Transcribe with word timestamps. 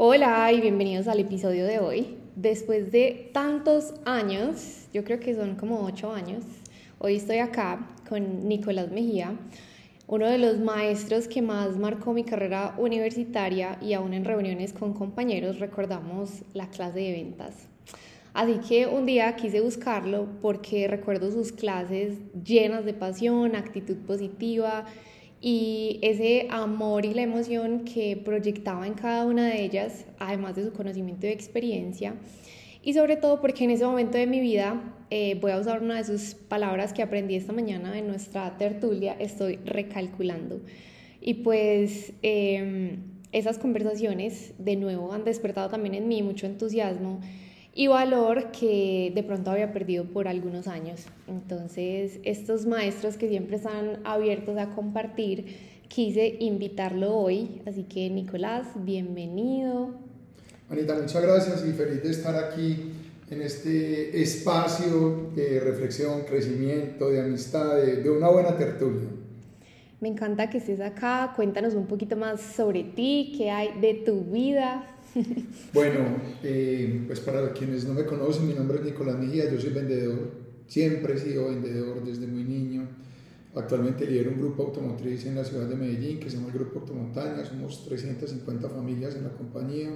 Hola 0.00 0.52
y 0.52 0.60
bienvenidos 0.60 1.08
al 1.08 1.18
episodio 1.18 1.66
de 1.66 1.80
hoy. 1.80 2.18
Después 2.36 2.92
de 2.92 3.30
tantos 3.34 3.94
años, 4.04 4.86
yo 4.94 5.02
creo 5.02 5.18
que 5.18 5.34
son 5.34 5.56
como 5.56 5.80
ocho 5.80 6.12
años, 6.12 6.44
hoy 7.00 7.16
estoy 7.16 7.38
acá 7.38 7.84
con 8.08 8.46
Nicolás 8.46 8.92
Mejía, 8.92 9.36
uno 10.06 10.28
de 10.28 10.38
los 10.38 10.60
maestros 10.60 11.26
que 11.26 11.42
más 11.42 11.76
marcó 11.78 12.12
mi 12.12 12.22
carrera 12.22 12.76
universitaria 12.78 13.76
y 13.82 13.92
aún 13.94 14.14
en 14.14 14.24
reuniones 14.24 14.72
con 14.72 14.94
compañeros 14.94 15.58
recordamos 15.58 16.44
la 16.54 16.70
clase 16.70 17.00
de 17.00 17.12
ventas. 17.14 17.66
Así 18.34 18.60
que 18.68 18.86
un 18.86 19.04
día 19.04 19.34
quise 19.34 19.60
buscarlo 19.60 20.28
porque 20.40 20.86
recuerdo 20.86 21.32
sus 21.32 21.50
clases 21.50 22.18
llenas 22.44 22.84
de 22.84 22.94
pasión, 22.94 23.56
actitud 23.56 23.96
positiva 24.06 24.86
y 25.40 26.00
ese 26.02 26.48
amor 26.50 27.04
y 27.04 27.14
la 27.14 27.22
emoción 27.22 27.84
que 27.84 28.16
proyectaba 28.16 28.86
en 28.86 28.94
cada 28.94 29.24
una 29.24 29.46
de 29.46 29.62
ellas, 29.62 30.04
además 30.18 30.56
de 30.56 30.64
su 30.64 30.72
conocimiento 30.72 31.26
y 31.26 31.30
experiencia. 31.30 32.14
Y 32.82 32.94
sobre 32.94 33.16
todo 33.16 33.40
porque 33.40 33.64
en 33.64 33.70
ese 33.70 33.84
momento 33.84 34.18
de 34.18 34.26
mi 34.26 34.40
vida, 34.40 34.94
eh, 35.10 35.38
voy 35.40 35.52
a 35.52 35.58
usar 35.58 35.82
una 35.82 35.96
de 35.96 36.04
sus 36.04 36.34
palabras 36.34 36.92
que 36.92 37.02
aprendí 37.02 37.34
esta 37.34 37.52
mañana 37.52 37.98
en 37.98 38.06
nuestra 38.06 38.56
tertulia, 38.56 39.16
estoy 39.18 39.56
recalculando. 39.64 40.60
Y 41.20 41.34
pues 41.34 42.12
em, 42.22 42.98
esas 43.32 43.58
conversaciones 43.58 44.54
de 44.58 44.76
nuevo 44.76 45.12
han 45.12 45.24
despertado 45.24 45.68
también 45.68 45.94
en 45.94 46.08
mí 46.08 46.22
mucho 46.22 46.46
entusiasmo 46.46 47.20
y 47.78 47.86
valor 47.86 48.50
que 48.50 49.12
de 49.14 49.22
pronto 49.22 49.52
había 49.52 49.72
perdido 49.72 50.02
por 50.02 50.26
algunos 50.26 50.66
años. 50.66 51.02
Entonces, 51.28 52.18
estos 52.24 52.66
maestros 52.66 53.16
que 53.16 53.28
siempre 53.28 53.54
están 53.54 54.00
abiertos 54.02 54.58
a 54.58 54.70
compartir, 54.70 55.46
quise 55.86 56.38
invitarlo 56.40 57.16
hoy. 57.16 57.62
Así 57.66 57.84
que, 57.84 58.10
Nicolás, 58.10 58.66
bienvenido. 58.74 59.94
Anita, 60.68 60.96
muchas 61.00 61.22
gracias 61.22 61.64
y 61.64 61.72
feliz 61.72 62.02
de 62.02 62.10
estar 62.10 62.34
aquí 62.34 62.94
en 63.30 63.42
este 63.42 64.22
espacio 64.22 65.30
de 65.36 65.60
reflexión, 65.60 66.22
crecimiento, 66.22 67.10
de 67.10 67.20
amistad, 67.20 67.76
de, 67.76 68.02
de 68.02 68.10
una 68.10 68.28
buena 68.28 68.56
tertulia. 68.56 69.08
Me 70.00 70.08
encanta 70.08 70.50
que 70.50 70.58
estés 70.58 70.80
acá. 70.80 71.32
Cuéntanos 71.36 71.74
un 71.74 71.86
poquito 71.86 72.16
más 72.16 72.40
sobre 72.40 72.82
ti, 72.82 73.34
qué 73.38 73.52
hay 73.52 73.80
de 73.80 73.94
tu 73.94 74.22
vida. 74.22 74.97
Bueno, 75.72 76.00
eh, 76.42 77.04
pues 77.06 77.20
para 77.20 77.52
quienes 77.52 77.84
no 77.84 77.94
me 77.94 78.04
conocen, 78.04 78.46
mi 78.46 78.54
nombre 78.54 78.78
es 78.78 78.84
Nicolás 78.84 79.18
Mejía, 79.18 79.50
yo 79.50 79.60
soy 79.60 79.70
vendedor, 79.70 80.30
siempre 80.66 81.14
he 81.14 81.18
sido 81.18 81.48
vendedor 81.48 82.04
desde 82.04 82.26
muy 82.26 82.44
niño. 82.44 82.88
Actualmente 83.54 84.06
lidero 84.06 84.30
un 84.30 84.38
grupo 84.38 84.64
automotriz 84.64 85.26
en 85.26 85.34
la 85.34 85.44
ciudad 85.44 85.66
de 85.66 85.74
Medellín 85.74 86.20
que 86.20 86.30
se 86.30 86.36
llama 86.36 86.48
el 86.48 86.54
Grupo 86.54 86.80
Automontaña, 86.80 87.44
somos 87.44 87.84
350 87.86 88.68
familias 88.68 89.16
en 89.16 89.24
la 89.24 89.30
compañía. 89.30 89.90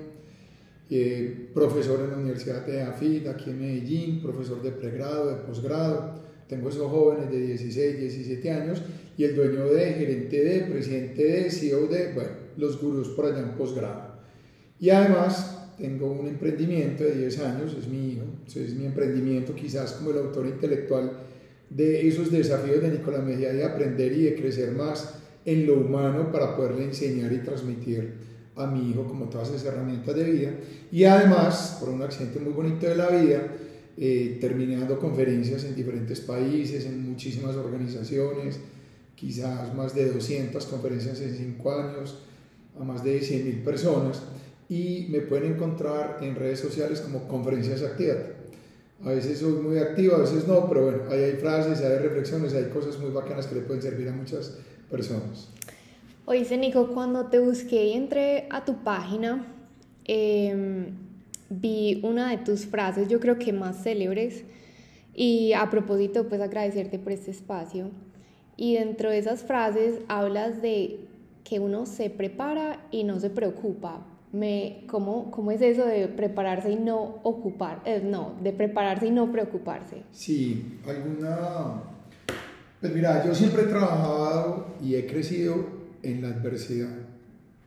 Eh, 0.91 1.48
profesor 1.54 2.00
en 2.00 2.10
la 2.10 2.16
Universidad 2.19 2.66
de 2.66 2.82
AFID 2.82 3.26
aquí 3.28 3.50
en 3.50 3.60
Medellín, 3.60 4.20
profesor 4.20 4.62
de 4.62 4.72
pregrado, 4.72 5.30
de 5.30 5.36
posgrado. 5.36 6.22
Tengo 6.48 6.69
esos 6.69 6.91
jóvenes 6.91 7.30
de 7.30 7.38
16, 7.38 7.98
17 7.98 8.50
años 8.50 8.82
y 9.16 9.24
el 9.24 9.34
dueño 9.34 9.64
de, 9.66 9.92
gerente 9.92 10.44
de, 10.44 10.60
presidente 10.62 11.24
de, 11.24 11.50
CEO 11.50 11.86
de, 11.86 12.12
bueno, 12.12 12.30
los 12.56 12.80
gurús 12.80 13.08
por 13.10 13.26
allá 13.26 13.41
en 13.41 13.52
posgrado. 13.52 14.11
Y 14.83 14.91
además 14.91 15.58
tengo 15.78 16.11
un 16.11 16.27
emprendimiento 16.27 17.05
de 17.05 17.16
10 17.16 17.38
años, 17.38 17.77
es 17.78 17.86
mi 17.86 18.14
hijo, 18.14 18.25
es 18.52 18.75
mi 18.75 18.84
emprendimiento 18.84 19.55
quizás 19.55 19.92
como 19.92 20.11
el 20.11 20.19
autor 20.19 20.44
intelectual 20.48 21.20
de 21.70 22.08
esos 22.08 22.33
desafíos 22.33 22.83
de 22.83 22.91
Nicolás 22.91 23.22
Mejía 23.22 23.53
de 23.53 23.62
aprender 23.62 24.12
y 24.12 24.25
de 24.25 24.34
crecer 24.34 24.72
más 24.72 25.14
en 25.44 25.69
lo 25.69 25.75
humano 25.75 26.33
para 26.33 26.56
poderle 26.56 26.83
enseñar 26.83 27.33
y 27.33 27.38
transmitir 27.38 28.12
a 28.56 28.66
mi 28.66 28.91
hijo 28.91 29.06
como 29.06 29.27
todas 29.27 29.50
esas 29.50 29.66
herramientas 29.66 30.16
de 30.16 30.25
vida. 30.25 30.50
Y 30.91 31.05
además, 31.05 31.77
por 31.78 31.91
un 31.91 32.03
accidente 32.03 32.41
muy 32.41 32.53
bonito 32.53 32.84
de 32.88 32.97
la 32.97 33.08
vida, 33.08 33.41
eh, 33.97 34.38
terminé 34.41 34.78
dando 34.78 34.99
conferencias 34.99 35.62
en 35.62 35.76
diferentes 35.76 36.20
países, 36.22 36.87
en 36.87 37.09
muchísimas 37.09 37.54
organizaciones, 37.54 38.59
quizás 39.14 39.72
más 39.76 39.94
de 39.94 40.10
200 40.10 40.66
conferencias 40.66 41.20
en 41.20 41.37
5 41.37 41.72
años, 41.72 42.19
a 42.81 42.82
más 42.82 43.04
de 43.04 43.20
100.000 43.20 43.62
personas 43.62 44.22
y 44.69 45.06
me 45.11 45.21
pueden 45.21 45.55
encontrar 45.55 46.19
en 46.23 46.34
redes 46.34 46.61
sociales 46.61 47.00
como 47.00 47.28
Conferencias 47.28 47.83
Actívate. 47.83 48.43
A 49.05 49.11
veces 49.11 49.41
soy 49.41 49.53
muy 49.55 49.78
activo, 49.78 50.15
a 50.15 50.21
veces 50.21 50.47
no, 50.47 50.69
pero 50.69 50.84
bueno, 50.84 50.99
ahí 51.11 51.21
hay 51.21 51.33
frases, 51.33 51.81
hay 51.81 51.99
reflexiones, 51.99 52.55
hay 52.55 52.67
cosas 52.67 52.99
muy 52.99 53.11
bacanas 53.11 53.47
que 53.47 53.56
le 53.56 53.62
pueden 53.62 53.83
servir 53.83 54.09
a 54.09 54.12
muchas 54.12 54.59
personas. 54.91 55.49
Oye, 56.25 56.56
Nico, 56.56 56.89
cuando 56.95 57.27
te 57.27 57.41
busqué 57.41 57.87
y 57.87 57.93
entré 57.95 58.47
a 58.50 58.65
tu 58.65 58.84
página, 58.84 59.45
em, 60.05 60.97
vi 61.50 62.00
una 62.05 62.31
de 62.31 62.39
tus 62.39 62.67
frases, 62.67 63.09
yo 63.09 63.19
creo 63.19 63.39
que 63.39 63.53
más 63.53 63.83
célebres, 63.83 64.44
y 65.15 65.53
a 65.53 65.69
propósito, 65.69 66.29
pues 66.29 66.41
agradecerte 66.41 67.00
por 67.00 67.12
este 67.12 67.33
espacio. 67.33 67.91
Y 68.56 68.75
dentro 68.75 69.11
de 69.11 69.19
esas 69.19 69.43
frases 69.43 69.97
hablas 70.09 70.62
de 70.62 71.00
que 71.43 71.59
uno 71.59 71.87
se 71.87 72.09
prepara 72.09 72.87
y 72.91 73.05
no 73.05 73.19
se 73.19 73.29
preocupa, 73.29 74.06
me, 74.32 74.84
¿cómo, 74.88 75.31
¿cómo, 75.31 75.50
es 75.50 75.60
eso 75.60 75.84
de 75.84 76.09
prepararse 76.09 76.70
y 76.70 76.76
no 76.76 77.20
ocupar? 77.22 77.82
Eh, 77.84 78.00
no, 78.03 78.34
de 78.43 78.53
prepararse 78.53 79.06
y 79.06 79.10
no 79.10 79.31
preocuparse. 79.31 80.03
Sí, 80.12 80.78
alguna... 80.87 81.82
Pues 82.81 82.94
mira, 82.94 83.25
yo 83.25 83.34
siempre 83.34 83.62
he 83.62 83.66
trabajado 83.66 84.66
y 84.82 84.97
he 84.97 85.06
crecido 85.06 85.54
en 86.03 86.22
la 86.22 86.28
adversidad. 86.28 86.91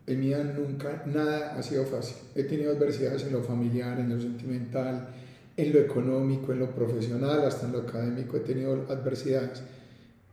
En 0.07 0.19
mi 0.19 0.27
vida 0.27 0.43
nunca 0.43 1.03
nada 1.05 1.55
ha 1.57 1.63
sido 1.63 1.85
fácil. 1.85 2.17
He 2.35 2.43
tenido 2.43 2.71
adversidades 2.71 3.23
en 3.23 3.31
lo 3.31 3.41
familiar, 3.41 3.99
en 3.99 4.09
lo 4.09 4.19
sentimental, 4.19 5.07
en 5.55 5.71
lo 5.71 5.79
económico, 5.79 6.51
en 6.51 6.59
lo 6.59 6.71
profesional, 6.71 7.45
hasta 7.45 7.67
en 7.67 7.71
lo 7.71 7.79
académico. 7.79 8.37
He 8.37 8.41
tenido 8.41 8.85
adversidades. 8.89 9.63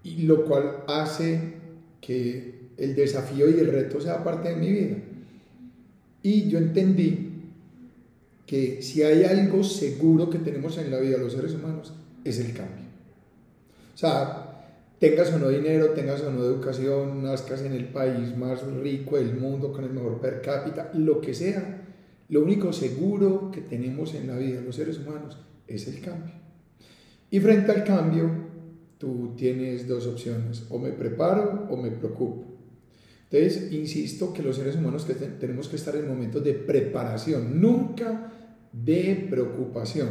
Y 0.03 0.23
lo 0.23 0.45
cual 0.45 0.79
hace 0.89 1.55
que 2.01 2.71
el 2.77 2.97
desafío 2.97 3.49
y 3.49 3.61
el 3.61 3.71
reto 3.71 4.01
sea 4.01 4.25
parte 4.25 4.49
de 4.49 4.57
mi 4.57 4.71
vida. 4.71 4.97
Y 6.23 6.49
yo 6.49 6.59
entendí 6.59 7.31
que 8.47 8.83
si 8.83 9.03
hay 9.03 9.25
algo 9.25 9.65
seguro 9.65 10.31
que 10.31 10.39
tenemos 10.39 10.77
en 10.79 10.91
la 10.91 11.01
vida 11.01 11.19
los 11.19 11.33
seres 11.33 11.55
humanos, 11.55 11.93
es 12.25 12.39
el 12.39 12.53
cambio. 12.53 12.85
O 13.95 13.99
sea, 13.99 14.53
tengas 14.99 15.33
o 15.33 15.39
no 15.39 15.49
dinero, 15.49 15.91
tengas 15.91 16.21
o 16.23 16.31
no 16.31 16.45
educación, 16.45 17.23
nazcas 17.23 17.63
en 17.63 17.73
el 17.73 17.87
país 17.87 18.37
más 18.37 18.63
rico 18.63 19.17
del 19.17 19.35
mundo, 19.35 19.73
con 19.73 19.85
el 19.85 19.91
mejor 19.91 20.21
per 20.21 20.41
cápita, 20.41 20.91
lo 20.95 21.21
que 21.21 21.35
sea, 21.35 21.83
lo 22.29 22.43
único 22.43 22.73
seguro 22.73 23.51
que 23.51 23.61
tenemos 23.61 24.15
en 24.15 24.29
la 24.29 24.39
vida 24.39 24.61
los 24.61 24.77
seres 24.77 24.99
humanos 24.99 25.39
es 25.67 25.89
el 25.89 26.01
cambio. 26.01 26.35
Y 27.31 27.41
frente 27.41 27.73
al 27.73 27.85
cambio, 27.85 28.31
tú 28.99 29.35
tienes 29.37 29.89
dos 29.89 30.07
opciones, 30.07 30.65
o 30.71 30.79
me 30.79 30.91
preparo 30.91 31.67
o 31.71 31.77
me 31.77 31.91
preocupo. 31.91 32.52
Entonces, 33.33 33.73
insisto 33.73 34.33
que 34.33 34.43
los 34.43 34.57
seres 34.57 34.77
humanos 34.77 35.07
tenemos 35.41 35.69
que 35.69 35.77
estar 35.77 35.97
en 35.97 36.07
momentos 36.07 36.45
de 36.45 36.53
preparación, 36.53 37.61
nunca 37.61 38.31
de 38.73 39.27
preocupación. 39.31 40.09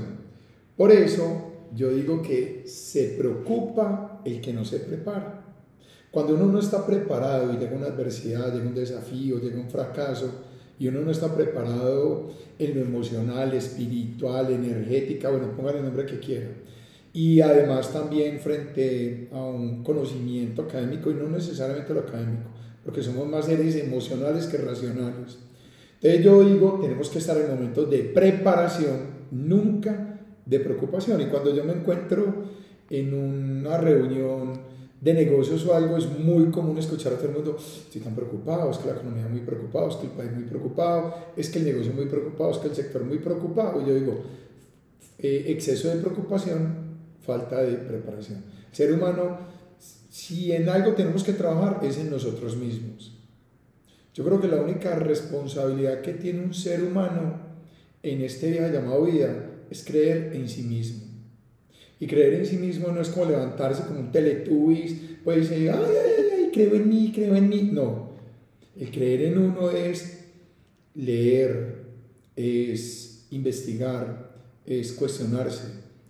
Por 0.75 0.91
eso 0.91 1.67
yo 1.75 1.91
digo 1.91 2.23
que 2.23 2.63
se 2.65 3.15
preocupa 3.19 4.21
el 4.25 4.41
que 4.41 4.53
no 4.53 4.65
se 4.65 4.79
prepara. 4.79 5.45
Cuando 6.09 6.33
uno 6.33 6.47
no 6.47 6.59
está 6.59 6.85
preparado 6.85 7.53
y 7.53 7.57
llega 7.57 7.77
una 7.77 7.87
adversidad, 7.87 8.53
llega 8.53 8.67
un 8.67 8.75
desafío, 8.75 9.39
llega 9.39 9.61
un 9.61 9.69
fracaso, 9.69 10.43
y 10.81 10.87
uno 10.87 11.01
no 11.01 11.11
está 11.11 11.35
preparado 11.35 12.31
en 12.57 12.73
lo 12.73 12.81
emocional, 12.81 13.53
espiritual, 13.53 14.51
energética, 14.51 15.29
bueno, 15.29 15.55
pongan 15.55 15.77
el 15.77 15.83
nombre 15.83 16.07
que 16.07 16.19
quieran. 16.19 16.53
Y 17.13 17.39
además 17.39 17.93
también 17.93 18.39
frente 18.39 19.29
a 19.31 19.43
un 19.43 19.83
conocimiento 19.83 20.63
académico 20.63 21.11
y 21.11 21.13
no 21.13 21.29
necesariamente 21.29 21.93
lo 21.93 21.99
académico, 21.99 22.49
porque 22.83 23.03
somos 23.03 23.27
más 23.27 23.45
seres 23.45 23.75
emocionales 23.75 24.47
que 24.47 24.57
racionales. 24.57 25.37
Entonces 25.95 26.23
yo 26.23 26.43
digo, 26.43 26.79
tenemos 26.81 27.09
que 27.09 27.19
estar 27.19 27.37
en 27.37 27.49
momentos 27.49 27.89
de 27.89 27.99
preparación, 27.99 28.97
nunca 29.31 30.19
de 30.45 30.59
preocupación. 30.59 31.21
Y 31.21 31.25
cuando 31.25 31.55
yo 31.55 31.63
me 31.63 31.73
encuentro 31.73 32.43
en 32.89 33.13
una 33.13 33.77
reunión 33.77 34.71
de 34.99 35.13
negocios 35.13 35.65
o 35.65 35.75
algo, 35.75 35.97
es 35.97 36.07
muy 36.19 36.45
común 36.51 36.77
escuchar 36.77 37.13
a 37.13 37.17
todo 37.17 37.29
el 37.29 37.35
mundo, 37.35 37.57
estoy 37.57 38.01
tan 38.01 38.15
preocupado, 38.15 38.69
es 38.69 38.77
que 38.77 38.87
la 38.87 38.93
economía 38.95 39.27
muy 39.27 39.41
preocupada, 39.41 39.87
es 39.89 39.95
que 39.95 40.07
el 40.07 40.11
país 40.11 40.31
muy 40.31 40.43
preocupado, 40.43 41.15
es 41.35 41.49
que 41.49 41.59
el 41.59 41.65
negocio 41.65 41.93
muy 41.93 42.05
preocupado, 42.05 42.51
es 42.51 42.57
que 42.57 42.67
el 42.67 42.75
sector 42.75 43.03
muy 43.03 43.17
preocupado. 43.19 43.81
Y 43.81 43.87
yo 43.87 43.95
digo, 43.95 44.21
eh, 45.19 45.45
exceso 45.47 45.89
de 45.89 45.95
preocupación, 45.97 46.75
falta 47.21 47.61
de 47.61 47.77
preparación. 47.77 48.43
El 48.69 48.75
ser 48.75 48.91
humano 48.91 49.37
si 50.11 50.51
en 50.51 50.67
algo 50.67 50.91
tenemos 50.93 51.23
que 51.23 51.31
trabajar 51.31 51.79
es 51.85 51.97
en 51.97 52.09
nosotros 52.09 52.57
mismos. 52.57 53.17
Yo 54.13 54.25
creo 54.25 54.41
que 54.41 54.49
la 54.49 54.61
única 54.61 54.99
responsabilidad 54.99 56.01
que 56.01 56.11
tiene 56.11 56.43
un 56.43 56.53
ser 56.53 56.83
humano 56.83 57.39
en 58.03 58.21
este 58.21 58.51
viaje 58.51 58.73
llamado 58.73 59.05
vida 59.05 59.49
es 59.69 59.85
creer 59.85 60.33
en 60.35 60.49
sí 60.49 60.63
mismo. 60.63 61.05
Y 61.97 62.07
creer 62.07 62.33
en 62.33 62.45
sí 62.45 62.57
mismo 62.57 62.89
no 62.89 62.99
es 62.99 63.07
como 63.07 63.31
levantarse 63.31 63.83
como 63.83 64.01
un 64.01 64.11
teletubbies, 64.11 64.95
pues 65.23 65.49
decir, 65.49 65.71
ay, 65.71 65.79
ay, 65.79 66.25
ay, 66.39 66.51
creo 66.51 66.75
en 66.75 66.89
mí, 66.89 67.13
creo 67.15 67.33
en 67.33 67.47
mí. 67.47 67.69
No, 67.71 68.11
el 68.77 68.91
creer 68.91 69.21
en 69.21 69.37
uno 69.37 69.71
es 69.71 70.25
leer, 70.93 71.85
es 72.35 73.27
investigar, 73.31 74.35
es 74.65 74.91
cuestionarse, 74.91 75.67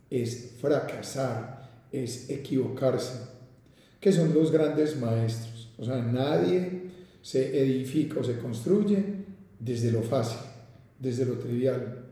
es 0.09 0.53
fracasar, 0.59 1.69
es 1.91 2.31
equivocarse, 2.31 3.30
que 4.01 4.11
son 4.11 4.33
los 4.33 4.51
grandes 4.51 4.99
maestros. 4.99 5.71
O 5.77 5.85
sea, 5.85 6.01
nadie 6.01 6.81
se 7.21 7.61
edifica 7.61 8.19
o 8.19 8.23
se 8.23 8.37
construye 8.39 8.97
desde 9.59 9.91
lo 9.91 10.01
fácil, 10.01 10.39
desde 10.99 11.25
lo 11.25 11.35
trivial. 11.35 12.05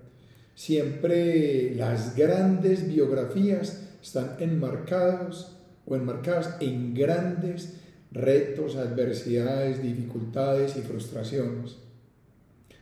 Siempre 0.54 1.74
las 1.76 2.16
grandes 2.16 2.88
biografías 2.88 3.88
están 4.02 4.36
enmarcados 4.40 5.58
o 5.86 5.96
enmarcadas 5.96 6.58
en 6.60 6.94
grandes 6.94 7.74
retos, 8.12 8.76
adversidades, 8.76 9.82
dificultades 9.82 10.78
y 10.78 10.82
frustraciones. 10.82 11.78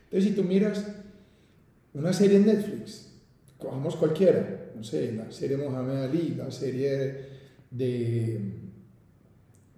Entonces, 0.04 0.30
si 0.30 0.36
tú 0.36 0.44
miras 0.44 0.84
una 1.94 2.12
serie 2.12 2.36
en 2.36 2.46
Netflix, 2.46 3.10
cojamos 3.56 3.96
cualquiera, 3.96 4.70
no 4.76 4.84
sé, 4.84 5.12
la 5.12 5.30
serie 5.32 5.56
Mohamed 5.56 6.02
Ali, 6.04 6.34
la 6.36 6.50
serie 6.50 7.38
de 7.70 8.67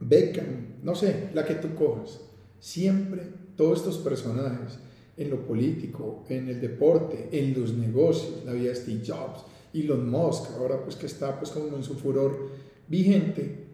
Beckham, 0.01 0.81
no 0.83 0.95
sé, 0.95 1.31
la 1.35 1.45
que 1.45 1.55
tú 1.55 1.75
cojas, 1.75 2.21
siempre 2.59 3.23
todos 3.57 3.79
estos 3.79 3.99
personajes 3.99 4.79
en 5.17 5.31
lo 5.31 5.47
político, 5.47 6.25
en 6.29 6.49
el 6.49 6.61
deporte, 6.61 7.29
en 7.33 7.61
los 7.61 7.75
negocios, 7.75 8.43
la 8.47 8.53
vida 8.53 8.71
de 8.71 8.77
Steve 8.77 9.03
Jobs, 9.07 9.45
Elon 9.75 10.09
Musk, 10.11 10.51
ahora 10.59 10.83
pues 10.83 10.97
que 10.97 11.07
está 11.07 11.39
pues 11.39 11.51
como 11.51 11.77
en 11.77 11.85
su 11.85 11.95
furor 11.95 12.51
vigente, 12.89 13.67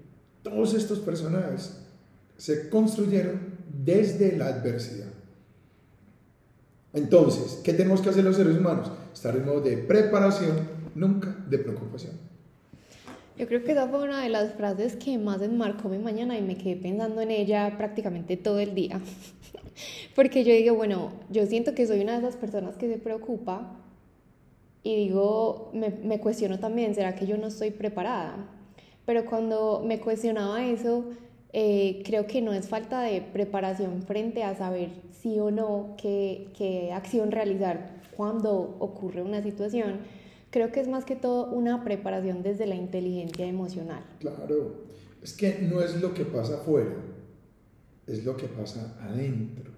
todos 0.43 0.75
estos 0.75 0.99
personajes 0.99 1.79
se 2.37 2.69
construyeron 2.69 3.41
desde 3.85 4.37
la 4.37 4.49
adversidad. 4.49 5.13
Entonces, 6.93 7.61
¿qué 7.63 7.73
tenemos 7.73 8.01
que 8.01 8.09
hacer 8.09 8.25
los 8.25 8.37
seres 8.37 8.57
humanos? 8.57 8.91
Estar 9.13 9.37
en 9.37 9.47
modo 9.47 9.61
de 9.61 9.77
preparación, 9.77 10.57
nunca 10.95 11.45
de 11.49 11.59
preocupación. 11.59 12.26
Yo 13.39 13.47
creo 13.47 13.63
que 13.63 13.73
esa 13.73 13.87
fue 13.87 14.03
una 14.03 14.23
de 14.23 14.31
las 14.31 14.55
frases 14.55 14.97
que 14.97 15.19
más 15.19 15.43
enmarcó 15.43 15.91
mi 15.91 15.99
mañana 15.99 16.39
y 16.39 16.43
me 16.43 16.57
quedé 16.57 16.77
pensando 16.77 17.21
en 17.21 17.31
ella 17.31 17.75
prácticamente 17.77 18.39
todo 18.39 18.59
el 18.61 18.75
día. 18.75 18.99
Porque 20.15 20.43
yo 20.43 20.55
digo, 20.55 20.75
bueno, 20.75 21.13
yo 21.29 21.45
siento 21.45 21.75
que 21.75 21.87
soy 21.87 22.01
una 22.01 22.13
de 22.13 22.19
esas 22.19 22.37
personas 22.37 22.77
que 22.77 22.89
se 22.89 22.99
preocupa 22.99 23.77
y 24.83 24.97
digo, 24.97 25.71
me, 25.75 25.91
me 25.91 26.19
cuestiono 26.19 26.59
también, 26.59 26.95
¿será 26.95 27.15
que 27.15 27.27
yo 27.27 27.37
no 27.37 27.49
estoy 27.49 27.73
preparada? 27.73 28.49
Pero 29.05 29.27
cuando 29.27 29.83
me 29.85 30.01
cuestionaba 30.01 30.65
eso, 30.65 31.05
eh, 31.53 32.03
creo 32.05 32.27
que 32.27 32.41
no 32.41 32.53
es 32.53 32.69
falta 32.69 33.03
de 33.03 33.21
preparación 33.21 34.03
frente 34.03 34.45
a 34.45 34.55
saber 34.55 34.91
sí 35.11 35.39
o 35.41 35.51
no 35.51 35.95
qué, 35.97 36.49
qué 36.57 36.93
acción 36.93 37.31
realizar 37.31 37.97
cuando 38.17 38.77
ocurre 38.79 39.23
una 39.23 39.43
situación. 39.43 40.01
Creo 40.51 40.73
que 40.73 40.81
es 40.81 40.89
más 40.89 41.05
que 41.05 41.17
todo 41.17 41.51
una 41.51 41.85
preparación 41.85 42.43
desde 42.43 42.67
la 42.67 42.75
inteligencia 42.75 43.47
emocional. 43.47 44.05
Claro, 44.21 44.85
es 45.23 45.33
que 45.33 45.59
no 45.61 45.81
es 45.81 46.01
lo 46.01 46.15
que 46.15 46.25
pasa 46.25 46.57
afuera, 46.57 46.95
es 48.07 48.25
lo 48.25 48.37
que 48.37 48.47
pasa 48.47 48.97
adentro. 49.01 49.73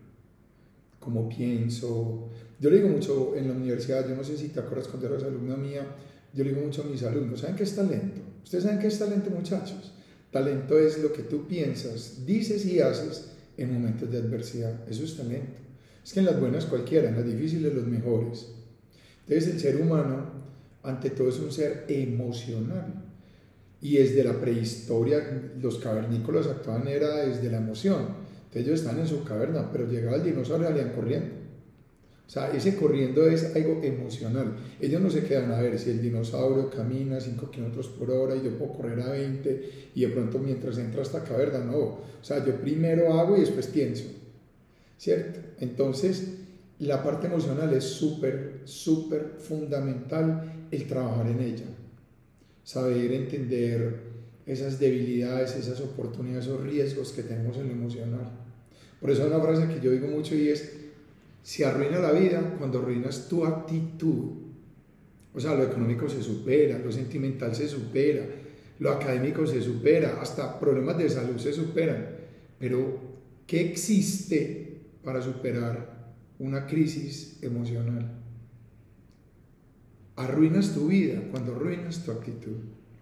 Cómo 1.00 1.28
pienso. 1.28 2.28
Yo 2.60 2.70
le 2.70 2.76
digo 2.76 2.88
mucho 2.88 3.34
en 3.36 3.48
la 3.48 3.54
universidad, 3.54 4.08
yo 4.08 4.14
no 4.14 4.24
sé 4.24 4.36
si 4.36 4.48
te 4.48 4.60
acuerdas 4.60 4.88
cuando 4.88 5.06
eras 5.08 5.22
alumna 5.22 5.56
mía, 5.56 5.86
yo 6.34 6.44
le 6.44 6.50
digo 6.50 6.64
mucho 6.64 6.82
a 6.82 6.86
mis 6.86 7.02
alumnos, 7.02 7.40
¿saben 7.40 7.56
qué 7.56 7.62
es 7.62 7.74
talento? 7.74 8.20
¿Ustedes 8.44 8.64
saben 8.64 8.78
qué 8.78 8.88
es 8.88 8.98
talento, 8.98 9.30
muchachos? 9.30 9.92
Talento 10.30 10.78
es 10.78 11.02
lo 11.02 11.12
que 11.12 11.22
tú 11.22 11.46
piensas, 11.46 12.26
dices 12.26 12.66
y 12.66 12.80
haces 12.80 13.32
en 13.56 13.72
momentos 13.72 14.10
de 14.10 14.18
adversidad. 14.18 14.88
Eso 14.88 15.04
es 15.04 15.16
talento. 15.16 15.58
Es 16.04 16.12
que 16.12 16.20
en 16.20 16.26
las 16.26 16.38
buenas 16.38 16.66
cualquiera, 16.66 17.08
en 17.08 17.16
las 17.16 17.26
difíciles 17.26 17.74
los 17.74 17.86
mejores. 17.86 18.48
Entonces 19.26 19.54
el 19.54 19.60
ser 19.60 19.80
humano, 19.80 20.30
ante 20.88 21.10
todo, 21.10 21.28
es 21.28 21.38
un 21.38 21.52
ser 21.52 21.84
emocional. 21.88 23.04
Y 23.80 23.96
desde 23.96 24.24
la 24.24 24.40
prehistoria, 24.40 25.52
los 25.60 25.78
cavernícolas 25.78 26.46
actuaban 26.46 26.88
era 26.88 27.24
desde 27.24 27.50
la 27.50 27.58
emoción. 27.58 28.28
Entonces 28.46 28.66
ellos 28.66 28.80
están 28.80 28.98
en 28.98 29.06
su 29.06 29.22
caverna, 29.24 29.70
pero 29.70 29.86
llegaba 29.86 30.16
el 30.16 30.24
dinosaurio 30.24 30.68
y 30.68 30.72
salían 30.72 30.92
corriendo. 30.92 31.38
O 32.26 32.30
sea, 32.30 32.50
ese 32.50 32.76
corriendo 32.76 33.26
es 33.26 33.56
algo 33.56 33.80
emocional. 33.82 34.54
Ellos 34.80 35.00
no 35.00 35.08
se 35.08 35.22
quedan 35.22 35.50
a 35.50 35.62
ver 35.62 35.78
si 35.78 35.90
el 35.90 36.02
dinosaurio 36.02 36.68
camina 36.68 37.18
5 37.18 37.50
kilómetros 37.50 37.88
por 37.88 38.10
hora 38.10 38.36
y 38.36 38.42
yo 38.42 38.58
puedo 38.58 38.74
correr 38.74 39.00
a 39.00 39.12
20 39.12 39.70
y 39.94 40.00
de 40.02 40.08
pronto 40.08 40.38
mientras 40.38 40.76
entra 40.76 41.00
a 41.00 41.04
esta 41.04 41.24
caverna, 41.24 41.60
no. 41.60 41.78
O 41.78 42.18
sea, 42.20 42.44
yo 42.44 42.60
primero 42.60 43.14
hago 43.14 43.36
y 43.36 43.40
después 43.40 43.68
pienso. 43.68 44.04
¿Cierto? 44.98 45.40
Entonces, 45.60 46.34
la 46.80 47.02
parte 47.02 47.28
emocional 47.28 47.72
es 47.72 47.84
súper, 47.84 48.60
súper 48.64 49.36
fundamental 49.38 50.47
el 50.70 50.86
trabajar 50.86 51.26
en 51.28 51.40
ella. 51.40 51.66
Saber 52.64 53.12
entender 53.12 54.08
esas 54.46 54.78
debilidades, 54.78 55.56
esas 55.56 55.80
oportunidades, 55.80 56.46
esos 56.46 56.62
riesgos 56.62 57.12
que 57.12 57.22
tenemos 57.22 57.56
en 57.56 57.68
lo 57.68 57.72
emocional. 57.74 58.30
Por 59.00 59.10
eso 59.10 59.22
hay 59.22 59.28
una 59.28 59.40
frase 59.40 59.68
que 59.68 59.80
yo 59.80 59.90
digo 59.90 60.08
mucho 60.08 60.34
y 60.34 60.48
es, 60.48 60.72
se 61.42 61.64
arruina 61.64 61.98
la 61.98 62.12
vida 62.12 62.56
cuando 62.58 62.78
arruinas 62.78 63.28
tu 63.28 63.44
actitud. 63.44 64.32
O 65.34 65.40
sea, 65.40 65.54
lo 65.54 65.64
económico 65.64 66.08
se 66.08 66.22
supera, 66.22 66.78
lo 66.78 66.90
sentimental 66.90 67.54
se 67.54 67.68
supera, 67.68 68.26
lo 68.80 68.90
académico 68.90 69.46
se 69.46 69.60
supera, 69.60 70.20
hasta 70.20 70.58
problemas 70.58 70.98
de 70.98 71.08
salud 71.08 71.38
se 71.38 71.52
superan. 71.52 72.08
Pero, 72.58 72.98
¿qué 73.46 73.60
existe 73.60 74.80
para 75.04 75.22
superar 75.22 76.14
una 76.38 76.66
crisis 76.66 77.38
emocional? 77.42 78.17
Arruinas 80.18 80.74
tu 80.74 80.88
vida 80.88 81.22
cuando 81.30 81.54
arruinas 81.54 82.04
tu 82.04 82.10
actitud. 82.10 82.56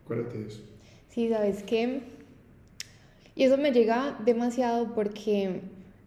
Acuérdate 0.04 0.38
de 0.38 0.48
eso. 0.48 0.60
Sí, 1.08 1.30
sabes 1.30 1.62
qué. 1.62 2.02
Y 3.34 3.44
eso 3.44 3.56
me 3.56 3.72
llega 3.72 4.18
demasiado 4.24 4.94
porque 4.94 5.62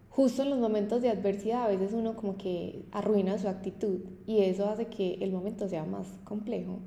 justo 0.08 0.44
en 0.44 0.50
los 0.50 0.60
momentos 0.60 1.02
de 1.02 1.08
adversidad 1.08 1.64
a 1.64 1.68
veces 1.68 1.94
uno 1.94 2.14
como 2.14 2.36
que 2.36 2.84
arruina 2.92 3.38
su 3.38 3.48
actitud 3.48 4.00
y 4.24 4.42
eso 4.42 4.68
hace 4.68 4.86
que 4.86 5.14
el 5.14 5.32
momento 5.32 5.68
sea 5.68 5.84
más 5.84 6.06
complejo 6.22 6.78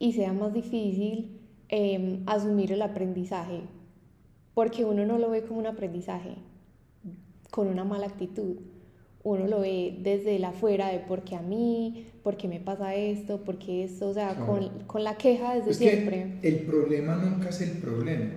y 0.00 0.14
sea 0.14 0.32
más 0.32 0.52
difícil 0.52 1.40
em, 1.68 2.24
asumir 2.26 2.72
el 2.72 2.82
aprendizaje 2.82 3.60
porque 4.54 4.84
uno 4.84 5.06
no 5.06 5.18
lo 5.18 5.30
ve 5.30 5.44
como 5.44 5.60
un 5.60 5.66
aprendizaje 5.66 6.34
con 7.52 7.68
una 7.68 7.84
mala 7.84 8.06
actitud 8.06 8.56
uno 9.24 9.46
lo 9.46 9.60
ve 9.60 9.98
desde 10.02 10.38
la 10.38 10.48
afuera 10.48 10.88
de 10.88 10.98
por 10.98 11.22
qué 11.22 11.36
a 11.36 11.42
mí, 11.42 12.08
por 12.22 12.36
qué 12.36 12.48
me 12.48 12.60
pasa 12.60 12.94
esto, 12.94 13.42
por 13.44 13.58
qué 13.58 13.84
esto, 13.84 14.08
o 14.08 14.14
sea, 14.14 14.34
con, 14.34 14.84
con, 14.86 15.04
la 15.04 15.16
queja 15.16 15.54
desde 15.54 15.74
siempre. 15.74 16.38
el 16.42 16.60
problema 16.60 17.16
nunca 17.16 17.50
es 17.50 17.60
el 17.60 17.78
problema. 17.78 18.34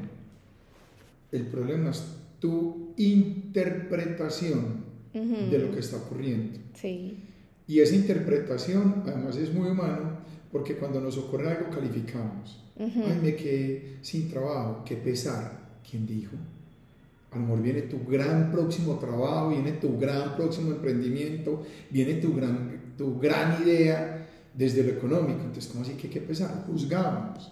El 1.32 1.48
problema 1.48 1.90
es 1.90 2.04
tu 2.40 2.94
interpretación 2.98 4.86
de 5.14 5.60
lo 5.60 5.72
que 5.72 5.80
está 5.80 5.98
ocurriendo. 5.98 6.60
Sí. 6.74 7.18
Y 7.68 7.80
esa 7.80 7.96
interpretación 7.96 9.04
además 9.08 9.38
es 9.38 9.54
muy 9.54 9.70
humana 9.70 10.20
porque 10.52 10.76
cuando 10.76 11.02
nos 11.02 11.18
ocurre 11.18 11.50
algo 11.50 11.70
calificamos. 11.70 12.62
Ay, 12.78 13.20
me 13.24 13.36
quedé 13.36 13.98
sin 14.02 14.30
trabajo, 14.30 14.84
qué 14.86 14.96
pesar. 14.98 15.66
¿Quién 15.90 16.06
dijo? 16.06 16.36
A 17.36 17.40
lo 17.40 17.44
mejor 17.44 17.62
viene 17.62 17.82
tu 17.84 18.06
gran 18.06 18.52
próximo 18.52 18.98
trabajo, 18.98 19.50
viene 19.50 19.74
tu 19.74 20.00
gran 20.00 20.36
próximo 20.36 20.72
emprendimiento, 20.72 21.64
viene 21.92 22.16
tu 22.16 22.34
gran, 22.34 22.96
tu 22.98 23.20
gran 23.20 23.62
idea 23.62 24.28
desde 24.54 24.84
lo 24.84 24.92
económico. 24.92 25.42
Entonces, 25.42 25.68
¿cómo 25.68 25.84
así 25.84 25.94
qué 25.94 26.22
pesar? 26.22 26.64
Juzgamos. 26.66 27.52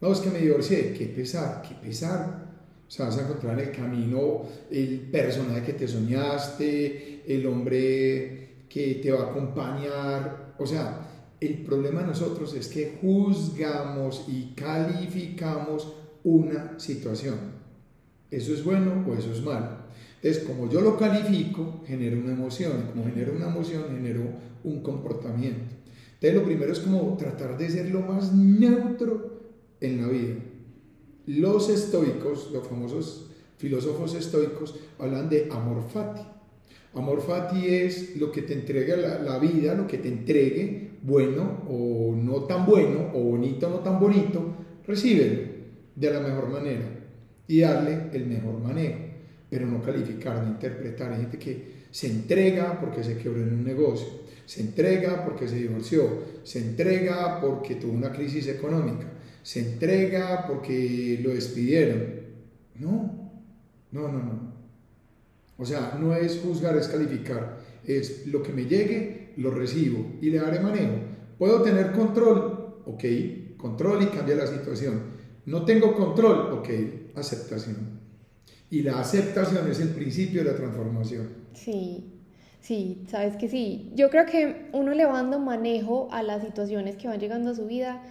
No, 0.00 0.12
es 0.12 0.20
que 0.20 0.30
me 0.30 0.40
divorcié, 0.40 0.92
qué 0.92 1.06
pesar, 1.06 1.62
qué 1.62 1.74
pesar 1.74 2.52
o 2.92 2.94
sea, 2.94 3.06
vas 3.06 3.16
a 3.16 3.22
encontrar 3.22 3.58
en 3.58 3.68
el 3.68 3.74
camino 3.74 4.42
el 4.70 5.00
personaje 5.10 5.62
que 5.62 5.72
te 5.72 5.88
soñaste, 5.88 7.22
el 7.26 7.46
hombre 7.46 8.66
que 8.68 9.00
te 9.02 9.10
va 9.10 9.20
a 9.20 9.30
acompañar. 9.30 10.54
O 10.58 10.66
sea, 10.66 11.08
el 11.40 11.62
problema 11.62 12.02
de 12.02 12.08
nosotros 12.08 12.52
es 12.52 12.68
que 12.68 12.98
juzgamos 13.00 14.26
y 14.28 14.52
calificamos 14.54 15.90
una 16.22 16.78
situación. 16.78 17.61
¿Eso 18.32 18.54
es 18.54 18.64
bueno 18.64 19.04
o 19.06 19.14
eso 19.14 19.30
es 19.30 19.42
malo? 19.44 19.82
Entonces, 20.22 20.44
como 20.44 20.70
yo 20.70 20.80
lo 20.80 20.96
califico, 20.96 21.82
genero 21.86 22.18
una 22.18 22.32
emoción. 22.32 22.88
Como 22.90 23.04
genero 23.04 23.34
una 23.36 23.48
emoción, 23.48 23.84
genero 23.92 24.22
un 24.64 24.82
comportamiento. 24.82 25.74
Entonces, 26.14 26.34
lo 26.40 26.44
primero 26.44 26.72
es 26.72 26.78
como 26.78 27.14
tratar 27.18 27.58
de 27.58 27.68
ser 27.68 27.90
lo 27.90 28.00
más 28.00 28.32
neutro 28.32 29.42
en 29.80 30.00
la 30.00 30.08
vida. 30.08 30.36
Los 31.26 31.68
estoicos, 31.68 32.50
los 32.52 32.66
famosos 32.66 33.26
filósofos 33.58 34.14
estoicos, 34.14 34.76
hablan 34.98 35.28
de 35.28 35.48
amor 35.50 35.82
fati. 35.92 36.22
Amor 36.94 37.20
fati 37.20 37.66
es 37.66 38.16
lo 38.16 38.32
que 38.32 38.42
te 38.42 38.54
entrega 38.54 38.96
la, 38.96 39.38
vida, 39.38 39.74
lo 39.74 39.86
que 39.86 39.98
te 39.98 40.08
entregue, 40.08 40.92
bueno 41.02 41.64
o 41.68 42.14
no 42.16 42.44
tan 42.44 42.64
bueno, 42.64 43.10
o 43.12 43.20
bonito 43.20 43.66
o 43.66 43.70
no 43.70 43.78
tan 43.80 44.00
bonito, 44.00 44.42
recíbelo 44.86 45.52
de 45.94 46.10
la 46.10 46.20
mejor 46.20 46.48
manera 46.48 46.91
y 47.52 47.60
darle 47.60 48.08
el 48.14 48.24
mejor 48.26 48.58
manejo. 48.60 48.98
pero 49.50 49.66
no 49.66 49.82
calificar, 49.82 50.42
no 50.42 50.52
interpretar. 50.52 51.12
Hay 51.12 51.20
gente 51.20 51.38
que 51.38 51.82
se 51.90 52.06
entrega 52.06 52.80
porque 52.80 53.04
se 53.04 53.18
quebró 53.18 53.42
en 53.42 53.52
un 53.52 53.64
negocio, 53.64 54.08
se 54.46 54.62
entrega 54.62 55.22
porque 55.22 55.46
se 55.46 55.56
divorció, 55.56 56.08
se 56.44 56.60
entrega 56.60 57.38
porque 57.42 57.74
tuvo 57.74 57.92
una 57.92 58.10
crisis 58.10 58.48
económica, 58.48 59.06
se 59.42 59.60
entrega 59.60 60.46
porque 60.46 61.20
lo 61.22 61.34
despidieron. 61.34 62.02
No, 62.76 63.30
no, 63.90 64.08
no, 64.08 64.18
no. 64.18 64.52
O 65.58 65.66
sea, 65.66 65.98
no 66.00 66.16
es 66.16 66.40
juzgar, 66.42 66.74
es 66.78 66.88
calificar. 66.88 67.58
Es 67.84 68.26
lo 68.28 68.42
que 68.42 68.54
me 68.54 68.64
llegue, 68.64 69.34
lo 69.36 69.50
recibo 69.50 70.16
y 70.22 70.30
le 70.30 70.38
daré 70.38 70.58
manejo. 70.60 70.94
¿Puedo 71.36 71.60
tener 71.60 71.92
control? 71.92 72.76
Ok, 72.86 73.04
control 73.58 74.04
y 74.04 74.06
cambia 74.06 74.36
la 74.36 74.46
situación. 74.46 75.02
No 75.44 75.66
tengo 75.66 75.94
control, 75.94 76.52
ok, 76.54 76.68
aceptación. 77.14 78.00
Y 78.70 78.82
la 78.82 79.00
aceptación 79.00 79.70
es 79.70 79.80
el 79.80 79.90
principio 79.90 80.42
de 80.42 80.50
la 80.50 80.56
transformación. 80.56 81.28
Sí, 81.52 82.12
sí, 82.60 83.04
sabes 83.08 83.36
que 83.36 83.48
sí. 83.48 83.92
Yo 83.94 84.08
creo 84.08 84.24
que 84.26 84.70
uno 84.72 84.92
le 84.92 85.04
va 85.04 85.12
dando 85.12 85.38
manejo 85.38 86.08
a 86.10 86.22
las 86.22 86.42
situaciones 86.42 86.96
que 86.96 87.08
van 87.08 87.20
llegando 87.20 87.50
a 87.50 87.54
su 87.54 87.66
vida 87.66 88.02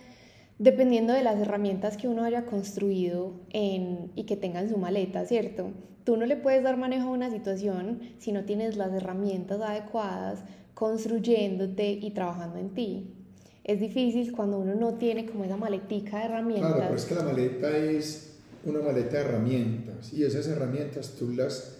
dependiendo 0.61 1.13
de 1.13 1.23
las 1.23 1.39
herramientas 1.39 1.97
que 1.97 2.07
uno 2.07 2.23
haya 2.23 2.45
construido 2.45 3.33
en, 3.49 4.11
y 4.15 4.25
que 4.25 4.37
tenga 4.37 4.61
en 4.61 4.69
su 4.69 4.77
maleta, 4.77 5.25
¿cierto? 5.25 5.71
Tú 6.03 6.17
no 6.17 6.27
le 6.27 6.35
puedes 6.35 6.61
dar 6.61 6.77
manejo 6.77 7.07
a 7.07 7.11
una 7.11 7.31
situación 7.31 7.99
si 8.19 8.31
no 8.31 8.45
tienes 8.45 8.77
las 8.77 8.93
herramientas 8.93 9.59
adecuadas 9.59 10.43
construyéndote 10.75 11.93
y 11.93 12.11
trabajando 12.11 12.59
en 12.59 12.69
ti. 12.75 13.15
Es 13.63 13.79
difícil 13.79 14.31
cuando 14.33 14.59
uno 14.59 14.75
no 14.75 14.93
tiene 14.95 15.25
como 15.25 15.43
esa 15.45 15.57
maletica 15.57 16.19
de 16.19 16.25
herramientas. 16.25 16.73
Claro, 16.73 16.85
pero 16.89 16.95
es 16.95 17.05
que 17.05 17.15
la 17.15 17.23
maleta 17.23 17.77
es 17.77 18.30
una 18.65 18.81
maleta 18.81 19.17
de 19.17 19.23
herramientas 19.23 20.13
y 20.13 20.23
esas 20.23 20.47
herramientas 20.47 21.15
tú 21.17 21.31
las 21.31 21.77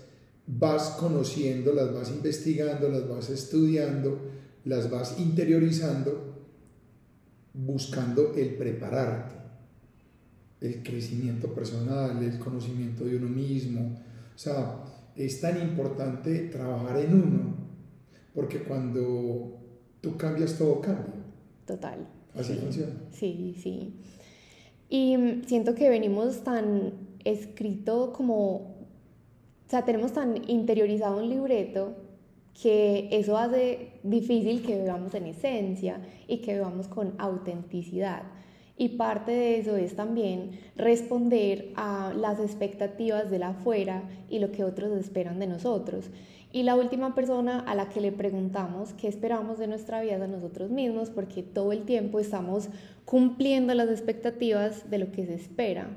vas 0.48 0.98
conociendo, 1.00 1.74
las 1.74 1.94
vas 1.94 2.10
investigando, 2.10 2.90
las 2.90 3.08
vas 3.08 3.30
estudiando, 3.30 4.20
las 4.66 4.90
vas 4.90 5.20
interiorizando, 5.20 6.36
buscando 7.54 8.34
el 8.36 8.56
prepararte, 8.56 9.36
el 10.62 10.84
crecimiento 10.84 11.54
personal, 11.54 12.22
el 12.24 12.40
conocimiento 12.40 13.06
de 13.06 13.18
uno 13.18 13.30
mismo. 13.30 14.00
O 14.36 14.38
sea, 14.38 14.84
es 15.16 15.40
tan 15.42 15.62
importante 15.62 16.50
trabajar 16.50 16.98
en 16.98 17.14
uno, 17.14 17.56
porque 18.34 18.64
cuando 18.64 19.58
tú 20.02 20.18
cambias, 20.18 20.58
todo 20.58 20.82
cambia. 20.82 21.16
Total. 21.66 22.08
Así 22.34 22.56
funciona. 22.56 22.94
Sí, 23.12 23.56
sí. 23.62 23.94
Y 24.92 25.16
siento 25.46 25.74
que 25.74 25.90
venimos 25.90 26.44
tan 26.44 26.92
escrito 27.24 28.12
como, 28.12 28.56
o 28.56 29.70
sea, 29.70 29.86
tenemos 29.86 30.12
tan 30.12 30.50
interiorizado 30.50 31.18
un 31.18 31.30
libreto 31.30 31.96
que 32.62 33.08
eso 33.10 33.38
hace 33.38 33.94
difícil 34.04 34.62
que 34.62 34.78
vivamos 34.78 35.14
en 35.16 35.28
esencia 35.28 36.02
y 36.28 36.40
que 36.40 36.56
vivamos 36.56 36.90
con 36.90 37.14
autenticidad. 37.20 38.24
Y 38.78 38.90
parte 38.90 39.32
de 39.32 39.60
eso 39.60 39.78
es 39.78 39.96
también 39.96 40.60
responder 40.76 41.72
a 41.78 42.14
las 42.14 42.42
expectativas 42.42 43.32
de 43.32 43.40
la 43.40 43.52
afuera 43.52 44.04
y 44.30 44.40
lo 44.40 44.52
que 44.52 44.66
otros 44.66 44.92
esperan 45.00 45.40
de 45.40 45.48
nosotros. 45.48 46.10
Y 46.54 46.64
la 46.64 46.76
última 46.76 47.16
persona 47.16 47.60
a 47.60 47.76
la 47.76 47.88
que 47.88 48.02
le 48.02 48.12
preguntamos 48.12 48.94
qué 48.94 49.08
esperamos 49.08 49.58
de 49.58 49.68
nuestra 49.68 50.02
vida 50.02 50.18
es 50.18 50.22
a 50.22 50.28
nosotros 50.28 50.70
mismos, 50.70 51.10
porque 51.10 51.44
todo 51.44 51.72
el 51.72 51.84
tiempo 51.84 52.20
estamos 52.20 52.68
cumpliendo 53.06 53.74
las 53.74 53.90
expectativas 53.90 54.90
de 54.90 54.98
lo 54.98 55.12
que 55.12 55.26
se 55.26 55.36
espera. 55.36 55.88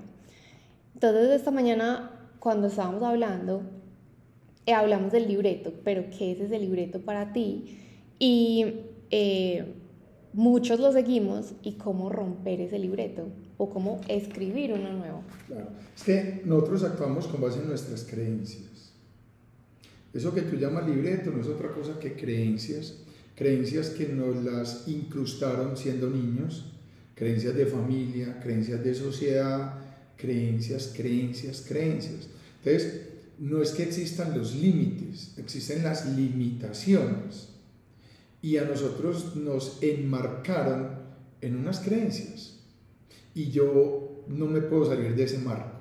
Entonces, 0.95 1.31
esta 1.31 1.51
mañana, 1.51 2.11
cuando 2.39 2.69
estábamos 2.69 3.03
hablando, 3.03 3.63
eh, 4.67 4.73
hablamos 4.73 5.13
del 5.13 5.27
libreto, 5.27 5.73
pero 5.83 6.05
¿qué 6.17 6.33
es 6.33 6.41
ese 6.41 6.59
libreto 6.59 7.01
para 7.01 7.33
ti? 7.33 7.81
Y 8.19 8.67
eh, 9.11 9.75
muchos 10.33 10.79
lo 10.79 10.93
seguimos 10.93 11.55
y 11.63 11.73
cómo 11.73 12.11
romper 12.11 12.61
ese 12.61 12.79
libreto 12.79 13.27
o 13.57 13.71
cómo 13.71 14.01
escribir 14.09 14.73
uno 14.73 14.93
nuevo. 14.93 15.23
Claro, 15.47 15.69
es 15.97 16.03
que 16.05 16.43
nosotros 16.45 16.85
actuamos 16.85 17.27
con 17.27 17.41
base 17.41 17.61
en 17.61 17.69
nuestras 17.69 18.05
creencias. 18.05 18.74
Eso 20.15 20.33
que 20.33 20.43
tú 20.43 20.57
llamas 20.57 20.89
libreto 20.89 21.31
no 21.33 21.41
es 21.41 21.49
otra 21.49 21.73
cosa 21.73 21.99
que 21.99 22.15
creencias, 22.15 22.95
creencias 23.35 23.91
que 23.91 24.09
nos 24.09 24.43
las 24.45 24.87
incrustaron 24.87 25.77
siendo 25.77 26.09
niños, 26.09 26.73
creencias 27.17 27.55
de 27.57 27.67
familia, 27.67 28.39
creencias 28.41 28.83
de 28.85 28.95
sociedad, 28.95 29.75
creencias, 30.17 30.93
creencias, 30.97 31.65
creencias. 31.67 32.29
Entonces, 32.65 33.03
no 33.39 33.61
es 33.61 33.73
que 33.73 33.83
existan 33.83 34.39
los 34.39 34.55
límites, 34.55 35.35
existen 35.37 35.83
las 35.83 36.07
limitaciones. 36.07 37.49
Y 38.41 38.59
a 38.59 38.65
nosotros 38.65 39.35
nos 39.35 39.83
enmarcaron 39.83 40.91
en 41.41 41.57
unas 41.57 41.81
creencias. 41.81 42.61
Y 43.35 43.51
yo 43.51 44.25
no 44.29 44.47
me 44.47 44.61
puedo 44.61 44.87
salir 44.87 45.17
de 45.17 45.25
ese 45.25 45.39
marco. 45.39 45.73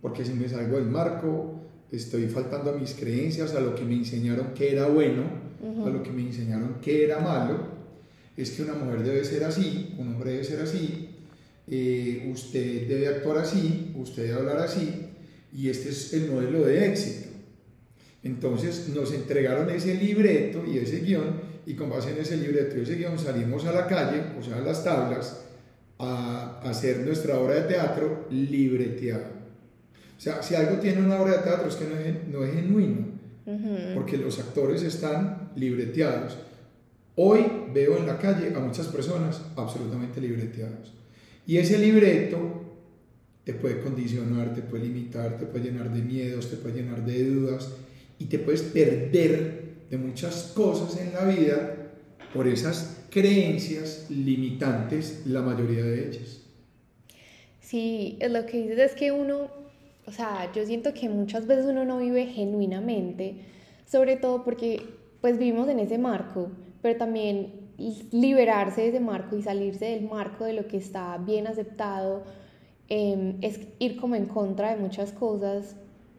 Porque 0.00 0.24
si 0.24 0.32
me 0.32 0.48
salgo 0.48 0.76
del 0.76 0.86
marco, 0.86 1.55
estoy 1.92 2.26
faltando 2.28 2.70
a 2.70 2.78
mis 2.78 2.94
creencias, 2.94 3.54
a 3.54 3.60
lo 3.60 3.74
que 3.74 3.84
me 3.84 3.94
enseñaron 3.94 4.54
que 4.54 4.72
era 4.72 4.86
bueno, 4.86 5.24
a 5.84 5.88
lo 5.88 6.02
que 6.02 6.10
me 6.10 6.22
enseñaron 6.22 6.76
que 6.80 7.04
era 7.04 7.20
malo, 7.20 7.76
es 8.36 8.50
que 8.50 8.62
una 8.62 8.74
mujer 8.74 9.02
debe 9.02 9.24
ser 9.24 9.44
así, 9.44 9.94
un 9.98 10.14
hombre 10.14 10.32
debe 10.32 10.44
ser 10.44 10.60
así, 10.60 11.08
eh, 11.68 12.28
usted 12.32 12.86
debe 12.86 13.08
actuar 13.08 13.38
así, 13.38 13.92
usted 13.96 14.24
debe 14.24 14.34
hablar 14.34 14.58
así, 14.58 15.06
y 15.52 15.68
este 15.68 15.88
es 15.88 16.12
el 16.12 16.30
modelo 16.30 16.64
de 16.64 16.86
éxito. 16.86 17.28
Entonces 18.22 18.88
nos 18.88 19.12
entregaron 19.14 19.70
ese 19.70 19.94
libreto 19.94 20.64
y 20.66 20.78
ese 20.78 21.00
guion, 21.00 21.40
y 21.64 21.74
con 21.74 21.90
base 21.90 22.10
en 22.10 22.18
ese 22.18 22.36
libreto 22.36 22.76
y 22.78 22.82
ese 22.82 22.96
guion 22.96 23.18
salimos 23.18 23.64
a 23.64 23.72
la 23.72 23.86
calle, 23.86 24.22
o 24.38 24.42
sea, 24.42 24.58
a 24.58 24.60
las 24.60 24.84
tablas, 24.84 25.42
a 25.98 26.60
hacer 26.62 26.98
nuestra 27.00 27.38
obra 27.38 27.54
de 27.54 27.62
teatro 27.62 28.26
libreteada. 28.30 29.35
O 30.16 30.20
sea, 30.20 30.42
si 30.42 30.54
algo 30.54 30.78
tiene 30.78 31.02
una 31.02 31.20
obra 31.20 31.36
de 31.36 31.42
teatro 31.42 31.68
es 31.68 31.76
que 31.76 31.86
no 32.30 32.44
es, 32.44 32.54
genuino, 32.54 33.06
porque 33.94 34.16
los 34.16 34.38
actores 34.38 34.82
están 34.82 35.50
libreteados. 35.56 36.38
Hoy 37.16 37.44
veo 37.72 37.96
en 37.98 38.06
la 38.06 38.18
calle 38.18 38.52
a 38.54 38.60
muchas 38.60 38.86
personas 38.88 39.40
absolutamente 39.56 40.20
libreteados. 40.20 40.92
Y 41.46 41.58
ese 41.58 41.78
libreto 41.78 42.64
te 43.44 43.54
puede 43.54 43.80
condicionar, 43.80 44.54
te 44.54 44.62
puede 44.62 44.84
limitar, 44.84 45.38
te 45.38 45.46
puede 45.46 45.66
llenar 45.66 45.92
de 45.92 46.02
miedos, 46.02 46.50
te 46.50 46.56
puede 46.56 46.82
llenar 46.82 47.04
de 47.04 47.24
dudas 47.24 47.74
y 48.18 48.24
te 48.24 48.38
puedes 48.38 48.62
perder 48.62 49.66
de 49.88 49.98
muchas 49.98 50.52
cosas 50.54 51.00
en 51.00 51.12
la 51.12 51.24
vida 51.24 51.76
por 52.34 52.48
esas 52.48 53.04
creencias 53.10 54.06
limitantes, 54.10 55.22
la 55.26 55.42
mayoría 55.42 55.84
de 55.84 56.08
ellas. 56.08 56.40
Sí, 57.60 58.18
lo 58.28 58.46
que 58.46 58.62
dices 58.62 58.92
es 58.92 58.92
que 58.92 59.12
uno 59.12 59.65
o 60.06 60.12
sea, 60.12 60.50
yo 60.52 60.64
siento 60.64 60.94
que 60.94 61.08
muchas 61.08 61.46
veces 61.46 61.66
uno 61.66 61.84
no 61.84 61.98
vive 61.98 62.26
genuinamente, 62.26 63.36
sobre 63.86 64.16
todo 64.16 64.44
porque 64.44 64.82
pues 65.20 65.38
vivimos 65.38 65.68
en 65.68 65.80
ese 65.80 65.98
marco, 65.98 66.48
pero 66.80 66.96
también 66.96 67.52
liberarse 68.12 68.82
de 68.82 68.88
ese 68.88 69.00
marco 69.00 69.36
y 69.36 69.42
salirse 69.42 69.86
del 69.86 70.08
marco 70.08 70.44
de 70.44 70.52
lo 70.52 70.66
que 70.66 70.76
está 70.76 71.18
bien 71.18 71.46
aceptado 71.46 72.22
em, 72.88 73.36
es 73.42 73.60
ir 73.78 73.96
como 73.96 74.14
en 74.14 74.26
contra 74.26 74.74
de 74.74 74.80
muchas 74.80 75.12
cosas 75.12 75.76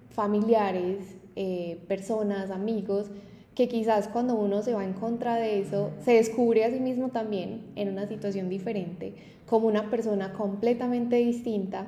familiares, 0.10 1.16
eh, 1.36 1.80
personas, 1.88 2.52
amigos, 2.52 3.10
que 3.56 3.68
quizás 3.68 4.08
cuando 4.08 4.36
uno 4.36 4.62
se 4.62 4.74
va 4.74 4.84
en 4.84 4.94
contra 4.94 5.36
de 5.36 5.60
eso, 5.62 5.92
se 6.04 6.14
descubre 6.14 6.66
a 6.66 6.72
sí 6.72 6.80
mismo 6.80 7.10
también 7.10 7.62
en 7.76 7.90
una 7.90 8.08
situación 8.08 8.50
diferente, 8.50 9.14
como 9.48 9.68
una 9.68 9.90
persona 9.90 10.34
completamente 10.34 11.16
distinta 11.16 11.88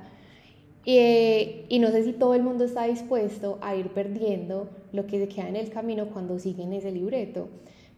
y, 0.86 1.66
y, 1.70 1.80
no 1.80 1.90
sé 1.92 2.04
si 2.04 2.14
todo 2.14 2.34
el 2.34 2.44
mundo 2.44 2.64
está 2.64 2.86
dispuesto 2.86 3.60
a 3.62 3.76
ir 3.76 3.90
perdiendo 3.90 4.70
lo 4.92 5.06
que 5.08 5.20
se 5.20 5.28
queda 5.28 5.50
en 5.50 5.56
el 5.56 5.70
camino 5.70 6.08
cuando 6.08 6.40
siguen 6.40 6.74
ese 6.74 6.92
libreto. 6.92 7.50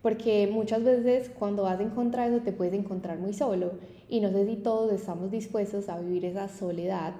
Porque 0.01 0.49
muchas 0.51 0.83
veces 0.83 1.29
cuando 1.29 1.63
vas 1.63 1.79
en 1.79 1.91
contra 1.91 2.27
de 2.27 2.35
eso 2.35 2.43
te 2.43 2.53
puedes 2.53 2.73
encontrar 2.73 3.19
muy 3.19 3.33
solo. 3.33 3.73
Y 4.09 4.19
no 4.19 4.31
sé 4.31 4.45
si 4.45 4.55
todos 4.55 4.91
estamos 4.91 5.31
dispuestos 5.31 5.89
a 5.89 5.99
vivir 5.99 6.25
esa 6.25 6.47
soledad 6.47 7.13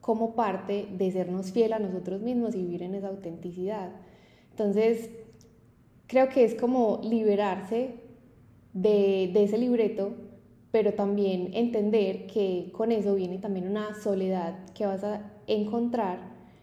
como 0.00 0.34
parte 0.34 0.86
de 0.96 1.10
sernos 1.10 1.52
fiel 1.52 1.72
a 1.72 1.78
nosotros 1.78 2.22
mismos 2.22 2.54
y 2.54 2.62
vivir 2.62 2.82
en 2.84 2.94
esa 2.94 3.08
autenticidad. 3.08 3.90
Entonces, 4.52 5.10
creo 6.06 6.28
que 6.28 6.44
es 6.44 6.54
como 6.54 7.00
liberarse 7.02 7.96
de, 8.72 9.30
de 9.32 9.44
ese 9.44 9.58
libreto 9.58 10.12
pero 10.70 10.94
también 10.94 11.50
entender 11.54 12.26
que 12.26 12.70
con 12.72 12.92
eso 12.92 13.14
viene 13.14 13.38
también 13.38 13.68
una 13.68 13.94
soledad 13.94 14.58
que 14.74 14.86
vas 14.86 15.04
a 15.04 15.32
encontrar 15.46 16.18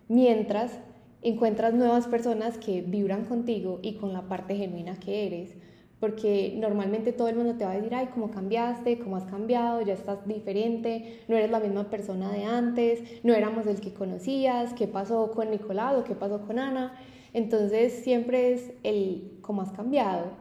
mientras 0.08 0.80
encuentras 1.22 1.74
nuevas 1.74 2.08
personas 2.08 2.60
que 2.60 2.84
vibran 2.84 3.26
contigo 3.26 3.80
y 3.82 3.96
con 3.96 4.14
la 4.14 4.28
parte 4.28 4.56
genuina 4.56 5.00
que 5.00 5.26
eres. 5.26 5.56
porque 6.00 6.54
normalmente 6.58 7.14
todo 7.14 7.30
el 7.30 7.36
mundo 7.38 7.56
te 7.56 7.66
va 7.66 7.72
a 7.72 7.76
decir, 7.76 7.96
ay, 7.96 8.10
cómo 8.14 8.30
cambiaste, 8.30 9.00
cómo 9.00 9.16
has 9.16 9.24
cambiado, 9.26 9.82
ya 9.82 9.94
estás 9.94 10.28
diferente, 10.28 11.22
no 11.28 11.36
eres 11.38 11.50
la 11.50 11.60
misma 11.60 11.90
persona 11.90 12.32
de 12.32 12.44
antes, 12.44 13.02
no 13.24 13.34
éramos 13.34 13.66
el 13.66 13.80
que 13.80 13.94
conocías, 13.94 14.74
qué 14.74 14.88
pasó 14.88 15.32
con 15.32 15.50
Nicolás 15.52 15.96
o 15.98 16.04
qué 16.04 16.14
pasó 16.14 16.42
con 16.46 16.60
Ana. 16.60 16.94
Entonces 17.34 17.94
siempre 18.04 18.54
es 18.54 18.74
el 18.84 19.40
cómo 19.42 19.62
has 19.62 19.72
cambiado, 19.72 20.32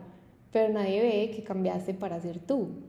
pero 0.53 0.73
nadie 0.73 1.01
ve 1.03 1.31
que 1.35 1.45
cambiaste 1.45 1.95
para 1.95 2.21
ser 2.21 2.41
tú. 2.41 2.84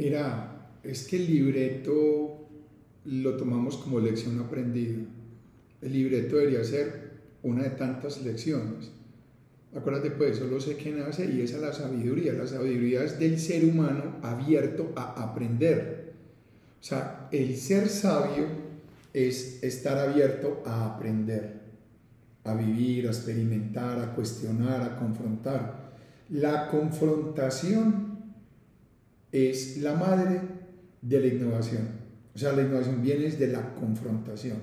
Mira, 0.00 0.78
es 0.82 1.06
que 1.06 1.16
el 1.16 1.26
libreto 1.26 2.48
lo 3.04 3.36
tomamos 3.36 3.76
como 3.76 4.00
lección 4.00 4.40
aprendida. 4.40 5.04
El 5.82 5.92
libreto 5.92 6.36
debería 6.36 6.64
ser 6.64 7.10
una 7.42 7.64
de 7.64 7.70
tantas 7.70 8.22
lecciones. 8.22 8.90
Acuérdate 9.76 10.12
pues, 10.12 10.38
solo 10.38 10.58
sé 10.58 10.78
que 10.78 10.90
nace 10.90 11.26
y 11.26 11.42
esa 11.42 11.56
es 11.56 11.62
la 11.62 11.72
sabiduría. 11.74 12.32
La 12.32 12.46
sabiduría 12.46 13.04
es 13.04 13.18
del 13.18 13.38
ser 13.38 13.62
humano 13.62 14.16
abierto 14.22 14.90
a 14.96 15.22
aprender. 15.22 16.14
O 16.80 16.82
sea, 16.82 17.28
el 17.30 17.54
ser 17.58 17.90
sabio 17.90 18.46
es 19.12 19.62
estar 19.62 19.98
abierto 19.98 20.62
a 20.64 20.86
aprender, 20.86 21.60
a 22.44 22.54
vivir, 22.54 23.06
a 23.06 23.10
experimentar, 23.10 23.98
a 23.98 24.14
cuestionar, 24.14 24.80
a 24.80 24.96
confrontar. 24.96 25.92
La 26.30 26.68
confrontación 26.68 28.09
es 29.32 29.78
la 29.78 29.94
madre 29.94 30.40
de 31.02 31.20
la 31.20 31.26
innovación. 31.26 31.88
O 32.34 32.38
sea, 32.38 32.52
la 32.52 32.62
innovación 32.62 33.02
viene 33.02 33.30
de 33.30 33.48
la 33.48 33.74
confrontación. 33.74 34.58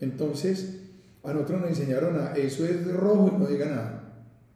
Entonces, 0.00 0.80
a 1.22 1.32
nosotros 1.32 1.60
nos 1.60 1.70
enseñaron 1.70 2.18
a 2.18 2.34
eso 2.34 2.66
es 2.66 2.86
rojo 2.86 3.32
y 3.34 3.38
no 3.40 3.46
diga 3.46 3.66
nada. 3.66 4.00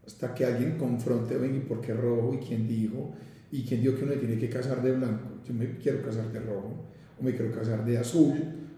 Hasta 0.06 0.34
que 0.34 0.44
alguien 0.44 0.76
confronte, 0.76 1.36
ven, 1.36 1.56
¿y 1.56 1.60
por 1.60 1.80
qué 1.80 1.94
rojo? 1.94 2.34
¿Y 2.34 2.46
quién 2.46 2.68
dijo? 2.68 3.14
¿Y 3.50 3.62
quién 3.64 3.82
dijo 3.82 3.96
que 3.96 4.04
uno 4.04 4.14
tiene 4.14 4.38
que 4.38 4.48
casar 4.48 4.82
de 4.82 4.92
blanco? 4.92 5.28
Yo 5.46 5.54
me 5.54 5.78
quiero 5.78 6.02
casar 6.02 6.30
de 6.32 6.40
rojo, 6.40 6.84
o 7.18 7.22
me 7.22 7.34
quiero 7.34 7.52
casar 7.52 7.84
de 7.84 7.98
azul, 7.98 8.34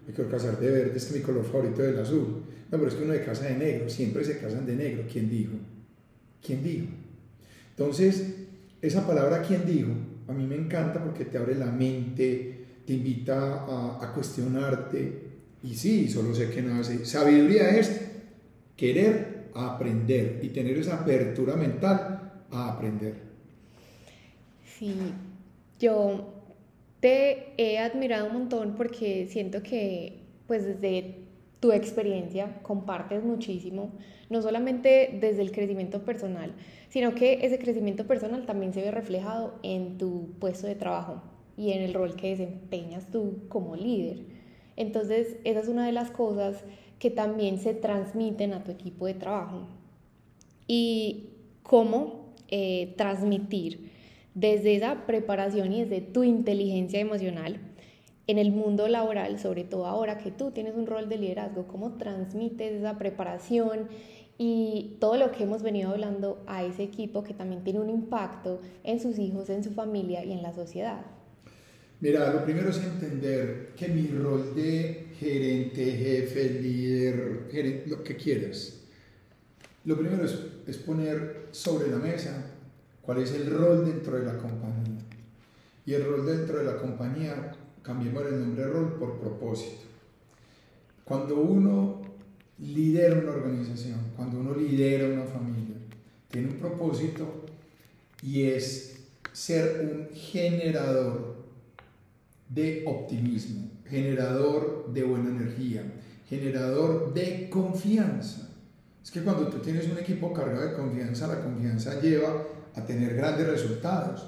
me 0.06 0.12
quiero 0.12 0.30
casar 0.30 0.58
de 0.58 0.70
verde, 0.70 0.96
es 0.96 1.06
que 1.06 1.18
mi 1.18 1.24
color 1.24 1.44
favorito 1.44 1.82
es 1.82 1.94
el 1.94 2.00
azul. 2.00 2.42
No, 2.70 2.78
pero 2.78 2.88
es 2.88 2.94
que 2.94 3.02
uno 3.02 3.12
se 3.12 3.24
casa 3.24 3.46
de 3.46 3.56
negro, 3.56 3.88
siempre 3.88 4.24
se 4.24 4.38
casan 4.38 4.64
de 4.64 4.76
negro. 4.76 5.04
¿Quién 5.10 5.28
dijo? 5.28 5.54
¿Quién 6.44 6.62
dijo? 6.62 6.86
Entonces, 7.70 8.34
esa 8.80 9.06
palabra 9.06 9.42
¿quién 9.42 9.66
dijo? 9.66 9.90
A 10.30 10.32
mí 10.32 10.46
me 10.46 10.54
encanta 10.54 11.02
porque 11.02 11.24
te 11.24 11.38
abre 11.38 11.56
la 11.56 11.66
mente, 11.66 12.60
te 12.86 12.92
invita 12.92 13.64
a, 14.00 14.12
cuestionarte, 14.14 15.30
y 15.64 15.74
sí, 15.74 16.08
solo 16.08 16.32
sé 16.32 16.50
que 16.50 16.62
nace. 16.62 17.04
Sabiduría 17.04 17.70
es 17.70 18.00
querer 18.76 19.50
aprender 19.54 20.38
y 20.42 20.50
tener 20.50 20.78
esa 20.78 21.00
apertura 21.00 21.56
mental 21.56 22.44
a 22.48 22.68
aprender. 22.68 23.14
Sí, 24.78 24.94
yo 25.80 26.32
te 27.00 27.52
he 27.58 27.78
admirado 27.78 28.28
un 28.28 28.34
montón 28.34 28.76
porque 28.76 29.26
siento 29.28 29.64
que 29.64 30.20
pues 30.46 30.64
desde 30.64 31.16
tu 31.60 31.72
experiencia 31.72 32.58
compartes 32.62 33.22
muchísimo, 33.22 33.92
no 34.30 34.42
solamente 34.42 35.18
desde 35.20 35.42
el 35.42 35.52
crecimiento 35.52 36.04
personal, 36.04 36.54
sino 36.88 37.14
que 37.14 37.40
ese 37.42 37.58
crecimiento 37.58 38.06
personal 38.06 38.46
también 38.46 38.72
se 38.72 38.80
ve 38.80 38.90
reflejado 38.90 39.54
en 39.62 39.98
tu 39.98 40.32
puesto 40.40 40.66
de 40.66 40.74
trabajo 40.74 41.22
y 41.56 41.72
en 41.72 41.82
el 41.82 41.92
rol 41.92 42.16
que 42.16 42.30
desempeñas 42.30 43.10
tú 43.10 43.44
como 43.48 43.76
líder. 43.76 44.24
Entonces, 44.76 45.36
esa 45.44 45.60
es 45.60 45.68
una 45.68 45.84
de 45.84 45.92
las 45.92 46.10
cosas 46.10 46.64
que 46.98 47.10
también 47.10 47.58
se 47.58 47.74
transmiten 47.74 48.54
a 48.54 48.64
tu 48.64 48.70
equipo 48.70 49.06
de 49.06 49.14
trabajo. 49.14 49.66
Y 50.66 51.30
cómo 51.62 52.34
eh, 52.48 52.94
transmitir 52.96 53.90
desde 54.34 54.76
esa 54.76 55.06
preparación 55.06 55.72
y 55.72 55.84
desde 55.84 56.00
tu 56.00 56.24
inteligencia 56.24 57.00
emocional 57.00 57.60
en 58.30 58.38
el 58.38 58.52
mundo 58.52 58.86
laboral, 58.86 59.40
sobre 59.40 59.64
todo 59.64 59.86
ahora 59.86 60.18
que 60.18 60.30
tú 60.30 60.52
tienes 60.52 60.76
un 60.76 60.86
rol 60.86 61.08
de 61.08 61.18
liderazgo, 61.18 61.66
cómo 61.66 61.96
transmites 61.96 62.72
esa 62.72 62.96
preparación 62.96 63.88
y 64.38 64.96
todo 65.00 65.16
lo 65.16 65.32
que 65.32 65.42
hemos 65.42 65.62
venido 65.64 65.90
hablando 65.90 66.42
a 66.46 66.62
ese 66.64 66.84
equipo 66.84 67.24
que 67.24 67.34
también 67.34 67.64
tiene 67.64 67.80
un 67.80 67.90
impacto 67.90 68.60
en 68.84 69.00
sus 69.00 69.18
hijos, 69.18 69.50
en 69.50 69.64
su 69.64 69.72
familia 69.72 70.24
y 70.24 70.32
en 70.32 70.42
la 70.42 70.52
sociedad. 70.52 71.04
Mira, 72.00 72.32
lo 72.32 72.44
primero 72.44 72.70
es 72.70 72.78
entender 72.78 73.72
que 73.76 73.88
mi 73.88 74.06
rol 74.06 74.54
de 74.54 75.08
gerente, 75.18 75.84
jefe, 75.84 76.60
líder, 76.60 77.48
lo 77.86 78.04
que 78.04 78.16
quieras, 78.16 78.80
lo 79.84 79.98
primero 79.98 80.24
es, 80.24 80.38
es 80.68 80.76
poner 80.78 81.48
sobre 81.50 81.90
la 81.90 81.96
mesa 81.96 82.46
cuál 83.02 83.18
es 83.18 83.32
el 83.32 83.50
rol 83.50 83.84
dentro 83.84 84.16
de 84.16 84.24
la 84.24 84.38
compañía. 84.38 85.00
Y 85.84 85.94
el 85.94 86.04
rol 86.04 86.24
dentro 86.24 86.58
de 86.58 86.64
la 86.64 86.76
compañía, 86.76 87.52
cambiemos 87.82 88.24
el 88.26 88.40
nombre 88.40 88.64
de 88.64 88.70
rol 88.70 88.94
por 88.94 89.18
propósito. 89.18 89.82
Cuando 91.04 91.40
uno 91.40 92.02
lidera 92.58 93.18
una 93.18 93.32
organización, 93.32 93.98
cuando 94.16 94.40
uno 94.40 94.54
lidera 94.54 95.08
una 95.08 95.24
familia, 95.24 95.76
tiene 96.30 96.48
un 96.48 96.58
propósito 96.58 97.46
y 98.22 98.42
es 98.42 99.00
ser 99.32 99.80
un 99.80 100.14
generador 100.14 101.36
de 102.48 102.84
optimismo, 102.86 103.70
generador 103.88 104.92
de 104.92 105.02
buena 105.04 105.30
energía, 105.30 105.82
generador 106.28 107.14
de 107.14 107.48
confianza. 107.48 108.50
Es 109.02 109.10
que 109.10 109.22
cuando 109.22 109.48
tú 109.48 109.58
tienes 109.58 109.88
un 109.88 109.98
equipo 109.98 110.32
cargado 110.32 110.68
de 110.68 110.74
confianza, 110.74 111.26
la 111.26 111.42
confianza 111.42 112.00
lleva 112.00 112.44
a 112.74 112.84
tener 112.84 113.14
grandes 113.14 113.46
resultados. 113.46 114.26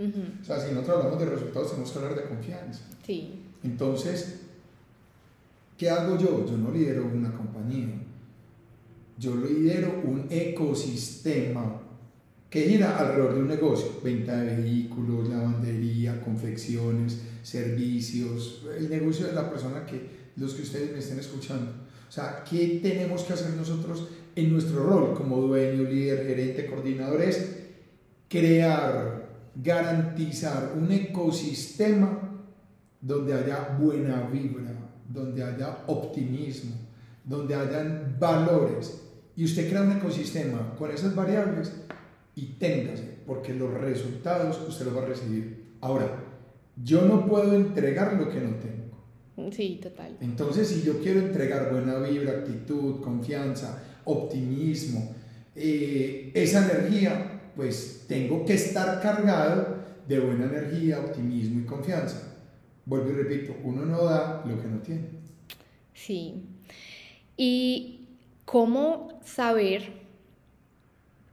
O 0.00 0.44
sea, 0.44 0.58
si 0.58 0.72
nosotros 0.72 0.98
hablamos 0.98 1.20
de 1.20 1.26
resultados, 1.26 1.70
tenemos 1.70 1.90
que 1.90 1.98
hablar 1.98 2.14
de 2.16 2.28
confianza. 2.28 2.80
Sí. 3.04 3.42
Entonces, 3.62 4.40
¿qué 5.76 5.90
hago 5.90 6.16
yo? 6.18 6.46
Yo 6.46 6.56
no 6.56 6.70
lidero 6.70 7.06
una 7.06 7.32
compañía. 7.32 7.88
Yo 9.18 9.36
lidero 9.36 10.00
un 10.04 10.26
ecosistema 10.30 11.82
que 12.48 12.62
gira 12.62 12.98
alrededor 12.98 13.34
de 13.34 13.40
un 13.42 13.48
negocio, 13.48 14.00
venta 14.02 14.40
de 14.40 14.56
vehículos, 14.56 15.28
lavandería, 15.28 16.20
confecciones, 16.20 17.20
servicios, 17.42 18.66
el 18.76 18.90
negocio 18.90 19.26
de 19.26 19.34
la 19.34 19.48
persona 19.48 19.86
que 19.86 20.20
los 20.36 20.54
que 20.54 20.62
ustedes 20.62 20.92
me 20.92 20.98
estén 20.98 21.20
escuchando. 21.20 21.70
O 22.08 22.12
sea, 22.12 22.42
¿qué 22.48 22.80
tenemos 22.82 23.22
que 23.22 23.34
hacer 23.34 23.50
nosotros 23.50 24.08
en 24.34 24.52
nuestro 24.52 24.82
rol 24.82 25.14
como 25.14 25.36
dueño, 25.36 25.84
líder, 25.84 26.26
gerente, 26.26 26.66
coordinador? 26.66 27.22
Es 27.22 27.56
crear, 28.28 29.19
garantizar 29.54 30.72
un 30.76 30.90
ecosistema 30.92 32.18
donde 33.00 33.34
haya 33.34 33.76
buena 33.80 34.28
vibra, 34.28 34.72
donde 35.08 35.42
haya 35.42 35.84
optimismo, 35.86 36.76
donde 37.24 37.54
hayan 37.54 38.16
valores. 38.18 39.02
Y 39.36 39.44
usted 39.44 39.68
crea 39.68 39.82
un 39.82 39.92
ecosistema 39.92 40.74
con 40.78 40.90
esas 40.90 41.14
variables 41.14 41.72
y 42.34 42.46
téngase, 42.58 43.18
porque 43.26 43.54
los 43.54 43.72
resultados 43.72 44.60
usted 44.68 44.86
los 44.86 44.96
va 44.96 45.02
a 45.02 45.06
recibir. 45.06 45.64
Ahora, 45.80 46.08
yo 46.82 47.02
no 47.02 47.26
puedo 47.26 47.54
entregar 47.54 48.14
lo 48.14 48.28
que 48.28 48.40
no 48.40 48.56
tengo. 48.56 49.50
Sí, 49.50 49.80
total. 49.82 50.16
Entonces, 50.20 50.68
si 50.68 50.82
yo 50.82 51.00
quiero 51.00 51.20
entregar 51.20 51.72
buena 51.72 51.98
vibra, 51.98 52.32
actitud, 52.32 53.00
confianza, 53.00 53.82
optimismo, 54.04 55.14
eh, 55.56 56.30
esa 56.34 56.70
energía, 56.70 57.39
pues 57.56 58.04
tengo 58.08 58.44
que 58.44 58.54
estar 58.54 59.00
cargado 59.00 59.78
de 60.06 60.18
buena 60.18 60.46
energía, 60.46 61.00
optimismo 61.00 61.60
y 61.60 61.64
confianza. 61.64 62.34
Vuelvo 62.84 63.10
y 63.10 63.12
repito, 63.12 63.54
uno 63.62 63.84
no 63.84 64.04
da 64.04 64.42
lo 64.46 64.60
que 64.60 64.68
no 64.68 64.78
tiene. 64.78 65.08
Sí. 65.94 66.44
¿Y 67.36 68.08
cómo 68.44 69.20
saber 69.24 69.92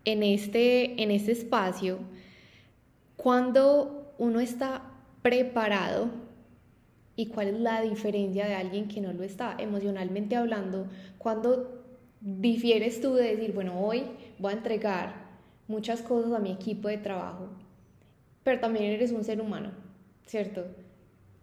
en 0.06 0.24
este, 0.24 1.02
en 1.02 1.12
este 1.12 1.32
espacio 1.32 2.00
cuando 3.16 4.14
uno 4.18 4.40
está 4.40 4.84
preparado 5.22 6.10
y 7.16 7.26
cuál 7.26 7.48
es 7.48 7.60
la 7.60 7.82
diferencia 7.82 8.46
de 8.46 8.54
alguien 8.54 8.88
que 8.88 9.02
no 9.02 9.12
lo 9.12 9.24
está 9.24 9.56
emocionalmente 9.58 10.36
hablando, 10.36 10.88
cuando 11.18 11.84
difieres 12.22 13.02
tú 13.02 13.16
de 13.16 13.36
decir, 13.36 13.54
bueno, 13.54 13.80
hoy 13.80 14.04
voy 14.38 14.54
a 14.54 14.58
entregar 14.58 15.27
muchas 15.68 16.02
cosas 16.02 16.34
a 16.34 16.40
mi 16.40 16.52
equipo 16.52 16.88
de 16.88 16.98
trabajo, 16.98 17.48
pero 18.44 18.60
también 18.60 18.86
eres 18.86 19.12
un 19.12 19.24
ser 19.24 19.42
humano, 19.42 19.72
¿cierto? 20.26 20.66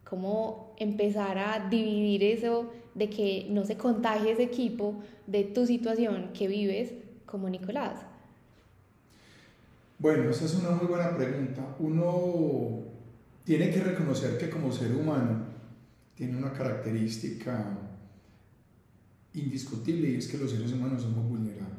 Cómo 0.05 0.75
empezar 0.79 1.39
a 1.39 1.69
dividir 1.69 2.23
eso 2.25 2.73
de 2.95 3.11
que 3.11 3.47
no 3.51 3.65
se 3.65 3.77
contagie 3.77 4.33
ese 4.33 4.45
equipo 4.45 5.03
de 5.27 5.45
tu 5.45 5.67
situación 5.67 6.31
que 6.33 6.49
vives 6.49 6.93
como 7.27 7.49
Nicolás. 7.49 8.01
Bueno, 9.99 10.31
esa 10.31 10.45
es 10.45 10.55
una 10.55 10.71
muy 10.71 10.87
buena 10.87 11.17
pregunta. 11.17 11.77
Uno 11.79 12.83
tiene 13.45 13.71
que 13.71 13.81
reconocer 13.81 14.39
que 14.39 14.51
como 14.51 14.73
ser 14.73 14.95
humano 14.95 15.47
tiene 16.15 16.37
una 16.37 16.53
característica 16.53 17.79
indiscutible 19.35 20.11
y 20.11 20.17
es 20.17 20.29
que 20.29 20.39
los 20.39 20.51
seres 20.51 20.73
humanos 20.73 21.03
somos 21.03 21.29
vulnerables. 21.29 21.74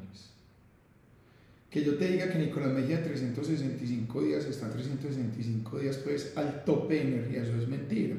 Que 1.75 1.83
yo 1.83 1.95
te 1.95 2.07
diga 2.07 2.31
que 2.31 2.39
Nicolás 2.39 2.71
Mejía 2.71 3.03
365 3.03 4.23
días 4.23 4.45
está 4.45 4.69
365 4.69 5.79
días 5.79 5.97
pues 5.97 6.31
al 6.37 6.63
tope 6.63 6.93
de 6.93 7.01
energía, 7.01 7.43
eso 7.43 7.53
es 7.57 7.67
mentira. 7.67 8.15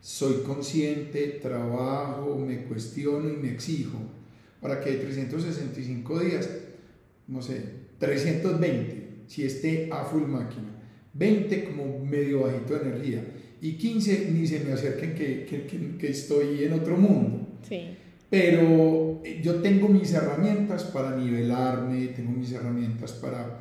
Soy 0.00 0.36
consciente, 0.36 1.38
trabajo, 1.42 2.38
me 2.38 2.62
cuestiono 2.62 3.28
y 3.28 3.36
me 3.36 3.50
exijo 3.50 3.98
para 4.62 4.80
que 4.80 4.92
de 4.92 4.96
365 5.00 6.20
días, 6.20 6.48
no 7.26 7.42
sé, 7.42 7.62
320, 7.98 9.08
si 9.26 9.44
esté 9.44 9.90
a 9.92 10.06
full 10.06 10.22
máquina, 10.22 10.70
20 11.12 11.64
como 11.64 12.02
medio 12.02 12.44
bajito 12.44 12.72
de 12.72 12.88
energía 12.88 13.22
y 13.60 13.72
15 13.72 14.30
ni 14.32 14.46
se 14.46 14.60
me 14.60 14.72
acerquen 14.72 15.14
que, 15.14 15.44
que, 15.44 15.98
que 15.98 16.08
estoy 16.08 16.64
en 16.64 16.72
otro 16.72 16.96
mundo. 16.96 17.48
Sí. 17.68 17.97
Pero 18.30 19.20
eh, 19.24 19.40
yo 19.42 19.56
tengo 19.62 19.88
mis 19.88 20.12
herramientas 20.12 20.84
para 20.84 21.16
nivelarme, 21.16 22.08
tengo 22.08 22.32
mis 22.32 22.52
herramientas 22.52 23.12
para 23.12 23.60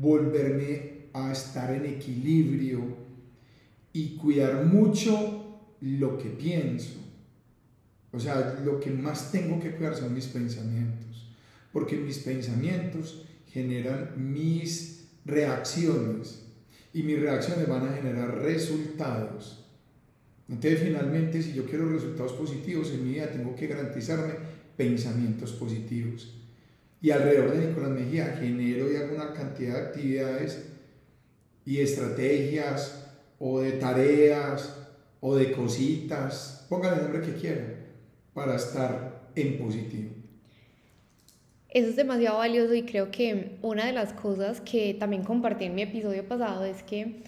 volverme 0.00 0.92
a 1.12 1.32
estar 1.32 1.74
en 1.74 1.86
equilibrio 1.86 2.96
y 3.92 4.16
cuidar 4.16 4.64
mucho 4.64 5.60
lo 5.80 6.18
que 6.18 6.30
pienso. 6.30 7.00
O 8.12 8.20
sea, 8.20 8.60
lo 8.64 8.78
que 8.78 8.90
más 8.90 9.32
tengo 9.32 9.58
que 9.58 9.72
cuidar 9.72 9.96
son 9.96 10.14
mis 10.14 10.26
pensamientos, 10.26 11.30
porque 11.72 11.96
mis 11.96 12.18
pensamientos 12.18 13.24
generan 13.48 14.12
mis 14.16 15.08
reacciones 15.24 16.44
y 16.92 17.02
mis 17.02 17.20
reacciones 17.20 17.66
van 17.68 17.88
a 17.88 17.92
generar 17.92 18.38
resultados. 18.42 19.61
Entonces, 20.48 20.80
finalmente, 20.80 21.42
si 21.42 21.52
yo 21.52 21.64
quiero 21.64 21.88
resultados 21.88 22.32
positivos 22.32 22.90
en 22.90 23.04
mi 23.04 23.14
vida, 23.14 23.30
tengo 23.30 23.54
que 23.54 23.66
garantizarme 23.66 24.34
pensamientos 24.76 25.52
positivos. 25.52 26.34
Y 27.00 27.10
alrededor 27.10 27.52
de 27.52 27.66
Nicolás 27.66 27.90
Mejía 27.90 28.36
genero 28.38 28.90
y 28.90 28.96
hago 28.96 29.14
una 29.14 29.32
cantidad 29.32 29.74
de 29.74 29.86
actividades 29.88 30.68
y 31.64 31.78
estrategias 31.78 33.08
o 33.38 33.60
de 33.60 33.72
tareas 33.72 34.76
o 35.20 35.36
de 35.36 35.52
cositas, 35.52 36.66
póngale 36.68 36.96
el 36.96 37.02
nombre 37.04 37.22
que 37.22 37.34
quieran, 37.34 37.76
para 38.34 38.56
estar 38.56 39.30
en 39.34 39.58
positivo. 39.58 40.10
Eso 41.70 41.88
es 41.88 41.96
demasiado 41.96 42.38
valioso 42.38 42.74
y 42.74 42.82
creo 42.82 43.10
que 43.10 43.56
una 43.62 43.86
de 43.86 43.92
las 43.92 44.12
cosas 44.12 44.60
que 44.60 44.94
también 44.94 45.22
compartí 45.22 45.64
en 45.64 45.74
mi 45.74 45.82
episodio 45.82 46.26
pasado 46.26 46.64
es 46.64 46.82
que 46.82 47.22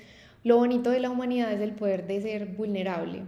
lo 0.45 0.59
bonito 0.59 0.91
de 0.91 1.01
la 1.01 1.11
humanidad 1.11 1.53
es 1.53 1.61
el 1.61 1.73
poder 1.73 2.07
de 2.07 2.21
ser 2.21 2.47
vulnerable, 2.47 3.23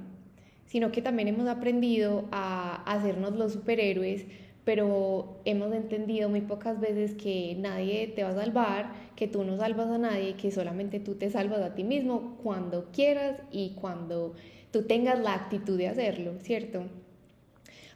sino 0.66 0.92
que 0.92 1.00
también 1.00 1.28
hemos 1.28 1.48
aprendido 1.48 2.26
a 2.30 2.82
hacernos 2.84 3.34
los 3.34 3.54
superhéroes, 3.54 4.26
pero 4.64 5.40
hemos 5.46 5.72
entendido 5.72 6.28
muy 6.28 6.42
pocas 6.42 6.78
veces 6.78 7.14
que 7.14 7.56
nadie 7.58 8.08
te 8.08 8.22
va 8.22 8.30
a 8.30 8.34
salvar, 8.34 8.92
que 9.16 9.28
tú 9.28 9.44
no 9.44 9.56
salvas 9.56 9.88
a 9.88 9.96
nadie, 9.96 10.34
que 10.34 10.50
solamente 10.50 11.00
tú 11.00 11.14
te 11.14 11.30
salvas 11.30 11.60
a 11.60 11.74
ti 11.74 11.84
mismo 11.84 12.36
cuando 12.42 12.90
quieras 12.92 13.40
y 13.50 13.70
cuando 13.80 14.34
tú 14.70 14.82
tengas 14.82 15.18
la 15.18 15.34
actitud 15.34 15.78
de 15.78 15.88
hacerlo, 15.88 16.34
¿cierto? 16.40 16.82